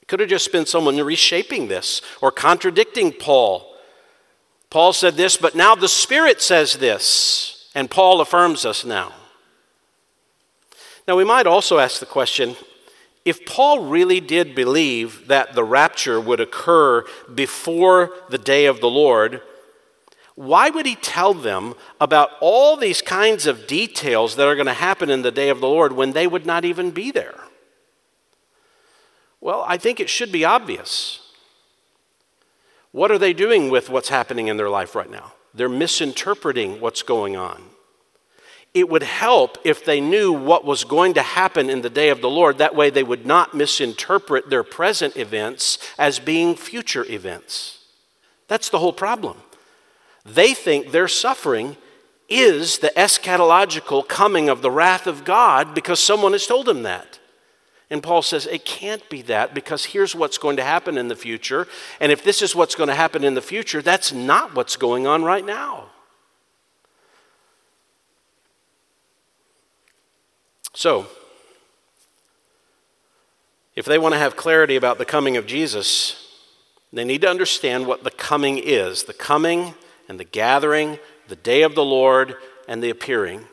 Could 0.07 0.21
have 0.21 0.29
just 0.29 0.53
been 0.53 0.65
someone 0.65 0.95
reshaping 0.95 1.67
this 1.67 2.01
or 2.21 2.31
contradicting 2.31 3.11
Paul. 3.11 3.69
Paul 4.69 4.93
said 4.93 5.15
this, 5.15 5.35
but 5.35 5.55
now 5.55 5.75
the 5.75 5.89
Spirit 5.89 6.41
says 6.41 6.75
this, 6.75 7.54
and 7.75 7.91
Paul 7.91 8.21
affirms 8.21 8.65
us 8.65 8.85
now. 8.85 9.11
Now, 11.07 11.17
we 11.17 11.25
might 11.25 11.45
also 11.45 11.77
ask 11.77 11.99
the 11.99 12.05
question 12.07 12.55
if 13.25 13.45
Paul 13.45 13.87
really 13.87 14.19
did 14.19 14.55
believe 14.55 15.27
that 15.27 15.53
the 15.53 15.63
rapture 15.63 16.19
would 16.19 16.39
occur 16.39 17.03
before 17.33 18.11
the 18.29 18.37
day 18.37 18.65
of 18.65 18.81
the 18.81 18.89
Lord, 18.89 19.41
why 20.35 20.69
would 20.69 20.85
he 20.85 20.95
tell 20.95 21.33
them 21.33 21.73
about 21.99 22.31
all 22.39 22.77
these 22.77 23.01
kinds 23.01 23.47
of 23.47 23.67
details 23.67 24.35
that 24.35 24.47
are 24.47 24.55
going 24.55 24.67
to 24.67 24.73
happen 24.73 25.09
in 25.09 25.21
the 25.21 25.31
day 25.31 25.49
of 25.49 25.59
the 25.59 25.67
Lord 25.67 25.93
when 25.93 26.13
they 26.13 26.27
would 26.27 26.45
not 26.45 26.65
even 26.65 26.91
be 26.91 27.09
there? 27.09 27.39
Well, 29.41 29.63
I 29.67 29.77
think 29.77 29.99
it 29.99 30.09
should 30.09 30.31
be 30.31 30.45
obvious. 30.45 31.21
What 32.91 33.11
are 33.11 33.17
they 33.17 33.33
doing 33.33 33.69
with 33.69 33.89
what's 33.89 34.09
happening 34.09 34.47
in 34.47 34.57
their 34.57 34.69
life 34.69 34.95
right 34.95 35.09
now? 35.09 35.33
They're 35.55 35.69
misinterpreting 35.69 36.81
what's 36.81 37.03
going 37.03 37.35
on 37.35 37.63
it 38.75 38.89
would 38.89 39.03
help 39.03 39.57
if 39.63 39.85
they 39.85 40.01
knew 40.01 40.33
what 40.33 40.65
was 40.65 40.83
going 40.83 41.13
to 41.13 41.21
happen 41.21 41.69
in 41.69 41.81
the 41.81 41.89
day 41.89 42.09
of 42.09 42.19
the 42.19 42.29
Lord. 42.29 42.57
That 42.57 42.75
way, 42.75 42.89
they 42.89 43.03
would 43.03 43.25
not 43.25 43.55
misinterpret 43.55 44.49
their 44.49 44.63
present 44.63 45.15
events 45.15 45.79
as 45.97 46.19
being 46.19 46.55
future 46.55 47.05
events. 47.09 47.79
That's 48.49 48.67
the 48.67 48.79
whole 48.79 48.91
problem. 48.91 49.37
They 50.25 50.53
think 50.53 50.91
their 50.91 51.07
suffering 51.07 51.77
is 52.27 52.79
the 52.79 52.91
eschatological 52.97 54.05
coming 54.09 54.49
of 54.49 54.61
the 54.61 54.71
wrath 54.71 55.07
of 55.07 55.23
God 55.23 55.73
because 55.73 56.01
someone 56.01 56.33
has 56.33 56.45
told 56.45 56.65
them 56.65 56.83
that. 56.83 57.19
And 57.95 58.03
Paul 58.03 58.21
says 58.21 58.45
it 58.45 58.65
can't 58.65 59.07
be 59.07 59.21
that 59.21 59.53
because 59.53 59.85
here's 59.85 60.13
what's 60.13 60.37
going 60.37 60.57
to 60.57 60.63
happen 60.65 60.97
in 60.97 61.07
the 61.07 61.15
future. 61.15 61.65
And 62.01 62.11
if 62.11 62.25
this 62.25 62.41
is 62.41 62.53
what's 62.53 62.75
going 62.75 62.89
to 62.89 62.93
happen 62.93 63.23
in 63.23 63.35
the 63.35 63.41
future, 63.41 63.81
that's 63.81 64.11
not 64.11 64.53
what's 64.53 64.75
going 64.75 65.07
on 65.07 65.23
right 65.23 65.45
now. 65.45 65.85
So, 70.73 71.07
if 73.77 73.85
they 73.85 73.97
want 73.97 74.13
to 74.13 74.19
have 74.19 74.35
clarity 74.35 74.75
about 74.75 74.97
the 74.97 75.05
coming 75.05 75.37
of 75.37 75.47
Jesus, 75.47 76.21
they 76.91 77.05
need 77.05 77.21
to 77.21 77.29
understand 77.29 77.87
what 77.87 78.03
the 78.03 78.11
coming 78.11 78.57
is 78.57 79.05
the 79.05 79.13
coming 79.13 79.73
and 80.09 80.19
the 80.19 80.25
gathering, 80.25 80.99
the 81.29 81.37
day 81.37 81.61
of 81.61 81.75
the 81.75 81.85
Lord, 81.85 82.35
and 82.67 82.83
the 82.83 82.89
appearing. 82.89 83.47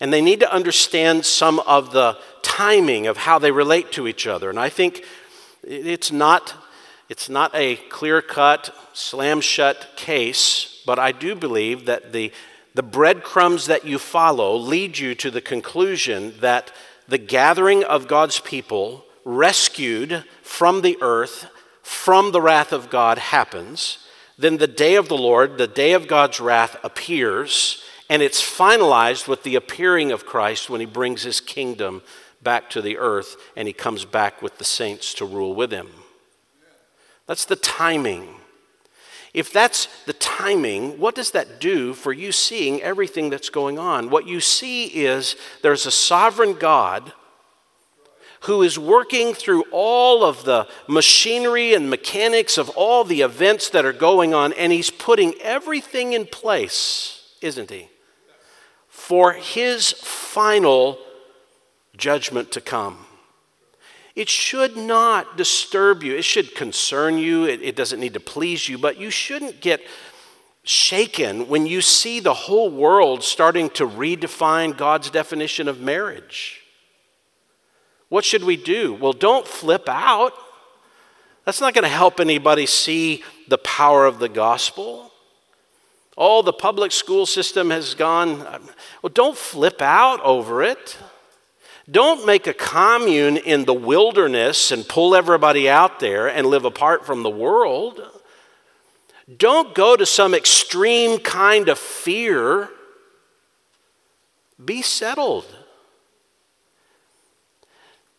And 0.00 0.10
they 0.10 0.22
need 0.22 0.40
to 0.40 0.50
understand 0.50 1.26
some 1.26 1.58
of 1.58 1.92
the 1.92 2.16
timing 2.50 3.06
of 3.06 3.16
how 3.16 3.38
they 3.38 3.52
relate 3.52 3.92
to 3.92 4.08
each 4.08 4.26
other. 4.26 4.50
And 4.50 4.58
I 4.58 4.68
think 4.68 5.04
it's 5.62 6.10
not, 6.10 6.54
it's 7.08 7.28
not 7.28 7.54
a 7.54 7.76
clear 7.76 8.20
cut, 8.22 8.74
slam 8.92 9.40
shut 9.40 9.88
case, 9.96 10.82
but 10.84 10.98
I 10.98 11.12
do 11.12 11.34
believe 11.34 11.86
that 11.86 12.12
the 12.12 12.32
the 12.74 12.82
breadcrumbs 12.82 13.66
that 13.66 13.84
you 13.84 13.98
follow 13.98 14.56
lead 14.56 14.98
you 14.98 15.14
to 15.16 15.30
the 15.30 15.40
conclusion 15.40 16.34
that 16.40 16.72
the 17.08 17.18
gathering 17.18 17.82
of 17.82 18.06
God's 18.06 18.38
people, 18.38 19.04
rescued 19.24 20.24
from 20.42 20.82
the 20.82 20.96
earth, 21.00 21.46
from 21.82 22.30
the 22.30 22.40
wrath 22.40 22.72
of 22.72 22.88
God, 22.88 23.18
happens. 23.18 23.98
Then 24.38 24.58
the 24.58 24.68
day 24.68 24.94
of 24.94 25.08
the 25.08 25.16
Lord, 25.16 25.58
the 25.58 25.66
day 25.66 25.92
of 25.92 26.06
God's 26.06 26.40
wrath, 26.40 26.76
appears, 26.84 27.82
and 28.08 28.22
it's 28.22 28.40
finalized 28.40 29.26
with 29.26 29.42
the 29.42 29.56
appearing 29.56 30.12
of 30.12 30.24
Christ 30.24 30.70
when 30.70 30.80
he 30.80 30.86
brings 30.86 31.22
his 31.22 31.40
kingdom 31.40 32.02
back 32.42 32.70
to 32.70 32.82
the 32.82 32.98
earth 32.98 33.36
and 33.56 33.68
he 33.68 33.74
comes 33.74 34.04
back 34.04 34.42
with 34.42 34.58
the 34.58 34.64
saints 34.64 35.14
to 35.14 35.24
rule 35.24 35.54
with 35.54 35.70
him. 35.70 35.88
That's 37.26 37.44
the 37.44 37.56
timing. 37.56 38.36
If 39.32 39.52
that's 39.52 39.86
the 40.06 40.12
timing, 40.12 40.98
what 40.98 41.14
does 41.14 41.30
that 41.30 41.60
do 41.60 41.94
for 41.94 42.12
you 42.12 42.32
seeing 42.32 42.82
everything 42.82 43.30
that's 43.30 43.50
going 43.50 43.78
on? 43.78 44.10
What 44.10 44.26
you 44.26 44.40
see 44.40 44.86
is 44.86 45.36
there's 45.62 45.86
a 45.86 45.92
sovereign 45.92 46.54
God 46.54 47.12
who 48.44 48.62
is 48.62 48.78
working 48.78 49.34
through 49.34 49.64
all 49.70 50.24
of 50.24 50.44
the 50.44 50.66
machinery 50.88 51.74
and 51.74 51.90
mechanics 51.90 52.56
of 52.56 52.70
all 52.70 53.04
the 53.04 53.20
events 53.20 53.68
that 53.68 53.84
are 53.84 53.92
going 53.92 54.32
on, 54.32 54.52
and 54.54 54.72
he's 54.72 54.90
putting 54.90 55.34
everything 55.42 56.14
in 56.14 56.26
place, 56.26 57.36
isn't 57.42 57.70
he? 57.70 57.88
For 58.88 59.34
his 59.34 59.92
final 59.92 60.98
judgment 62.00 62.50
to 62.52 62.60
come. 62.60 63.06
It 64.16 64.28
should 64.28 64.76
not 64.76 65.36
disturb 65.36 66.02
you. 66.02 66.16
It 66.16 66.24
should 66.24 66.54
concern 66.54 67.18
you. 67.18 67.44
It, 67.44 67.62
it, 67.62 67.76
doesn't 67.76 68.00
need 68.00 68.14
to 68.14 68.20
please 68.20 68.68
you, 68.68 68.76
but 68.76 68.98
you 68.98 69.10
shouldn't 69.10 69.60
get 69.60 69.80
shaken 70.64 71.48
when 71.48 71.66
you 71.66 71.80
see 71.80 72.20
the 72.20 72.34
whole 72.34 72.70
world 72.70 73.22
starting 73.22 73.70
to 73.70 73.86
redefine 73.86 74.76
God's 74.76 75.10
definition 75.10 75.68
of 75.68 75.80
marriage. 75.80 76.60
What 78.08 78.24
should 78.24 78.44
we 78.44 78.56
do? 78.56 78.94
Well, 78.94 79.12
don't 79.12 79.46
flip 79.46 79.88
out. 79.88 80.32
That's 81.44 81.60
not 81.60 81.74
going 81.74 81.84
to 81.84 81.88
help 81.88 82.20
anybody 82.20 82.66
see 82.66 83.22
the 83.48 83.58
power 83.58 84.04
of 84.04 84.18
the 84.18 84.28
gospel. 84.28 85.12
Oh, 86.18 86.42
the 86.42 86.52
public 86.52 86.92
school 86.92 87.24
system 87.24 87.70
has 87.70 87.94
gone. 87.94 88.46
Um, 88.46 88.68
well, 89.02 89.12
don't 89.14 89.36
flip 89.36 89.80
out 89.80 90.20
over 90.20 90.62
it. 90.62 90.98
Don't 91.90 92.26
make 92.26 92.46
a 92.46 92.54
commune 92.54 93.36
in 93.36 93.64
the 93.64 93.74
wilderness 93.74 94.70
and 94.70 94.86
pull 94.86 95.14
everybody 95.14 95.68
out 95.68 95.98
there 95.98 96.28
and 96.28 96.46
live 96.46 96.64
apart 96.64 97.04
from 97.04 97.22
the 97.22 97.30
world. 97.30 98.00
Don't 99.36 99.74
go 99.74 99.96
to 99.96 100.06
some 100.06 100.34
extreme 100.34 101.18
kind 101.18 101.68
of 101.68 101.78
fear. 101.78 102.68
Be 104.62 104.82
settled. 104.82 105.46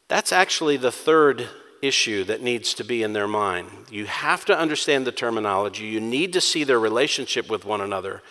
That's 0.08 0.34
actually 0.34 0.78
the 0.78 0.92
third 0.92 1.48
issue 1.82 2.24
that 2.26 2.42
needs 2.42 2.74
to 2.74 2.84
be 2.84 3.04
in 3.04 3.14
their 3.14 3.28
mind. 3.28 3.70
You 3.90 4.06
have 4.06 4.44
to 4.46 4.58
understand 4.58 5.08
the 5.08 5.12
terminology, 5.12 5.86
you 5.86 6.02
need 6.02 6.34
to 6.34 6.42
see 6.42 6.64
their 6.64 6.80
relationship 6.80 7.50
with 7.50 7.66
one 7.66 7.82
another. 7.82 8.22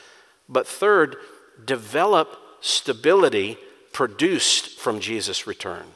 But 0.48 0.66
third, 0.66 1.16
develop 1.64 2.38
stability 2.60 3.58
produced 3.92 4.78
from 4.78 5.00
Jesus' 5.00 5.46
return. 5.46 5.86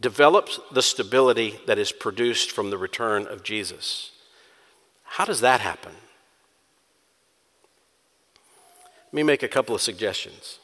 Develops 0.00 0.60
the 0.72 0.82
stability 0.82 1.60
that 1.66 1.78
is 1.78 1.92
produced 1.92 2.50
from 2.50 2.70
the 2.70 2.78
return 2.78 3.26
of 3.26 3.42
Jesus. 3.42 4.10
How 5.04 5.24
does 5.24 5.40
that 5.40 5.60
happen? 5.60 5.92
Let 9.06 9.14
me 9.14 9.22
make 9.22 9.42
a 9.42 9.48
couple 9.48 9.74
of 9.74 9.80
suggestions. 9.80 10.58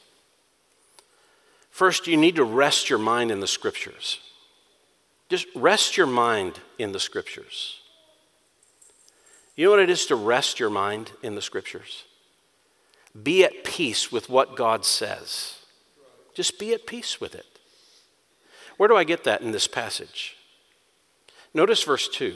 First, 1.69 2.05
you 2.05 2.17
need 2.17 2.35
to 2.35 2.43
rest 2.43 2.89
your 2.89 2.99
mind 2.99 3.31
in 3.31 3.39
the 3.39 3.47
scriptures. 3.47 4.19
Just 5.29 5.47
rest 5.55 5.95
your 5.95 6.07
mind 6.07 6.59
in 6.77 6.91
the 6.91 6.99
scriptures. 6.99 7.79
You 9.55 9.65
know 9.65 9.71
what 9.71 9.79
it 9.79 9.89
is 9.89 10.05
to 10.07 10.15
rest 10.15 10.59
your 10.59 10.69
mind 10.69 11.11
in 11.23 11.35
the 11.35 11.41
scriptures? 11.41 12.03
Be 13.21 13.43
at 13.43 13.63
peace 13.63 14.11
with 14.11 14.29
what 14.29 14.55
God 14.55 14.85
says. 14.85 15.59
Just 16.33 16.59
be 16.59 16.73
at 16.73 16.85
peace 16.87 17.19
with 17.19 17.35
it. 17.35 17.45
Where 18.77 18.87
do 18.87 18.95
I 18.95 19.03
get 19.03 19.23
that 19.25 19.41
in 19.41 19.51
this 19.51 19.67
passage? 19.67 20.37
Notice 21.53 21.83
verse 21.83 22.07
2. 22.07 22.35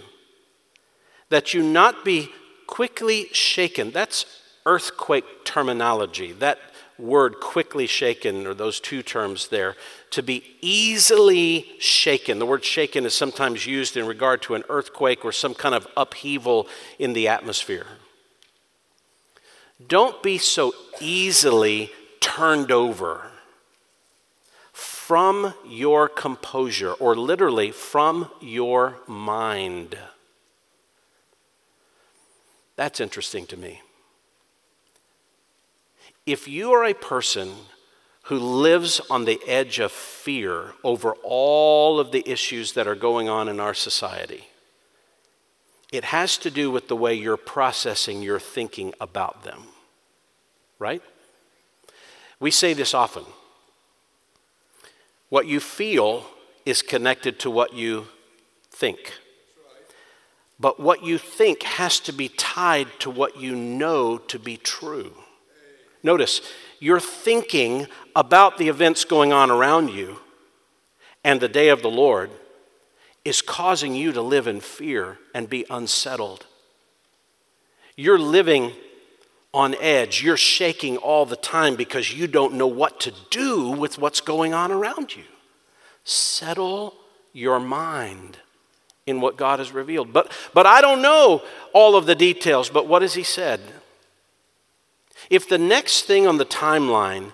that 1.30 1.54
you 1.54 1.64
not 1.64 2.06
be 2.06 2.30
quickly 2.68 3.28
shaken. 3.32 3.92
That's 3.92 4.26
earthquake 4.66 5.46
terminology. 5.46 6.32
That 6.32 6.60
word 6.98 7.40
quickly 7.42 7.88
shaken, 7.88 8.48
or 8.48 8.54
those 8.54 8.80
two 8.80 9.04
terms 9.04 9.50
there, 9.50 9.76
to 10.12 10.24
be 10.24 10.44
easily 10.62 11.66
shaken. 11.80 12.40
The 12.40 12.46
word 12.46 12.64
shaken 12.64 13.06
is 13.06 13.14
sometimes 13.14 13.66
used 13.66 13.98
in 13.98 14.08
regard 14.08 14.42
to 14.44 14.56
an 14.56 14.64
earthquake 14.70 15.26
or 15.26 15.32
some 15.32 15.54
kind 15.54 15.76
of 15.76 15.88
upheaval 15.98 16.68
in 16.98 17.14
the 17.14 17.28
atmosphere. 17.28 17.86
Don't 19.86 20.24
be 20.24 20.38
so 20.38 20.74
easily 21.02 21.92
turned 22.22 22.72
over 22.72 23.32
from 24.72 25.54
your 25.68 26.10
composure, 26.10 26.94
or 26.94 27.16
literally 27.16 27.72
from 27.72 28.30
your 28.42 28.98
mind. 29.08 29.98
That's 32.76 33.00
interesting 33.00 33.46
to 33.48 33.58
me. 33.58 33.82
If 36.26 36.48
you 36.48 36.72
are 36.72 36.84
a 36.84 36.94
person 36.94 37.52
who 38.24 38.40
lives 38.40 39.00
on 39.10 39.26
the 39.26 39.40
edge 39.46 39.80
of 39.80 39.92
fear 39.92 40.74
over 40.84 41.14
all 41.24 42.00
of 42.00 42.12
the 42.12 42.28
issues 42.28 42.74
that 42.74 42.88
are 42.88 42.96
going 42.96 43.30
on 43.30 43.48
in 43.48 43.60
our 43.60 43.76
society, 43.76 44.46
it 45.92 46.06
has 46.06 46.38
to 46.40 46.52
do 46.52 46.72
with 46.72 46.88
the 46.88 46.96
way 46.96 47.14
you're 47.14 47.38
processing 47.38 48.22
your 48.22 48.40
thinking 48.40 48.94
about 49.00 49.44
them, 49.44 49.64
right? 50.80 51.02
We 52.40 52.52
say 52.52 52.74
this 52.74 52.94
often. 52.94 53.24
What 55.30 55.48
you 55.48 55.60
feel 55.60 56.26
is 56.66 56.82
connected 56.82 57.40
to 57.40 57.52
what 57.52 57.74
you 57.74 58.08
think. 58.72 59.14
But 60.60 60.80
what 60.80 61.04
you 61.04 61.18
think 61.18 61.64
has 61.64 62.00
to 62.02 62.14
be 62.14 62.30
tied 62.30 62.88
to 63.00 63.10
what 63.10 63.38
you 63.38 63.56
know 63.56 64.18
to 64.18 64.40
be 64.40 64.58
true. 64.58 65.14
Notice, 66.02 66.42
you're 66.80 67.00
thinking 67.00 67.88
about 68.16 68.58
the 68.58 68.70
events 68.70 69.06
going 69.06 69.34
on 69.34 69.52
around 69.52 69.90
you 69.90 70.20
and 71.24 71.42
the 71.42 71.50
day 71.50 71.70
of 71.70 71.82
the 71.82 71.90
Lord 71.90 72.30
is 73.26 73.42
causing 73.42 73.96
you 73.96 74.14
to 74.14 74.22
live 74.22 74.48
in 74.48 74.62
fear 74.62 75.18
and 75.34 75.50
be 75.50 75.66
unsettled. 75.70 76.46
You're 77.98 78.20
living 78.20 78.72
on 79.54 79.74
edge. 79.76 80.22
You're 80.22 80.38
shaking 80.38 80.98
all 80.98 81.26
the 81.26 81.36
time 81.36 81.76
because 81.76 82.14
you 82.14 82.28
don't 82.28 82.54
know 82.54 82.68
what 82.68 83.00
to 83.02 83.14
do 83.32 83.72
with 83.72 83.98
what's 83.98 84.22
going 84.22 84.54
on 84.54 84.72
around 84.72 85.16
you. 85.16 85.24
Settle 86.04 86.94
your 87.34 87.60
mind 87.60 88.38
in 89.08 89.22
what 89.22 89.38
God 89.38 89.60
has 89.60 89.72
revealed. 89.72 90.14
But, 90.14 90.32
but 90.54 90.66
I 90.66 90.82
don't 90.82 91.02
know 91.02 91.42
all 91.74 91.96
of 91.96 92.06
the 92.06 92.16
details, 92.16 92.70
but 92.70 92.88
what 92.88 93.02
has 93.02 93.16
He 93.16 93.24
said? 93.24 93.60
If 95.30 95.50
the 95.50 95.58
next 95.58 96.04
thing 96.04 96.28
on 96.28 96.38
the 96.38 96.46
timeline 96.46 97.34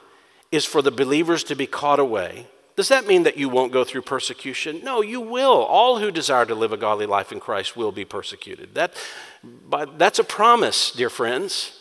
is 0.52 0.64
for 0.66 0.82
the 0.82 0.92
believers 0.92 1.44
to 1.46 1.56
be 1.56 1.68
caught 1.68 2.00
away, 2.00 2.48
does 2.82 2.88
that 2.88 3.06
mean 3.06 3.22
that 3.22 3.38
you 3.38 3.48
won't 3.48 3.72
go 3.72 3.84
through 3.84 4.02
persecution? 4.02 4.84
No, 4.84 5.04
you 5.04 5.22
will. 5.22 5.62
All 5.62 6.00
who 6.00 6.10
desire 6.10 6.48
to 6.48 6.56
live 6.56 6.74
a 6.74 6.78
godly 6.78 7.06
life 7.06 7.32
in 7.32 7.40
Christ 7.40 7.78
will 7.78 7.92
be 7.92 8.06
persecuted. 8.06 8.74
That, 8.74 8.96
but 9.44 10.00
that's 10.00 10.18
a 10.18 10.24
promise, 10.24 10.92
dear 10.92 11.12
friends. 11.12 11.78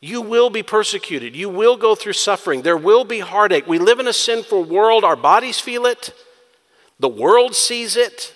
You 0.00 0.20
will 0.20 0.50
be 0.50 0.64
persecuted. 0.64 1.36
You 1.36 1.48
will 1.48 1.76
go 1.76 1.94
through 1.94 2.14
suffering. 2.14 2.62
There 2.62 2.76
will 2.76 3.04
be 3.04 3.20
heartache. 3.20 3.68
We 3.68 3.78
live 3.78 4.00
in 4.00 4.08
a 4.08 4.12
sinful 4.12 4.64
world. 4.64 5.04
Our 5.04 5.14
bodies 5.14 5.60
feel 5.60 5.86
it. 5.86 6.12
The 6.98 7.08
world 7.08 7.54
sees 7.54 7.96
it. 7.96 8.34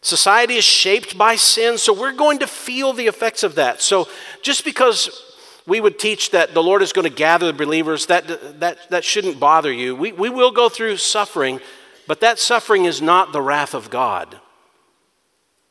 Society 0.00 0.54
is 0.54 0.64
shaped 0.64 1.18
by 1.18 1.36
sin. 1.36 1.76
So 1.76 1.92
we're 1.92 2.12
going 2.12 2.38
to 2.38 2.46
feel 2.46 2.94
the 2.94 3.08
effects 3.08 3.42
of 3.42 3.56
that. 3.56 3.82
So 3.82 4.08
just 4.40 4.64
because 4.64 5.27
we 5.68 5.80
would 5.80 5.98
teach 5.98 6.30
that 6.30 6.54
the 6.54 6.62
Lord 6.62 6.82
is 6.82 6.94
going 6.94 7.08
to 7.08 7.14
gather 7.14 7.46
the 7.46 7.52
believers, 7.52 8.06
that, 8.06 8.58
that, 8.60 8.78
that 8.88 9.04
shouldn't 9.04 9.38
bother 9.38 9.70
you. 9.70 9.94
We, 9.94 10.12
we 10.12 10.30
will 10.30 10.50
go 10.50 10.70
through 10.70 10.96
suffering, 10.96 11.60
but 12.06 12.20
that 12.20 12.38
suffering 12.38 12.86
is 12.86 13.02
not 13.02 13.32
the 13.32 13.42
wrath 13.42 13.74
of 13.74 13.90
God. 13.90 14.40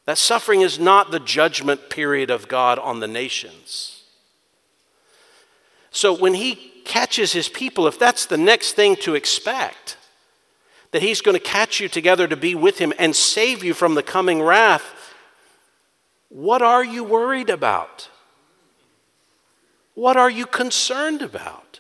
That 0.06 0.20
suffering 0.20 0.62
is 0.62 0.78
not 0.78 1.10
the 1.10 1.20
judgment 1.20 1.89
period 1.89 2.30
of 2.30 2.48
God 2.48 2.78
on 2.78 3.00
the 3.00 3.08
nations. 3.08 4.04
So 5.89 6.14
when 6.14 6.36
He 6.36 6.56
catches 6.86 7.34
His 7.34 7.50
people, 7.50 7.88
if 7.88 7.98
that's 7.98 8.28
the 8.28 8.38
next 8.38 8.74
thing 8.74 8.95
to 8.98 9.16
expect, 9.16 9.98
that 10.91 11.02
He's 11.02 11.22
going 11.22 11.36
to 11.36 11.43
catch 11.43 11.80
you 11.80 11.89
together 11.89 12.28
to 12.28 12.38
be 12.38 12.54
with 12.54 12.78
Him 12.78 12.93
and 13.00 13.16
save 13.16 13.64
you 13.64 13.74
from 13.74 13.95
the 13.95 14.04
coming 14.04 14.43
wrath, 14.43 15.16
what 16.30 16.62
are 16.62 16.84
you 16.84 17.04
worried 17.04 17.50
about? 17.50 18.10
What 19.98 20.16
are 20.16 20.30
you 20.30 20.45
concerned 20.45 21.24
about? 21.24 21.80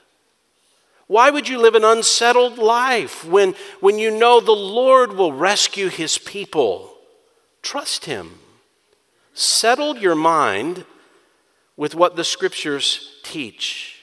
Why 1.05 1.29
would 1.29 1.47
you 1.47 1.59
live 1.59 1.75
an 1.75 1.83
unsettled 1.83 2.57
life 2.57 3.23
when, 3.23 3.53
when 3.79 3.99
you 3.99 4.09
know 4.09 4.39
the 4.39 4.53
Lord 4.53 5.13
will 5.13 5.33
rescue 5.33 5.89
his 5.89 6.17
people? 6.17 6.95
Trust 7.61 8.05
him. 8.05 8.39
Settle 9.35 9.99
your 9.99 10.15
mind 10.15 10.83
with 11.75 11.93
what 11.93 12.15
the 12.15 12.23
scriptures 12.23 13.19
teach. 13.21 14.01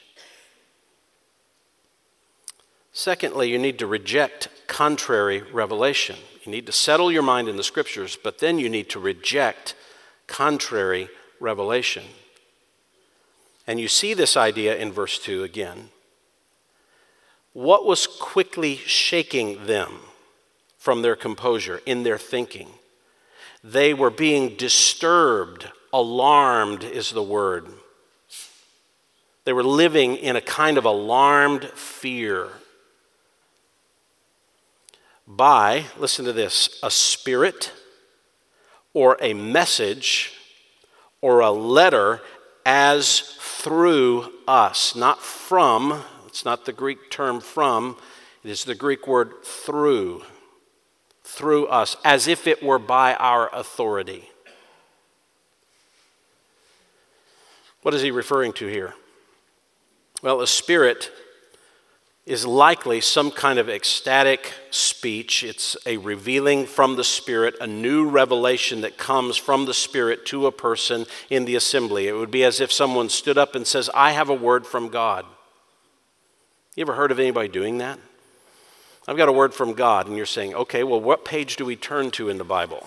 Secondly, 2.93 3.51
you 3.51 3.59
need 3.59 3.81
to 3.81 3.87
reject 3.89 4.49
contrary 4.69 5.43
revelation. 5.53 6.15
You 6.45 6.53
need 6.53 6.67
to 6.67 6.73
settle 6.73 7.11
your 7.11 7.25
mind 7.25 7.49
in 7.49 7.57
the 7.57 7.65
scriptures, 7.65 8.17
but 8.23 8.39
then 8.39 8.61
you 8.61 8.69
need 8.69 8.91
to 8.91 9.01
reject 9.01 9.75
contrary 10.29 11.09
revelation. 11.41 12.05
And 13.67 13.81
you 13.81 13.89
see 13.89 14.15
this 14.15 14.37
idea 14.37 14.77
in 14.77 14.93
verse 14.93 15.19
2 15.19 15.43
again. 15.43 15.91
What 17.53 17.87
was 17.87 18.07
quickly 18.07 18.77
shaking 18.77 19.67
them 19.67 20.01
from 20.77 21.03
their 21.03 21.17
composure 21.17 21.81
in 21.87 22.03
their 22.03 22.19
thinking? 22.19 22.69
They 23.63 23.95
were 23.95 24.11
being 24.11 24.57
disturbed, 24.57 25.71
alarmed 25.93 26.85
is 26.85 27.11
the 27.11 27.23
word. 27.23 27.69
They 29.45 29.53
were 29.53 29.63
living 29.63 30.17
in 30.17 30.37
a 30.37 30.41
kind 30.41 30.77
of 30.77 30.85
alarmed 30.85 31.65
fear 31.75 32.49
by, 35.27 35.85
listen 35.99 36.25
to 36.25 36.33
this, 36.33 36.79
a 36.83 36.91
spirit 36.91 37.73
or 38.93 39.17
a 39.21 39.33
message 39.33 40.33
or 41.21 41.41
a 41.41 41.51
letter 41.51 42.21
as 42.65 43.21
through 43.41 44.33
us, 44.47 44.95
not 44.95 45.21
from. 45.21 46.03
It's 46.27 46.45
not 46.45 46.67
the 46.67 46.73
Greek 46.73 47.11
term 47.11 47.41
from, 47.41 47.97
it 48.43 48.51
is 48.51 48.65
the 48.65 48.75
Greek 48.75 49.07
word 49.07 49.45
through. 49.45 50.23
Through 51.23 51.67
us, 51.69 51.97
as 52.05 52.29
if 52.29 52.47
it 52.47 52.63
were 52.63 52.79
by 52.79 53.15
our 53.15 53.49
authority. 53.55 54.31
What 57.83 57.95
is 57.95 58.03
he 58.03 58.11
referring 58.11 58.53
to 58.55 58.67
here? 58.67 58.95
Well, 60.23 60.41
a 60.41 60.47
spirit 60.47 61.11
is 62.27 62.47
likely 62.47 63.03
some 63.03 63.31
kind 63.31 63.59
of 63.59 63.69
ecstatic 63.69 64.55
speech. 64.71 65.45
It's 65.45 65.77
a 65.85 65.99
revealing 65.99 66.65
from 66.65 66.97
the 66.97 67.05
Spirit, 67.05 67.55
a 67.61 67.67
new 67.67 68.09
revelation 68.09 68.81
that 68.81 68.97
comes 68.97 69.37
from 69.37 69.67
the 69.67 69.75
Spirit 69.75 70.25
to 70.27 70.47
a 70.47 70.53
person 70.53 71.05
in 71.29 71.45
the 71.45 71.55
assembly. 71.55 72.09
It 72.09 72.15
would 72.15 72.31
be 72.31 72.45
as 72.45 72.61
if 72.61 72.73
someone 72.73 73.11
stood 73.11 73.37
up 73.37 73.55
and 73.55 73.67
says, 73.67 73.91
I 73.93 74.13
have 74.13 74.31
a 74.31 74.35
word 74.35 74.67
from 74.67 74.89
God. 74.89 75.27
You 76.75 76.83
ever 76.83 76.95
heard 76.95 77.13
of 77.13 77.21
anybody 77.21 77.49
doing 77.49 77.79
that? 77.79 77.99
I've 79.07 79.19
got 79.19 79.29
a 79.29 79.33
word 79.33 79.53
from 79.53 79.75
God, 79.75 80.07
and 80.07 80.17
you're 80.17 80.25
saying, 80.25 80.55
okay, 80.55 80.83
well, 80.83 81.01
what 81.01 81.27
page 81.27 81.57
do 81.57 81.67
we 81.67 81.77
turn 81.77 82.11
to 82.13 82.31
in 82.31 82.39
the 82.39 82.45
Bible? 82.45 82.87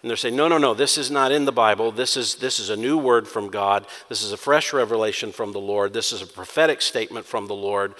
And 0.00 0.10
they're 0.10 0.16
saying, 0.16 0.36
no, 0.36 0.46
no, 0.46 0.58
no, 0.58 0.74
this 0.74 0.96
is 0.96 1.10
not 1.10 1.32
in 1.32 1.44
the 1.44 1.50
Bible. 1.50 1.90
This 1.90 2.16
is, 2.16 2.36
this 2.36 2.60
is 2.60 2.70
a 2.70 2.76
new 2.76 2.96
word 2.98 3.26
from 3.26 3.48
God. 3.48 3.86
This 4.08 4.22
is 4.22 4.32
a 4.32 4.36
fresh 4.36 4.72
revelation 4.72 5.32
from 5.32 5.52
the 5.52 5.60
Lord. 5.60 5.92
This 5.92 6.12
is 6.12 6.22
a 6.22 6.26
prophetic 6.26 6.82
statement 6.82 7.26
from 7.26 7.46
the 7.48 7.54
Lord. 7.54 7.94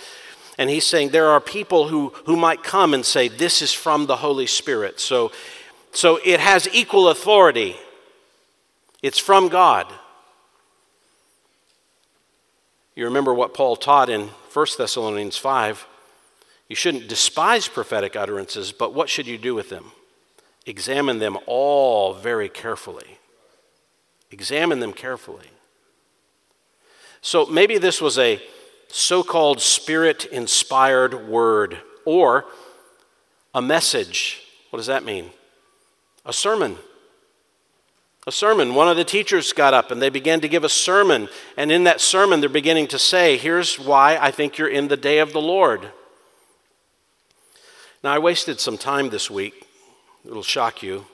And 0.59 0.71
he's 0.71 0.87
saying 0.87 1.11
there 1.11 1.29
are 1.29 1.41
people 1.41 1.89
who, 1.89 2.13
who 2.27 2.37
might 2.37 2.63
come 2.63 2.95
and 2.95 3.05
say, 3.05 3.29
This 3.29 3.63
is 3.63 3.73
from 3.73 4.07
the 4.07 4.17
Holy 4.17 4.47
Spirit. 4.47 5.01
So, 5.01 5.33
so 5.93 6.19
it 6.25 6.41
has 6.41 6.69
equal 6.73 7.09
authority, 7.09 7.77
it's 9.03 9.19
from 9.19 9.49
God. 9.49 9.87
You 12.95 13.07
remember 13.07 13.35
what 13.35 13.55
Paul 13.55 13.75
taught 13.75 14.09
in 14.09 14.29
1 14.53 14.67
Thessalonians 14.79 15.37
5. 15.37 15.87
You 16.69 16.77
shouldn't 16.77 17.09
despise 17.09 17.67
prophetic 17.67 18.15
utterances, 18.15 18.71
but 18.73 18.95
what 18.95 19.09
should 19.11 19.27
you 19.27 19.37
do 19.37 19.55
with 19.55 19.69
them? 19.69 19.91
Examine 20.65 21.19
them 21.19 21.37
all 21.47 22.15
very 22.15 22.49
carefully. 22.49 23.19
Examine 24.31 24.81
them 24.81 24.93
carefully. 24.93 25.51
So 27.21 27.47
maybe 27.47 27.79
this 27.79 28.01
was 28.01 28.19
a 28.19 28.41
so 28.95 29.25
called 29.25 29.61
spirit 29.61 30.25
inspired 30.27 31.27
word 31.27 31.79
or 32.05 32.45
a 33.53 33.61
message. 33.61 34.41
What 34.71 34.77
does 34.77 34.87
that 34.87 35.05
mean? 35.05 35.31
A 36.25 36.33
sermon. 36.33 36.77
A 38.25 38.31
sermon. 38.31 38.77
One 38.77 38.89
of 38.89 38.97
the 38.97 39.05
teachers 39.05 39.53
got 39.53 39.75
up 39.75 39.91
and 39.91 40.01
they 40.01 40.11
began 40.11 40.41
to 40.41 40.49
give 40.49 40.63
a 40.63 40.69
sermon. 40.69 41.29
And 41.57 41.73
in 41.73 41.83
that 41.85 42.01
sermon, 42.01 42.39
they're 42.39 42.49
beginning 42.49 42.87
to 42.89 42.99
say, 42.99 43.37
Here's 43.37 43.81
why 43.81 44.17
I 44.17 44.31
think 44.31 44.59
you're 44.59 44.69
in 44.69 44.87
the 44.87 44.97
day 44.97 45.19
of 45.19 45.33
the 45.33 45.41
Lord. 45.41 45.91
Now, 48.05 48.13
I 48.13 48.21
wasted 48.21 48.61
some 48.61 48.79
time 48.79 49.11
this 49.11 49.29
week. 49.29 49.67
It'll 50.25 50.45
shock 50.45 50.85
you. 50.85 51.07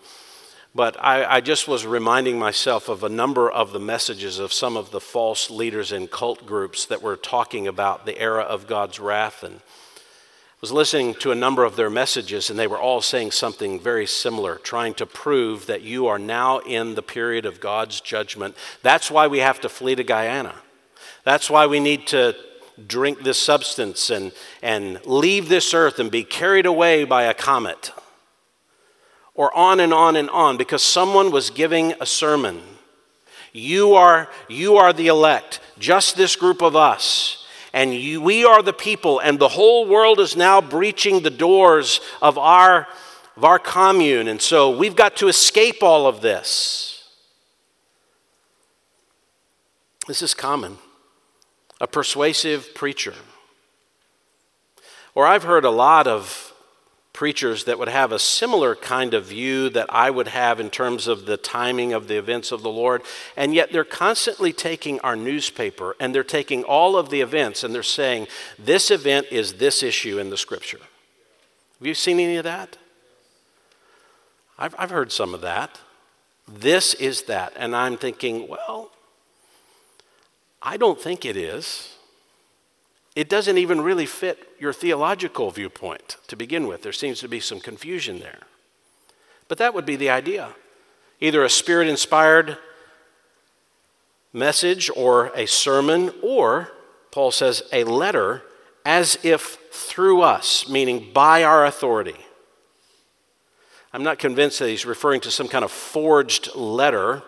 But 0.74 0.96
I, 1.02 1.24
I, 1.24 1.40
just 1.40 1.66
was 1.66 1.84
reminding 1.84 2.38
myself 2.38 2.88
of 2.88 3.02
a 3.02 3.08
number 3.08 3.50
of 3.50 3.72
the 3.72 3.80
messages 3.80 4.38
of 4.38 4.52
some 4.52 4.76
of 4.76 4.92
the 4.92 5.00
false 5.00 5.50
leaders 5.50 5.90
in 5.90 6.06
cult 6.06 6.46
groups 6.46 6.86
that 6.86 7.02
were 7.02 7.16
talking 7.16 7.66
about 7.66 8.06
the 8.06 8.16
era 8.20 8.42
of 8.42 8.68
God's 8.68 9.00
wrath. 9.00 9.42
And 9.42 9.56
I 9.56 10.60
was 10.60 10.70
listening 10.70 11.14
to 11.14 11.32
a 11.32 11.34
number 11.34 11.64
of 11.64 11.74
their 11.74 11.90
messages, 11.90 12.50
and 12.50 12.58
they 12.58 12.68
were 12.68 12.78
all 12.78 13.00
saying 13.00 13.32
something 13.32 13.80
very 13.80 14.06
similar, 14.06 14.56
trying 14.56 14.94
to 14.94 15.06
prove 15.06 15.66
that 15.66 15.82
you 15.82 16.06
are 16.06 16.20
now 16.20 16.58
in 16.58 16.94
the 16.94 17.02
period 17.02 17.46
of 17.46 17.60
God's 17.60 18.00
judgment. 18.00 18.54
That's 18.82 19.10
why 19.10 19.26
we 19.26 19.40
have 19.40 19.60
to 19.62 19.68
flee 19.68 19.96
to 19.96 20.04
Guyana. 20.04 20.54
That's 21.24 21.50
why 21.50 21.66
we 21.66 21.80
need 21.80 22.06
to 22.08 22.36
drink 22.86 23.24
this 23.24 23.38
substance 23.38 24.08
and, 24.08 24.30
and 24.62 25.04
leave 25.04 25.48
this 25.48 25.74
earth 25.74 25.98
and 25.98 26.12
be 26.12 26.22
carried 26.22 26.66
away 26.66 27.02
by 27.04 27.24
a 27.24 27.34
comet 27.34 27.90
or 29.40 29.56
on 29.56 29.80
and 29.80 29.94
on 29.94 30.16
and 30.16 30.28
on 30.28 30.58
because 30.58 30.82
someone 30.82 31.30
was 31.30 31.48
giving 31.48 31.94
a 31.98 32.04
sermon. 32.04 32.60
You 33.54 33.94
are, 33.94 34.28
you 34.50 34.76
are 34.76 34.92
the 34.92 35.06
elect, 35.06 35.60
just 35.78 36.14
this 36.14 36.36
group 36.36 36.60
of 36.60 36.76
us. 36.76 37.46
And 37.72 37.94
you, 37.94 38.20
we 38.20 38.44
are 38.44 38.62
the 38.62 38.74
people, 38.74 39.18
and 39.18 39.38
the 39.38 39.48
whole 39.48 39.88
world 39.88 40.20
is 40.20 40.36
now 40.36 40.60
breaching 40.60 41.22
the 41.22 41.30
doors 41.30 42.02
of 42.20 42.36
our, 42.36 42.86
of 43.34 43.44
our 43.44 43.58
commune. 43.58 44.28
And 44.28 44.42
so 44.42 44.76
we've 44.76 44.94
got 44.94 45.16
to 45.16 45.28
escape 45.28 45.82
all 45.82 46.06
of 46.06 46.20
this. 46.20 47.08
This 50.06 50.20
is 50.20 50.34
common. 50.34 50.76
A 51.80 51.86
persuasive 51.86 52.74
preacher. 52.74 53.14
Or 55.14 55.26
I've 55.26 55.44
heard 55.44 55.64
a 55.64 55.70
lot 55.70 56.06
of 56.06 56.49
preachers 57.20 57.64
that 57.64 57.78
would 57.78 57.86
have 57.86 58.12
a 58.12 58.18
similar 58.18 58.74
kind 58.74 59.12
of 59.12 59.26
view 59.26 59.68
that 59.68 59.84
I 59.90 60.08
would 60.08 60.28
have 60.28 60.58
in 60.58 60.70
terms 60.70 61.06
of 61.06 61.26
the 61.26 61.36
timing 61.36 61.92
of 61.92 62.08
the 62.08 62.16
events 62.16 62.50
of 62.50 62.62
the 62.62 62.70
Lord. 62.70 63.02
And 63.36 63.54
yet 63.54 63.72
they're 63.72 63.84
constantly 63.84 64.54
taking 64.54 64.98
our 65.00 65.16
newspaper 65.16 65.94
and 66.00 66.14
they're 66.14 66.24
taking 66.24 66.64
all 66.64 66.96
of 66.96 67.10
the 67.10 67.20
events 67.20 67.62
and 67.62 67.74
they're 67.74 67.82
saying, 67.82 68.26
this 68.58 68.90
event 68.90 69.26
is 69.30 69.52
this 69.58 69.82
issue 69.82 70.18
in 70.18 70.30
the 70.30 70.38
scripture. 70.38 70.78
Have 70.78 71.86
you 71.86 71.92
seen 71.92 72.18
any 72.20 72.36
of 72.36 72.44
that? 72.44 72.78
I've, 74.58 74.74
I've 74.78 74.90
heard 74.90 75.12
some 75.12 75.34
of 75.34 75.42
that. 75.42 75.78
This 76.48 76.94
is 76.94 77.24
that. 77.24 77.52
And 77.54 77.76
I'm 77.76 77.98
thinking, 77.98 78.48
well, 78.48 78.92
I 80.62 80.78
don't 80.78 80.98
think 80.98 81.26
it 81.26 81.36
is 81.36 81.96
it 83.20 83.28
doesn't 83.28 83.58
even 83.58 83.82
really 83.82 84.06
fit 84.06 84.48
your 84.58 84.72
theological 84.72 85.50
viewpoint 85.50 86.16
to 86.26 86.36
begin 86.36 86.66
with. 86.66 86.80
There 86.80 86.90
seems 86.90 87.20
to 87.20 87.28
be 87.28 87.38
some 87.38 87.60
confusion 87.60 88.18
there. 88.18 88.38
But 89.46 89.58
that 89.58 89.74
would 89.74 89.84
be 89.84 89.96
the 89.96 90.08
idea 90.08 90.54
either 91.20 91.44
a 91.44 91.50
spirit 91.50 91.86
inspired 91.86 92.56
message 94.32 94.90
or 94.96 95.26
a 95.36 95.44
sermon, 95.44 96.14
or, 96.22 96.72
Paul 97.10 97.30
says, 97.30 97.62
a 97.74 97.84
letter 97.84 98.42
as 98.86 99.18
if 99.22 99.58
through 99.70 100.22
us, 100.22 100.66
meaning 100.66 101.12
by 101.12 101.44
our 101.44 101.66
authority. 101.66 102.24
I'm 103.92 104.02
not 104.02 104.18
convinced 104.18 104.60
that 104.60 104.70
he's 104.70 104.86
referring 104.86 105.20
to 105.20 105.30
some 105.30 105.46
kind 105.46 105.62
of 105.62 105.70
forged 105.70 106.54
letter 106.54 107.22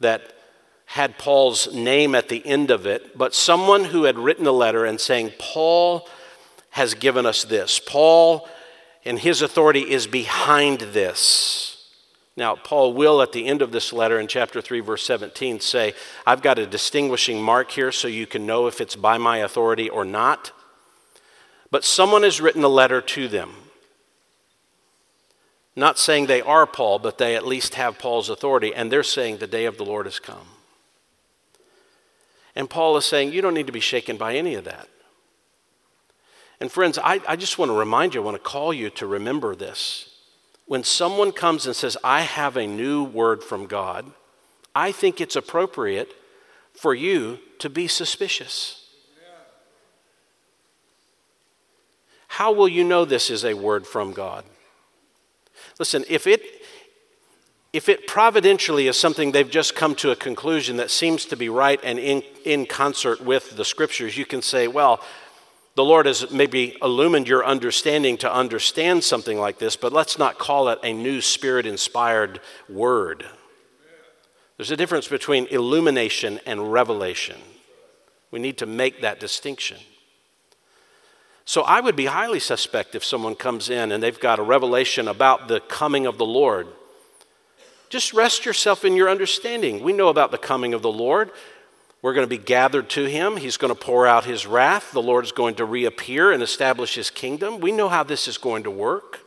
that 0.00 0.32
had 0.86 1.18
Paul's 1.18 1.74
name 1.74 2.14
at 2.14 2.28
the 2.28 2.44
end 2.46 2.70
of 2.70 2.86
it, 2.86 3.18
but 3.18 3.34
someone 3.34 3.84
who 3.84 4.04
had 4.04 4.18
written 4.18 4.46
a 4.46 4.52
letter 4.52 4.84
and 4.84 5.00
saying, 5.00 5.32
Paul 5.38 6.08
has 6.70 6.94
given 6.94 7.26
us 7.26 7.44
this. 7.44 7.80
Paul 7.84 8.48
and 9.04 9.18
his 9.18 9.42
authority 9.42 9.90
is 9.90 10.06
behind 10.06 10.80
this. 10.80 11.90
Now, 12.36 12.54
Paul 12.54 12.92
will, 12.92 13.22
at 13.22 13.32
the 13.32 13.46
end 13.46 13.62
of 13.62 13.72
this 13.72 13.92
letter 13.92 14.20
in 14.20 14.28
chapter 14.28 14.60
3, 14.60 14.80
verse 14.80 15.04
17, 15.04 15.60
say, 15.60 15.94
I've 16.26 16.42
got 16.42 16.58
a 16.58 16.66
distinguishing 16.66 17.42
mark 17.42 17.70
here 17.70 17.90
so 17.90 18.08
you 18.08 18.26
can 18.26 18.46
know 18.46 18.66
if 18.66 18.80
it's 18.80 18.96
by 18.96 19.16
my 19.16 19.38
authority 19.38 19.88
or 19.88 20.04
not. 20.04 20.52
But 21.70 21.84
someone 21.84 22.22
has 22.22 22.40
written 22.40 22.62
a 22.62 22.68
letter 22.68 23.00
to 23.00 23.26
them. 23.26 23.54
Not 25.74 25.98
saying 25.98 26.26
they 26.26 26.42
are 26.42 26.66
Paul, 26.66 26.98
but 26.98 27.18
they 27.18 27.36
at 27.36 27.46
least 27.46 27.74
have 27.74 27.98
Paul's 27.98 28.30
authority, 28.30 28.74
and 28.74 28.90
they're 28.90 29.02
saying 29.02 29.38
the 29.38 29.46
day 29.46 29.64
of 29.64 29.78
the 29.78 29.84
Lord 29.84 30.06
has 30.06 30.18
come. 30.18 30.46
And 32.56 32.68
Paul 32.70 32.96
is 32.96 33.04
saying, 33.04 33.32
you 33.32 33.42
don't 33.42 33.54
need 33.54 33.66
to 33.66 33.72
be 33.72 33.80
shaken 33.80 34.16
by 34.16 34.34
any 34.34 34.54
of 34.54 34.64
that. 34.64 34.88
And 36.58 36.72
friends, 36.72 36.98
I, 36.98 37.20
I 37.28 37.36
just 37.36 37.58
want 37.58 37.68
to 37.68 37.76
remind 37.76 38.14
you, 38.14 38.22
I 38.22 38.24
want 38.24 38.36
to 38.36 38.42
call 38.42 38.72
you 38.72 38.88
to 38.90 39.06
remember 39.06 39.54
this. 39.54 40.08
When 40.64 40.82
someone 40.82 41.32
comes 41.32 41.66
and 41.66 41.76
says, 41.76 41.98
I 42.02 42.22
have 42.22 42.56
a 42.56 42.66
new 42.66 43.04
word 43.04 43.44
from 43.44 43.66
God, 43.66 44.10
I 44.74 44.90
think 44.90 45.20
it's 45.20 45.36
appropriate 45.36 46.12
for 46.72 46.94
you 46.94 47.38
to 47.58 47.68
be 47.68 47.86
suspicious. 47.86 48.88
How 52.28 52.52
will 52.52 52.68
you 52.68 52.84
know 52.84 53.04
this 53.04 53.30
is 53.30 53.44
a 53.44 53.54
word 53.54 53.86
from 53.86 54.12
God? 54.12 54.44
Listen, 55.78 56.04
if 56.08 56.26
it 56.26 56.42
if 57.76 57.90
it 57.90 58.06
providentially 58.06 58.86
is 58.86 58.96
something 58.96 59.32
they've 59.32 59.50
just 59.50 59.74
come 59.74 59.94
to 59.96 60.10
a 60.10 60.16
conclusion 60.16 60.78
that 60.78 60.90
seems 60.90 61.26
to 61.26 61.36
be 61.36 61.50
right 61.50 61.78
and 61.84 61.98
in, 61.98 62.22
in 62.42 62.64
concert 62.64 63.20
with 63.20 63.54
the 63.54 63.66
scriptures, 63.66 64.16
you 64.16 64.24
can 64.24 64.40
say, 64.40 64.66
well, 64.66 64.98
the 65.74 65.84
Lord 65.84 66.06
has 66.06 66.30
maybe 66.30 66.74
illumined 66.80 67.28
your 67.28 67.44
understanding 67.44 68.16
to 68.18 68.32
understand 68.32 69.04
something 69.04 69.38
like 69.38 69.58
this, 69.58 69.76
but 69.76 69.92
let's 69.92 70.18
not 70.18 70.38
call 70.38 70.70
it 70.70 70.78
a 70.82 70.94
new 70.94 71.20
spirit 71.20 71.66
inspired 71.66 72.40
word. 72.66 73.26
There's 74.56 74.70
a 74.70 74.76
difference 74.78 75.06
between 75.06 75.46
illumination 75.48 76.40
and 76.46 76.72
revelation. 76.72 77.36
We 78.30 78.38
need 78.38 78.56
to 78.56 78.66
make 78.66 79.02
that 79.02 79.20
distinction. 79.20 79.76
So 81.44 81.60
I 81.60 81.82
would 81.82 81.94
be 81.94 82.06
highly 82.06 82.40
suspect 82.40 82.94
if 82.94 83.04
someone 83.04 83.34
comes 83.34 83.68
in 83.68 83.92
and 83.92 84.02
they've 84.02 84.18
got 84.18 84.38
a 84.38 84.42
revelation 84.42 85.08
about 85.08 85.48
the 85.48 85.60
coming 85.60 86.06
of 86.06 86.16
the 86.16 86.24
Lord 86.24 86.68
just 87.88 88.12
rest 88.12 88.44
yourself 88.44 88.84
in 88.84 88.94
your 88.94 89.08
understanding. 89.08 89.82
We 89.82 89.92
know 89.92 90.08
about 90.08 90.30
the 90.30 90.38
coming 90.38 90.74
of 90.74 90.82
the 90.82 90.92
Lord. 90.92 91.30
We're 92.02 92.14
going 92.14 92.26
to 92.26 92.30
be 92.30 92.42
gathered 92.42 92.88
to 92.90 93.04
him. 93.04 93.36
He's 93.36 93.56
going 93.56 93.74
to 93.74 93.80
pour 93.80 94.06
out 94.06 94.24
his 94.24 94.46
wrath. 94.46 94.92
The 94.92 95.02
Lord 95.02 95.24
is 95.24 95.32
going 95.32 95.56
to 95.56 95.64
reappear 95.64 96.30
and 96.32 96.42
establish 96.42 96.94
his 96.94 97.10
kingdom. 97.10 97.58
We 97.60 97.72
know 97.72 97.88
how 97.88 98.02
this 98.02 98.28
is 98.28 98.38
going 98.38 98.64
to 98.64 98.70
work. 98.70 99.20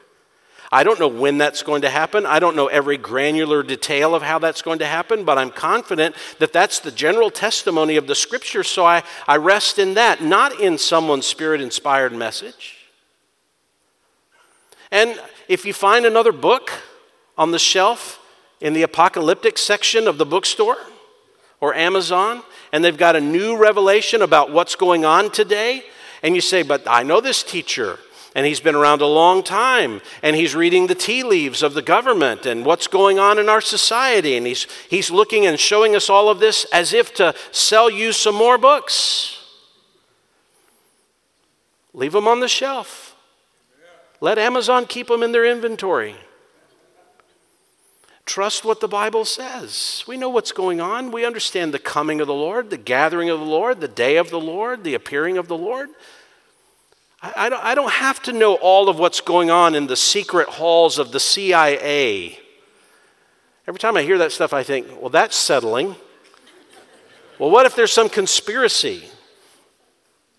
I 0.72 0.84
don't 0.84 1.00
know 1.00 1.08
when 1.08 1.40
that's 1.40 1.64
going 1.64 1.82
to 1.82 1.90
happen. 1.90 2.28
I 2.28 2.38
don't 2.38 2.56
know 2.56 2.68
every 2.68 2.98
granular 2.98 3.64
detail 3.64 4.14
of 4.14 4.22
how 4.22 4.38
that's 4.38 4.62
going 4.62 4.80
to 4.80 4.86
happen, 4.86 5.24
but 5.24 5.38
I'm 5.40 5.50
confident 5.50 6.16
that 6.38 6.54
that's 6.54 6.80
the 6.80 6.92
general 6.92 7.32
testimony 7.32 7.96
of 7.96 8.06
the 8.06 8.14
scripture. 8.14 8.64
So 8.64 8.86
I, 8.86 9.02
I 9.28 9.38
rest 9.38 9.80
in 9.80 9.96
that, 9.96 10.22
not 10.22 10.60
in 10.60 10.78
someone's 10.78 11.26
spirit 11.26 11.60
inspired 11.60 12.14
message. 12.14 12.78
And 14.92 15.20
if 15.48 15.66
you 15.66 15.74
find 15.74 16.06
another 16.06 16.32
book 16.32 16.72
on 17.36 17.50
the 17.50 17.60
shelf 17.60 18.19
in 18.62 18.74
the 18.74 18.84
apocalyptic 18.84 19.58
section 19.58 20.08
of 20.08 20.18
the 20.18 20.26
bookstore 20.26 20.78
or 21.62 21.74
Amazon, 21.74 22.44
and 22.72 22.84
they've 22.84 22.98
got 22.98 23.16
a 23.16 23.22
new 23.22 23.58
revelation 23.58 24.22
about 24.22 24.52
what's 24.52 24.76
going 24.76 25.06
on 25.06 25.32
today, 25.32 25.84
and 26.24 26.36
you 26.36 26.42
say, 26.42 26.64
But 26.64 26.84
I 26.88 27.04
know 27.04 27.22
this 27.22 27.44
teacher, 27.44 28.00
and 28.36 28.46
he's 28.46 28.60
been 28.60 28.76
around 28.76 29.02
a 29.02 29.08
long 29.08 29.44
time, 29.44 30.02
and 30.22 30.36
he's 30.36 30.56
reading 30.56 30.88
the 30.88 30.96
tea 30.96 31.24
leaves 31.24 31.64
of 31.64 31.74
the 31.74 31.82
government 31.82 32.46
and 32.46 32.66
what's 32.66 32.88
going 32.88 33.20
on 33.20 33.40
in 33.40 33.50
our 33.50 33.62
society, 33.62 34.36
and 34.38 34.46
he's, 34.46 34.68
he's 34.90 35.12
looking 35.12 35.46
and 35.46 35.60
showing 35.60 35.96
us 35.96 36.10
all 36.10 36.30
of 36.30 36.40
this 36.40 36.66
as 36.72 36.94
if 36.94 37.14
to 37.16 37.34
sell 37.52 37.90
you 37.90 38.14
some 38.14 38.36
more 38.36 38.58
books. 38.58 39.36
Leave 41.94 42.14
them 42.14 42.28
on 42.28 42.40
the 42.40 42.48
shelf. 42.48 43.16
Let 44.22 44.38
Amazon 44.38 44.86
keep 44.86 45.08
them 45.08 45.24
in 45.24 45.32
their 45.32 45.46
inventory. 45.46 46.16
Trust 48.30 48.64
what 48.64 48.80
the 48.80 48.88
Bible 48.88 49.26
says. 49.26 50.04
We 50.08 50.16
know 50.16 50.30
what's 50.30 50.52
going 50.52 50.80
on. 50.80 51.10
We 51.10 51.26
understand 51.26 51.74
the 51.74 51.80
coming 51.80 52.22
of 52.22 52.28
the 52.28 52.34
Lord, 52.36 52.70
the 52.70 52.78
gathering 52.78 53.32
of 53.32 53.40
the 53.40 53.46
Lord, 53.46 53.82
the 53.82 53.88
day 53.88 54.18
of 54.18 54.30
the 54.30 54.40
Lord, 54.40 54.84
the 54.84 54.94
appearing 54.94 55.40
of 55.40 55.48
the 55.48 55.58
Lord. 55.58 55.90
I, 57.24 57.50
I, 57.64 57.74
don't, 57.74 57.92
have 57.92 58.22
to 58.24 58.32
know 58.32 58.54
all 58.54 58.88
of 58.88 59.00
what's 59.00 59.20
going 59.20 59.50
on 59.50 59.74
in 59.74 59.88
the 59.88 59.96
secret 59.96 60.48
halls 60.48 61.00
of 61.00 61.12
the 61.12 61.20
CIA. 61.20 62.38
Every 63.68 63.80
time 63.80 63.98
I 63.98 64.04
hear 64.04 64.20
that 64.20 64.32
stuff, 64.32 64.54
I 64.54 64.62
think, 64.62 64.86
well, 65.02 65.10
that's 65.10 65.36
settling. 65.36 65.96
Well, 67.40 67.50
what 67.50 67.66
if 67.66 67.76
there's 67.76 67.92
some 67.92 68.10
conspiracy? 68.10 69.06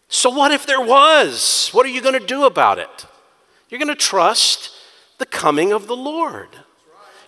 So, 0.08 0.30
what 0.30 0.52
if 0.52 0.64
there 0.64 0.80
was? 0.80 1.70
What 1.70 1.84
are 1.86 1.90
you 1.90 2.02
going 2.02 2.16
to 2.20 2.24
do 2.24 2.44
about 2.44 2.78
it? 2.78 3.06
You're 3.68 3.80
going 3.80 3.88
to 3.88 3.96
trust 3.96 4.70
the 5.18 5.26
coming 5.26 5.72
of 5.72 5.88
the 5.88 5.96
Lord. 5.96 6.50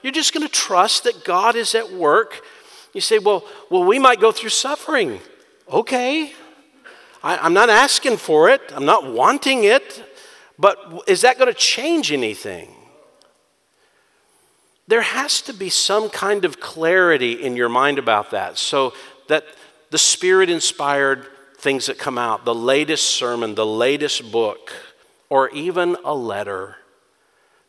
You're 0.02 0.12
just 0.12 0.34
going 0.34 0.46
to 0.46 0.52
trust 0.52 1.04
that 1.04 1.24
God 1.24 1.56
is 1.56 1.74
at 1.74 1.92
work. 1.92 2.44
You 2.92 3.00
say, 3.00 3.18
well, 3.18 3.44
well, 3.70 3.84
we 3.84 3.98
might 3.98 4.20
go 4.20 4.32
through 4.32 4.50
suffering. 4.50 5.20
Okay. 5.70 6.32
I, 7.22 7.46
am 7.46 7.54
not 7.54 7.70
asking 7.70 8.16
for 8.16 8.48
it, 8.48 8.60
I'm 8.74 8.84
not 8.84 9.12
wanting 9.12 9.64
it, 9.64 10.02
but 10.58 11.04
is 11.06 11.20
that 11.20 11.38
going 11.38 11.52
to 11.52 11.58
change 11.58 12.10
anything? 12.10 12.68
There 14.88 15.02
has 15.02 15.40
to 15.42 15.52
be 15.52 15.68
some 15.70 16.10
kind 16.10 16.44
of 16.44 16.58
clarity 16.58 17.32
in 17.32 17.54
your 17.56 17.68
mind 17.68 17.98
about 17.98 18.32
that 18.32 18.58
so 18.58 18.92
that 19.28 19.44
the 19.90 19.98
Spirit 19.98 20.50
inspired 20.50 21.26
things 21.58 21.86
that 21.86 21.98
come 21.98 22.18
out, 22.18 22.44
the 22.44 22.54
latest 22.54 23.06
sermon, 23.06 23.54
the 23.54 23.64
latest 23.64 24.32
book, 24.32 24.72
or 25.30 25.48
even 25.50 25.96
a 26.04 26.12
letter 26.12 26.76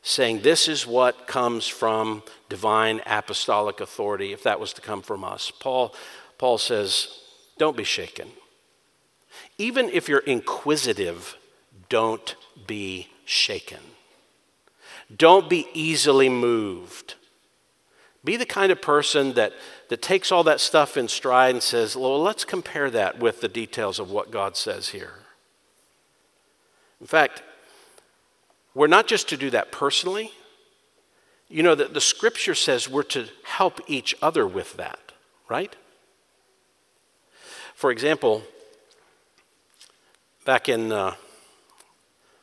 saying 0.04 0.42
this 0.42 0.68
is 0.68 0.86
what 0.86 1.28
comes 1.28 1.66
from 1.68 2.22
divine 2.50 3.02
apostolic 3.06 3.80
authority, 3.80 4.34
if 4.34 4.44
that 4.44 4.60
was 4.60 4.74
to 4.74 4.82
come 4.82 5.02
from 5.02 5.24
us. 5.24 5.50
Paul, 5.50 5.96
Paul 6.38 6.58
says, 6.58 7.20
don't 7.58 7.78
be 7.78 7.86
shaken. 7.86 8.28
Even 9.58 9.90
if 9.90 10.10
you're 10.10 10.20
inquisitive, 10.20 11.38
don't 11.88 12.36
be 12.68 13.08
shaken. 13.26 13.80
Don't 15.16 15.50
be 15.50 15.68
easily 15.74 16.28
moved. 16.28 17.16
Be 18.26 18.36
the 18.36 18.46
kind 18.46 18.72
of 18.72 18.82
person 18.82 19.34
that, 19.34 19.54
that 19.90 20.02
takes 20.02 20.32
all 20.32 20.44
that 20.44 20.60
stuff 20.60 20.98
in 20.98 21.08
stride 21.08 21.56
and 21.56 21.64
says, 21.64 21.96
well, 21.96 22.22
let's 22.22 22.46
compare 22.46 22.90
that 22.90 23.20
with 23.20 23.42
the 23.42 23.48
details 23.48 24.00
of 24.00 24.12
what 24.12 24.32
God 24.32 24.58
says 24.58 24.90
here. 24.90 25.14
In 27.00 27.08
fact, 27.08 27.44
we're 28.74 28.88
not 28.88 29.08
just 29.08 29.30
to 29.30 29.38
do 29.38 29.50
that 29.52 29.72
personally. 29.72 30.32
You 31.50 31.62
know, 31.62 31.76
that 31.76 31.94
the 31.94 32.02
scripture 32.02 32.56
says 32.56 32.90
we're 32.90 33.04
to 33.04 33.28
help 33.44 33.80
each 33.88 34.16
other 34.22 34.48
with 34.48 34.76
that, 34.78 35.12
right? 35.48 35.76
For 37.76 37.92
example, 37.92 38.44
back 40.46 40.68
in 40.68 40.92
uh, 40.92 41.16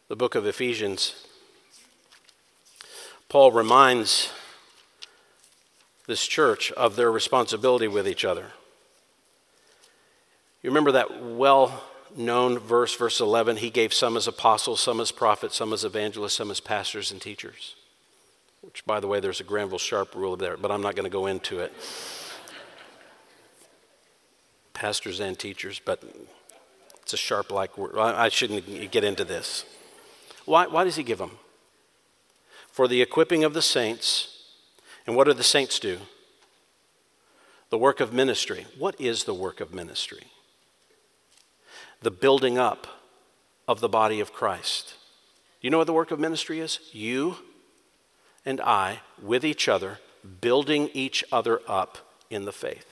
the 0.08 0.16
book 0.16 0.34
of 0.34 0.46
Ephesians, 0.46 1.26
Paul 3.28 3.52
reminds 3.52 4.32
this 6.06 6.26
church 6.26 6.72
of 6.72 6.96
their 6.96 7.10
responsibility 7.10 7.88
with 7.88 8.06
each 8.06 8.24
other. 8.24 8.46
You 10.62 10.70
remember 10.70 10.92
that 10.92 11.22
well 11.22 11.84
known 12.16 12.58
verse, 12.58 12.94
verse 12.94 13.20
11? 13.20 13.56
He 13.56 13.70
gave 13.70 13.92
some 13.94 14.16
as 14.16 14.26
apostles, 14.26 14.80
some 14.80 15.00
as 15.00 15.12
prophets, 15.12 15.56
some 15.56 15.72
as 15.72 15.84
evangelists, 15.84 16.34
some 16.34 16.50
as 16.50 16.60
pastors 16.60 17.10
and 17.10 17.20
teachers. 17.20 17.76
Which, 18.60 18.84
by 18.84 19.00
the 19.00 19.06
way, 19.06 19.20
there's 19.20 19.40
a 19.40 19.44
Granville 19.44 19.78
Sharp 19.78 20.14
rule 20.14 20.36
there, 20.36 20.56
but 20.56 20.70
I'm 20.70 20.82
not 20.82 20.96
going 20.96 21.04
to 21.04 21.10
go 21.10 21.26
into 21.26 21.60
it. 21.60 21.72
pastors 24.74 25.20
and 25.20 25.38
teachers, 25.38 25.80
but 25.84 26.02
it's 27.02 27.12
a 27.12 27.16
sharp 27.16 27.52
like 27.52 27.76
word. 27.76 27.98
I 27.98 28.30
shouldn't 28.30 28.90
get 28.90 29.04
into 29.04 29.24
this. 29.24 29.64
Why, 30.46 30.66
why 30.66 30.84
does 30.84 30.96
he 30.96 31.02
give 31.02 31.18
them? 31.18 31.32
For 32.70 32.88
the 32.88 33.02
equipping 33.02 33.44
of 33.44 33.52
the 33.52 33.62
saints 33.62 34.40
and 35.06 35.16
what 35.16 35.24
do 35.24 35.32
the 35.32 35.42
saints 35.42 35.78
do? 35.78 35.98
The 37.70 37.78
work 37.78 38.00
of 38.00 38.12
ministry. 38.12 38.66
What 38.78 38.98
is 39.00 39.24
the 39.24 39.34
work 39.34 39.60
of 39.60 39.74
ministry? 39.74 40.28
The 42.02 42.10
building 42.10 42.58
up 42.58 42.86
of 43.68 43.80
the 43.80 43.88
body 43.88 44.20
of 44.20 44.32
Christ. 44.32 44.94
You 45.60 45.70
know 45.70 45.78
what 45.78 45.86
the 45.86 45.92
work 45.92 46.10
of 46.10 46.18
ministry 46.18 46.60
is? 46.60 46.80
You 46.92 47.36
and 48.44 48.60
I, 48.60 49.00
with 49.22 49.44
each 49.44 49.68
other, 49.68 49.98
building 50.40 50.90
each 50.94 51.22
other 51.30 51.60
up 51.68 51.98
in 52.30 52.46
the 52.46 52.52
faith. 52.52 52.86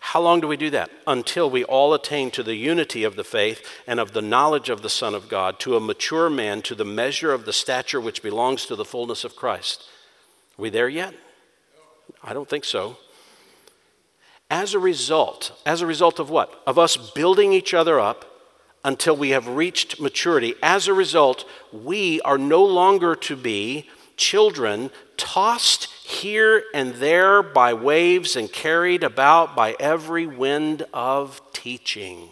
How 0.00 0.20
long 0.20 0.40
do 0.40 0.48
we 0.48 0.56
do 0.56 0.70
that? 0.70 0.90
Until 1.06 1.48
we 1.48 1.64
all 1.64 1.94
attain 1.94 2.30
to 2.32 2.42
the 2.42 2.54
unity 2.54 3.04
of 3.04 3.16
the 3.16 3.24
faith 3.24 3.66
and 3.86 4.00
of 4.00 4.12
the 4.12 4.22
knowledge 4.22 4.68
of 4.68 4.82
the 4.82 4.90
Son 4.90 5.14
of 5.14 5.28
God, 5.28 5.58
to 5.60 5.76
a 5.76 5.80
mature 5.80 6.28
man, 6.28 6.62
to 6.62 6.74
the 6.74 6.84
measure 6.84 7.32
of 7.32 7.44
the 7.44 7.52
stature 7.52 8.00
which 8.00 8.22
belongs 8.22 8.66
to 8.66 8.76
the 8.76 8.84
fullness 8.84 9.24
of 9.24 9.36
Christ. 9.36 9.84
Are 10.58 10.62
we 10.62 10.70
there 10.70 10.88
yet? 10.88 11.14
I 12.22 12.32
don't 12.32 12.48
think 12.48 12.64
so. 12.64 12.96
As 14.52 14.74
a 14.74 14.78
result, 14.78 15.58
as 15.64 15.80
a 15.80 15.86
result 15.86 16.18
of 16.18 16.28
what? 16.28 16.62
Of 16.66 16.78
us 16.78 16.98
building 16.98 17.54
each 17.54 17.72
other 17.72 17.98
up 17.98 18.26
until 18.84 19.16
we 19.16 19.30
have 19.30 19.48
reached 19.48 19.98
maturity. 19.98 20.54
As 20.62 20.86
a 20.86 20.92
result, 20.92 21.46
we 21.72 22.20
are 22.20 22.36
no 22.36 22.62
longer 22.62 23.16
to 23.16 23.34
be 23.34 23.88
children 24.18 24.90
tossed 25.16 25.84
here 26.04 26.64
and 26.74 26.92
there 26.96 27.42
by 27.42 27.72
waves 27.72 28.36
and 28.36 28.52
carried 28.52 29.02
about 29.02 29.56
by 29.56 29.74
every 29.80 30.26
wind 30.26 30.84
of 30.92 31.40
teaching. 31.54 32.28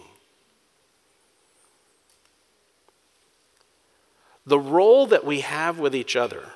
The 4.45 4.59
role 4.61 5.07
that 5.07 5.25
we 5.25 5.41
have 5.41 5.79
with 5.79 5.95
each 5.95 6.17
other 6.17 6.51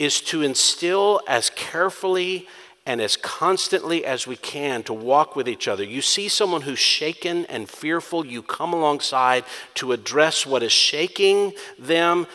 is 0.00 0.20
to 0.22 0.42
instill 0.42 1.20
as 1.28 1.48
carefully 1.50 2.48
and 2.86 3.00
as 3.00 3.16
constantly 3.16 4.04
as 4.04 4.26
we 4.26 4.36
can 4.36 4.82
to 4.84 4.92
walk 4.92 5.36
with 5.36 5.48
each 5.48 5.68
other. 5.68 5.84
You 5.84 6.02
see 6.02 6.28
someone 6.28 6.62
who's 6.62 6.78
shaken 6.78 7.44
and 7.46 7.68
fearful, 7.68 8.26
you 8.26 8.42
come 8.42 8.72
alongside 8.72 9.44
to 9.74 9.92
address 9.92 10.46
what 10.46 10.62
is 10.62 10.72
shaking 10.72 11.52
them, 11.78 12.26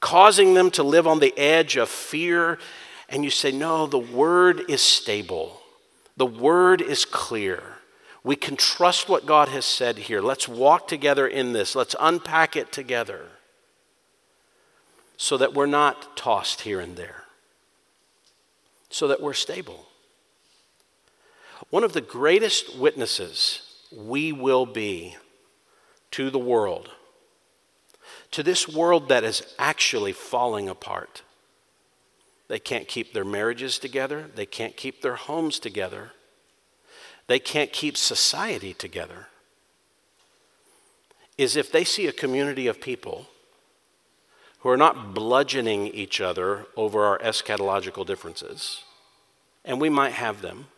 causing 0.00 0.54
them 0.54 0.70
to 0.72 0.82
live 0.82 1.06
on 1.06 1.18
the 1.18 1.36
edge 1.38 1.76
of 1.76 1.88
fear. 1.88 2.58
And 3.08 3.24
you 3.24 3.30
say, 3.30 3.52
No, 3.52 3.86
the 3.86 3.98
word 3.98 4.62
is 4.68 4.82
stable, 4.82 5.60
the 6.16 6.26
word 6.26 6.80
is 6.80 7.04
clear. 7.04 7.62
We 8.22 8.34
can 8.34 8.56
trust 8.56 9.08
what 9.08 9.24
God 9.24 9.50
has 9.50 9.64
said 9.64 9.98
here. 9.98 10.20
Let's 10.20 10.48
walk 10.48 10.88
together 10.88 11.28
in 11.28 11.52
this, 11.52 11.76
let's 11.76 11.94
unpack 12.00 12.56
it 12.56 12.72
together 12.72 13.26
so 15.16 15.36
that 15.36 15.54
we're 15.54 15.66
not 15.66 16.16
tossed 16.16 16.62
here 16.62 16.80
and 16.80 16.96
there, 16.96 17.24
so 18.96 19.08
that 19.08 19.20
we're 19.20 19.34
stable. 19.34 19.84
One 21.68 21.84
of 21.84 21.92
the 21.92 22.00
greatest 22.00 22.78
witnesses 22.78 23.60
we 23.94 24.32
will 24.32 24.64
be 24.64 25.16
to 26.12 26.30
the 26.30 26.38
world, 26.38 26.88
to 28.30 28.42
this 28.42 28.66
world 28.66 29.10
that 29.10 29.22
is 29.22 29.54
actually 29.58 30.14
falling 30.14 30.70
apart. 30.70 31.22
They 32.48 32.58
can't 32.58 32.88
keep 32.88 33.12
their 33.12 33.24
marriages 33.24 33.78
together, 33.78 34.30
they 34.34 34.46
can't 34.46 34.78
keep 34.78 35.02
their 35.02 35.16
homes 35.16 35.58
together, 35.58 36.12
they 37.26 37.38
can't 37.38 37.74
keep 37.74 37.98
society 37.98 38.72
together. 38.72 39.26
Is 41.36 41.54
if 41.54 41.70
they 41.70 41.84
see 41.84 42.06
a 42.06 42.12
community 42.12 42.66
of 42.66 42.80
people 42.80 43.26
who 44.60 44.70
are 44.70 44.76
not 44.76 45.12
bludgeoning 45.12 45.86
each 45.88 46.18
other 46.18 46.66
over 46.76 47.04
our 47.04 47.18
eschatological 47.18 48.06
differences. 48.06 48.85
And 49.66 49.80
we 49.80 49.90
might 49.90 50.12
have 50.12 50.40
them, 50.40 50.68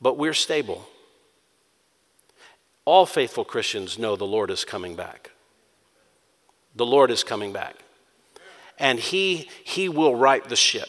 but 0.00 0.18
we're 0.18 0.34
stable. 0.34 0.86
All 2.84 3.06
faithful 3.06 3.44
Christians 3.44 3.98
know 3.98 4.16
the 4.16 4.26
Lord 4.26 4.50
is 4.50 4.64
coming 4.64 4.96
back. 4.96 5.30
The 6.74 6.84
Lord 6.84 7.10
is 7.10 7.24
coming 7.24 7.52
back. 7.52 7.76
And 8.78 8.98
He, 8.98 9.48
he 9.64 9.88
will 9.88 10.14
right 10.14 10.46
the 10.46 10.56
ship. 10.56 10.88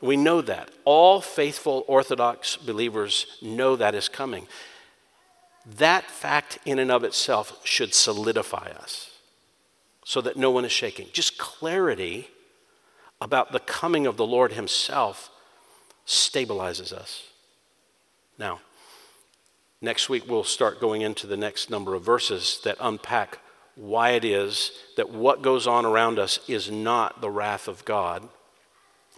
We 0.00 0.16
know 0.16 0.42
that. 0.42 0.70
All 0.84 1.20
faithful 1.20 1.84
Orthodox 1.88 2.56
believers 2.56 3.38
know 3.40 3.76
that 3.76 3.94
is 3.94 4.08
coming. 4.08 4.46
That 5.64 6.10
fact, 6.10 6.58
in 6.66 6.78
and 6.78 6.90
of 6.90 7.04
itself, 7.04 7.58
should 7.64 7.94
solidify 7.94 8.72
us 8.78 9.12
so 10.04 10.20
that 10.20 10.36
no 10.36 10.50
one 10.50 10.66
is 10.66 10.72
shaking. 10.72 11.06
Just 11.12 11.38
clarity 11.38 12.28
about 13.24 13.52
the 13.52 13.58
coming 13.58 14.06
of 14.06 14.18
the 14.18 14.26
Lord 14.26 14.52
Himself 14.52 15.30
stabilizes 16.06 16.92
us. 16.92 17.22
Now, 18.38 18.60
next 19.80 20.10
week 20.10 20.28
we'll 20.28 20.44
start 20.44 20.78
going 20.78 21.00
into 21.00 21.26
the 21.26 21.36
next 21.36 21.70
number 21.70 21.94
of 21.94 22.04
verses 22.04 22.60
that 22.64 22.76
unpack 22.78 23.38
why 23.76 24.10
it 24.10 24.26
is 24.26 24.72
that 24.98 25.08
what 25.08 25.40
goes 25.40 25.66
on 25.66 25.86
around 25.86 26.18
us 26.18 26.38
is 26.46 26.70
not 26.70 27.22
the 27.22 27.30
wrath 27.30 27.66
of 27.66 27.84
God 27.86 28.28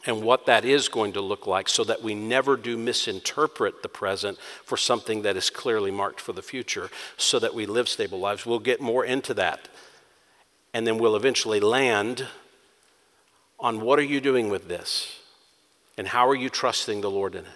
and 0.06 0.22
what 0.22 0.46
that 0.46 0.64
is 0.64 0.88
going 0.88 1.12
to 1.14 1.20
look 1.20 1.48
like 1.48 1.68
so 1.68 1.82
that 1.82 2.00
we 2.00 2.14
never 2.14 2.56
do 2.56 2.78
misinterpret 2.78 3.82
the 3.82 3.88
present 3.88 4.38
for 4.64 4.76
something 4.76 5.22
that 5.22 5.36
is 5.36 5.50
clearly 5.50 5.90
marked 5.90 6.20
for 6.20 6.32
the 6.32 6.42
future 6.42 6.90
so 7.16 7.40
that 7.40 7.54
we 7.54 7.66
live 7.66 7.88
stable 7.88 8.20
lives. 8.20 8.46
We'll 8.46 8.60
get 8.60 8.80
more 8.80 9.04
into 9.04 9.34
that 9.34 9.68
and 10.72 10.86
then 10.86 10.96
we'll 10.98 11.16
eventually 11.16 11.58
land 11.58 12.28
on 13.58 13.80
what 13.80 13.98
are 13.98 14.04
you 14.04 14.20
doing 14.20 14.48
with 14.48 14.68
this? 14.68 15.20
And 15.98 16.08
how 16.08 16.28
are 16.28 16.34
you 16.34 16.50
trusting 16.50 17.00
the 17.00 17.10
Lord 17.10 17.34
in 17.34 17.44
it? 17.44 17.50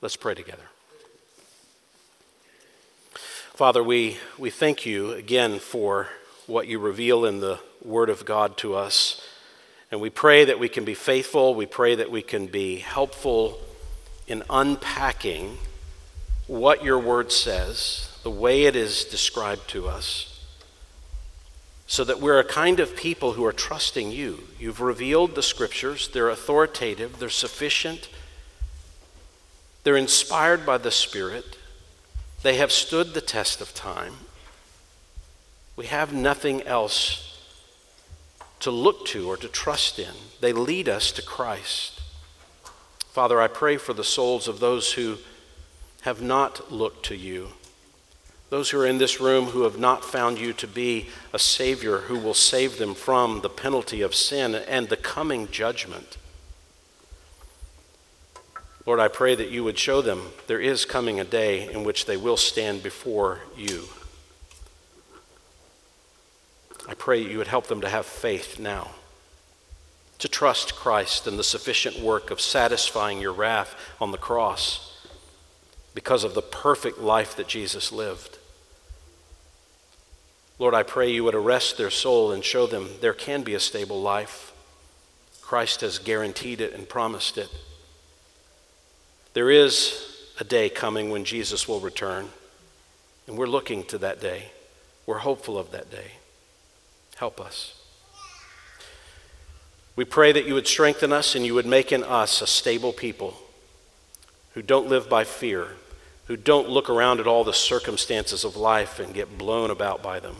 Let's 0.00 0.16
pray 0.16 0.34
together. 0.34 0.62
Father, 3.14 3.82
we, 3.82 4.16
we 4.38 4.48
thank 4.48 4.86
you 4.86 5.12
again 5.12 5.58
for 5.58 6.08
what 6.46 6.66
you 6.66 6.78
reveal 6.78 7.24
in 7.24 7.40
the 7.40 7.58
Word 7.84 8.08
of 8.08 8.24
God 8.24 8.56
to 8.58 8.74
us. 8.74 9.20
And 9.90 10.00
we 10.00 10.08
pray 10.08 10.44
that 10.44 10.58
we 10.58 10.68
can 10.68 10.84
be 10.84 10.94
faithful. 10.94 11.54
We 11.54 11.66
pray 11.66 11.94
that 11.96 12.10
we 12.10 12.22
can 12.22 12.46
be 12.46 12.76
helpful 12.76 13.60
in 14.26 14.44
unpacking 14.48 15.58
what 16.46 16.82
your 16.84 16.98
word 16.98 17.30
says, 17.30 18.18
the 18.22 18.30
way 18.30 18.64
it 18.64 18.74
is 18.74 19.04
described 19.04 19.68
to 19.68 19.86
us, 19.86 20.39
so 21.90 22.04
that 22.04 22.20
we're 22.20 22.38
a 22.38 22.44
kind 22.44 22.78
of 22.78 22.94
people 22.94 23.32
who 23.32 23.44
are 23.44 23.52
trusting 23.52 24.12
you. 24.12 24.38
You've 24.60 24.80
revealed 24.80 25.34
the 25.34 25.42
scriptures, 25.42 26.06
they're 26.06 26.28
authoritative, 26.28 27.18
they're 27.18 27.28
sufficient, 27.28 28.08
they're 29.82 29.96
inspired 29.96 30.64
by 30.64 30.78
the 30.78 30.92
Spirit, 30.92 31.58
they 32.44 32.58
have 32.58 32.70
stood 32.70 33.12
the 33.12 33.20
test 33.20 33.60
of 33.60 33.74
time. 33.74 34.12
We 35.74 35.86
have 35.86 36.12
nothing 36.12 36.62
else 36.62 37.42
to 38.60 38.70
look 38.70 39.04
to 39.06 39.28
or 39.28 39.36
to 39.38 39.48
trust 39.48 39.98
in. 39.98 40.14
They 40.40 40.52
lead 40.52 40.88
us 40.88 41.10
to 41.10 41.22
Christ. 41.22 42.00
Father, 43.10 43.40
I 43.40 43.48
pray 43.48 43.78
for 43.78 43.94
the 43.94 44.04
souls 44.04 44.46
of 44.46 44.60
those 44.60 44.92
who 44.92 45.18
have 46.02 46.22
not 46.22 46.70
looked 46.70 47.06
to 47.06 47.16
you, 47.16 47.48
those 48.50 48.70
who 48.70 48.80
are 48.80 48.86
in 48.86 48.98
this 48.98 49.20
room 49.20 49.46
who 49.46 49.62
have 49.62 49.78
not 49.78 50.04
found 50.04 50.38
you 50.38 50.52
to 50.52 50.66
be 50.66 51.08
a 51.32 51.38
Savior 51.38 51.98
who 51.98 52.18
will 52.18 52.34
save 52.34 52.78
them 52.78 52.94
from 52.94 53.40
the 53.40 53.48
penalty 53.48 54.02
of 54.02 54.14
sin 54.14 54.56
and 54.56 54.88
the 54.88 54.96
coming 54.96 55.48
judgment. 55.48 56.18
Lord, 58.84 58.98
I 58.98 59.06
pray 59.06 59.36
that 59.36 59.50
you 59.50 59.62
would 59.62 59.78
show 59.78 60.02
them 60.02 60.32
there 60.48 60.60
is 60.60 60.84
coming 60.84 61.20
a 61.20 61.24
day 61.24 61.72
in 61.72 61.84
which 61.84 62.06
they 62.06 62.16
will 62.16 62.36
stand 62.36 62.82
before 62.82 63.40
you. 63.56 63.84
I 66.88 66.94
pray 66.94 67.20
you 67.20 67.38
would 67.38 67.46
help 67.46 67.68
them 67.68 67.80
to 67.82 67.88
have 67.88 68.04
faith 68.04 68.58
now, 68.58 68.90
to 70.18 70.26
trust 70.28 70.74
Christ 70.74 71.28
and 71.28 71.38
the 71.38 71.44
sufficient 71.44 72.00
work 72.00 72.32
of 72.32 72.40
satisfying 72.40 73.20
your 73.20 73.32
wrath 73.32 73.76
on 74.00 74.10
the 74.10 74.18
cross 74.18 74.98
because 75.94 76.24
of 76.24 76.34
the 76.34 76.42
perfect 76.42 76.98
life 76.98 77.36
that 77.36 77.46
Jesus 77.46 77.92
lived. 77.92 78.38
Lord, 80.60 80.74
I 80.74 80.82
pray 80.82 81.10
you 81.10 81.24
would 81.24 81.34
arrest 81.34 81.78
their 81.78 81.88
soul 81.88 82.32
and 82.32 82.44
show 82.44 82.66
them 82.66 82.90
there 83.00 83.14
can 83.14 83.42
be 83.42 83.54
a 83.54 83.60
stable 83.60 84.02
life. 84.02 84.52
Christ 85.40 85.80
has 85.80 85.98
guaranteed 85.98 86.60
it 86.60 86.74
and 86.74 86.86
promised 86.86 87.38
it. 87.38 87.48
There 89.32 89.50
is 89.50 90.18
a 90.38 90.44
day 90.44 90.68
coming 90.68 91.08
when 91.08 91.24
Jesus 91.24 91.66
will 91.66 91.80
return, 91.80 92.28
and 93.26 93.38
we're 93.38 93.46
looking 93.46 93.84
to 93.84 93.96
that 93.98 94.20
day. 94.20 94.50
We're 95.06 95.18
hopeful 95.18 95.56
of 95.56 95.70
that 95.70 95.90
day. 95.90 96.12
Help 97.16 97.40
us. 97.40 97.74
We 99.96 100.04
pray 100.04 100.30
that 100.30 100.46
you 100.46 100.52
would 100.52 100.66
strengthen 100.66 101.10
us 101.10 101.34
and 101.34 101.46
you 101.46 101.54
would 101.54 101.64
make 101.64 101.90
in 101.90 102.04
us 102.04 102.42
a 102.42 102.46
stable 102.46 102.92
people 102.92 103.34
who 104.52 104.60
don't 104.60 104.88
live 104.88 105.08
by 105.08 105.24
fear, 105.24 105.68
who 106.26 106.36
don't 106.36 106.68
look 106.68 106.90
around 106.90 107.18
at 107.18 107.26
all 107.26 107.44
the 107.44 107.54
circumstances 107.54 108.44
of 108.44 108.56
life 108.56 109.00
and 109.00 109.14
get 109.14 109.38
blown 109.38 109.70
about 109.70 110.02
by 110.02 110.20
them, 110.20 110.36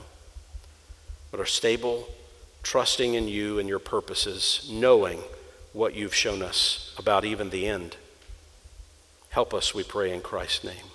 but 1.31 1.41
are 1.41 1.47
stable, 1.47 2.09
trusting 2.62 3.14
in 3.14 3.28
you 3.28 3.59
and 3.59 3.68
your 3.68 3.78
purposes, 3.78 4.68
knowing 4.70 5.20
what 5.72 5.95
you've 5.95 6.14
shown 6.14 6.43
us 6.43 6.95
about 6.99 7.24
even 7.24 7.51
the 7.51 7.66
end. 7.66 7.97
Help 9.31 9.55
us, 9.55 9.74
we 9.74 9.85
pray, 9.85 10.12
in 10.12 10.20
Christ's 10.20 10.64
name. 10.64 10.87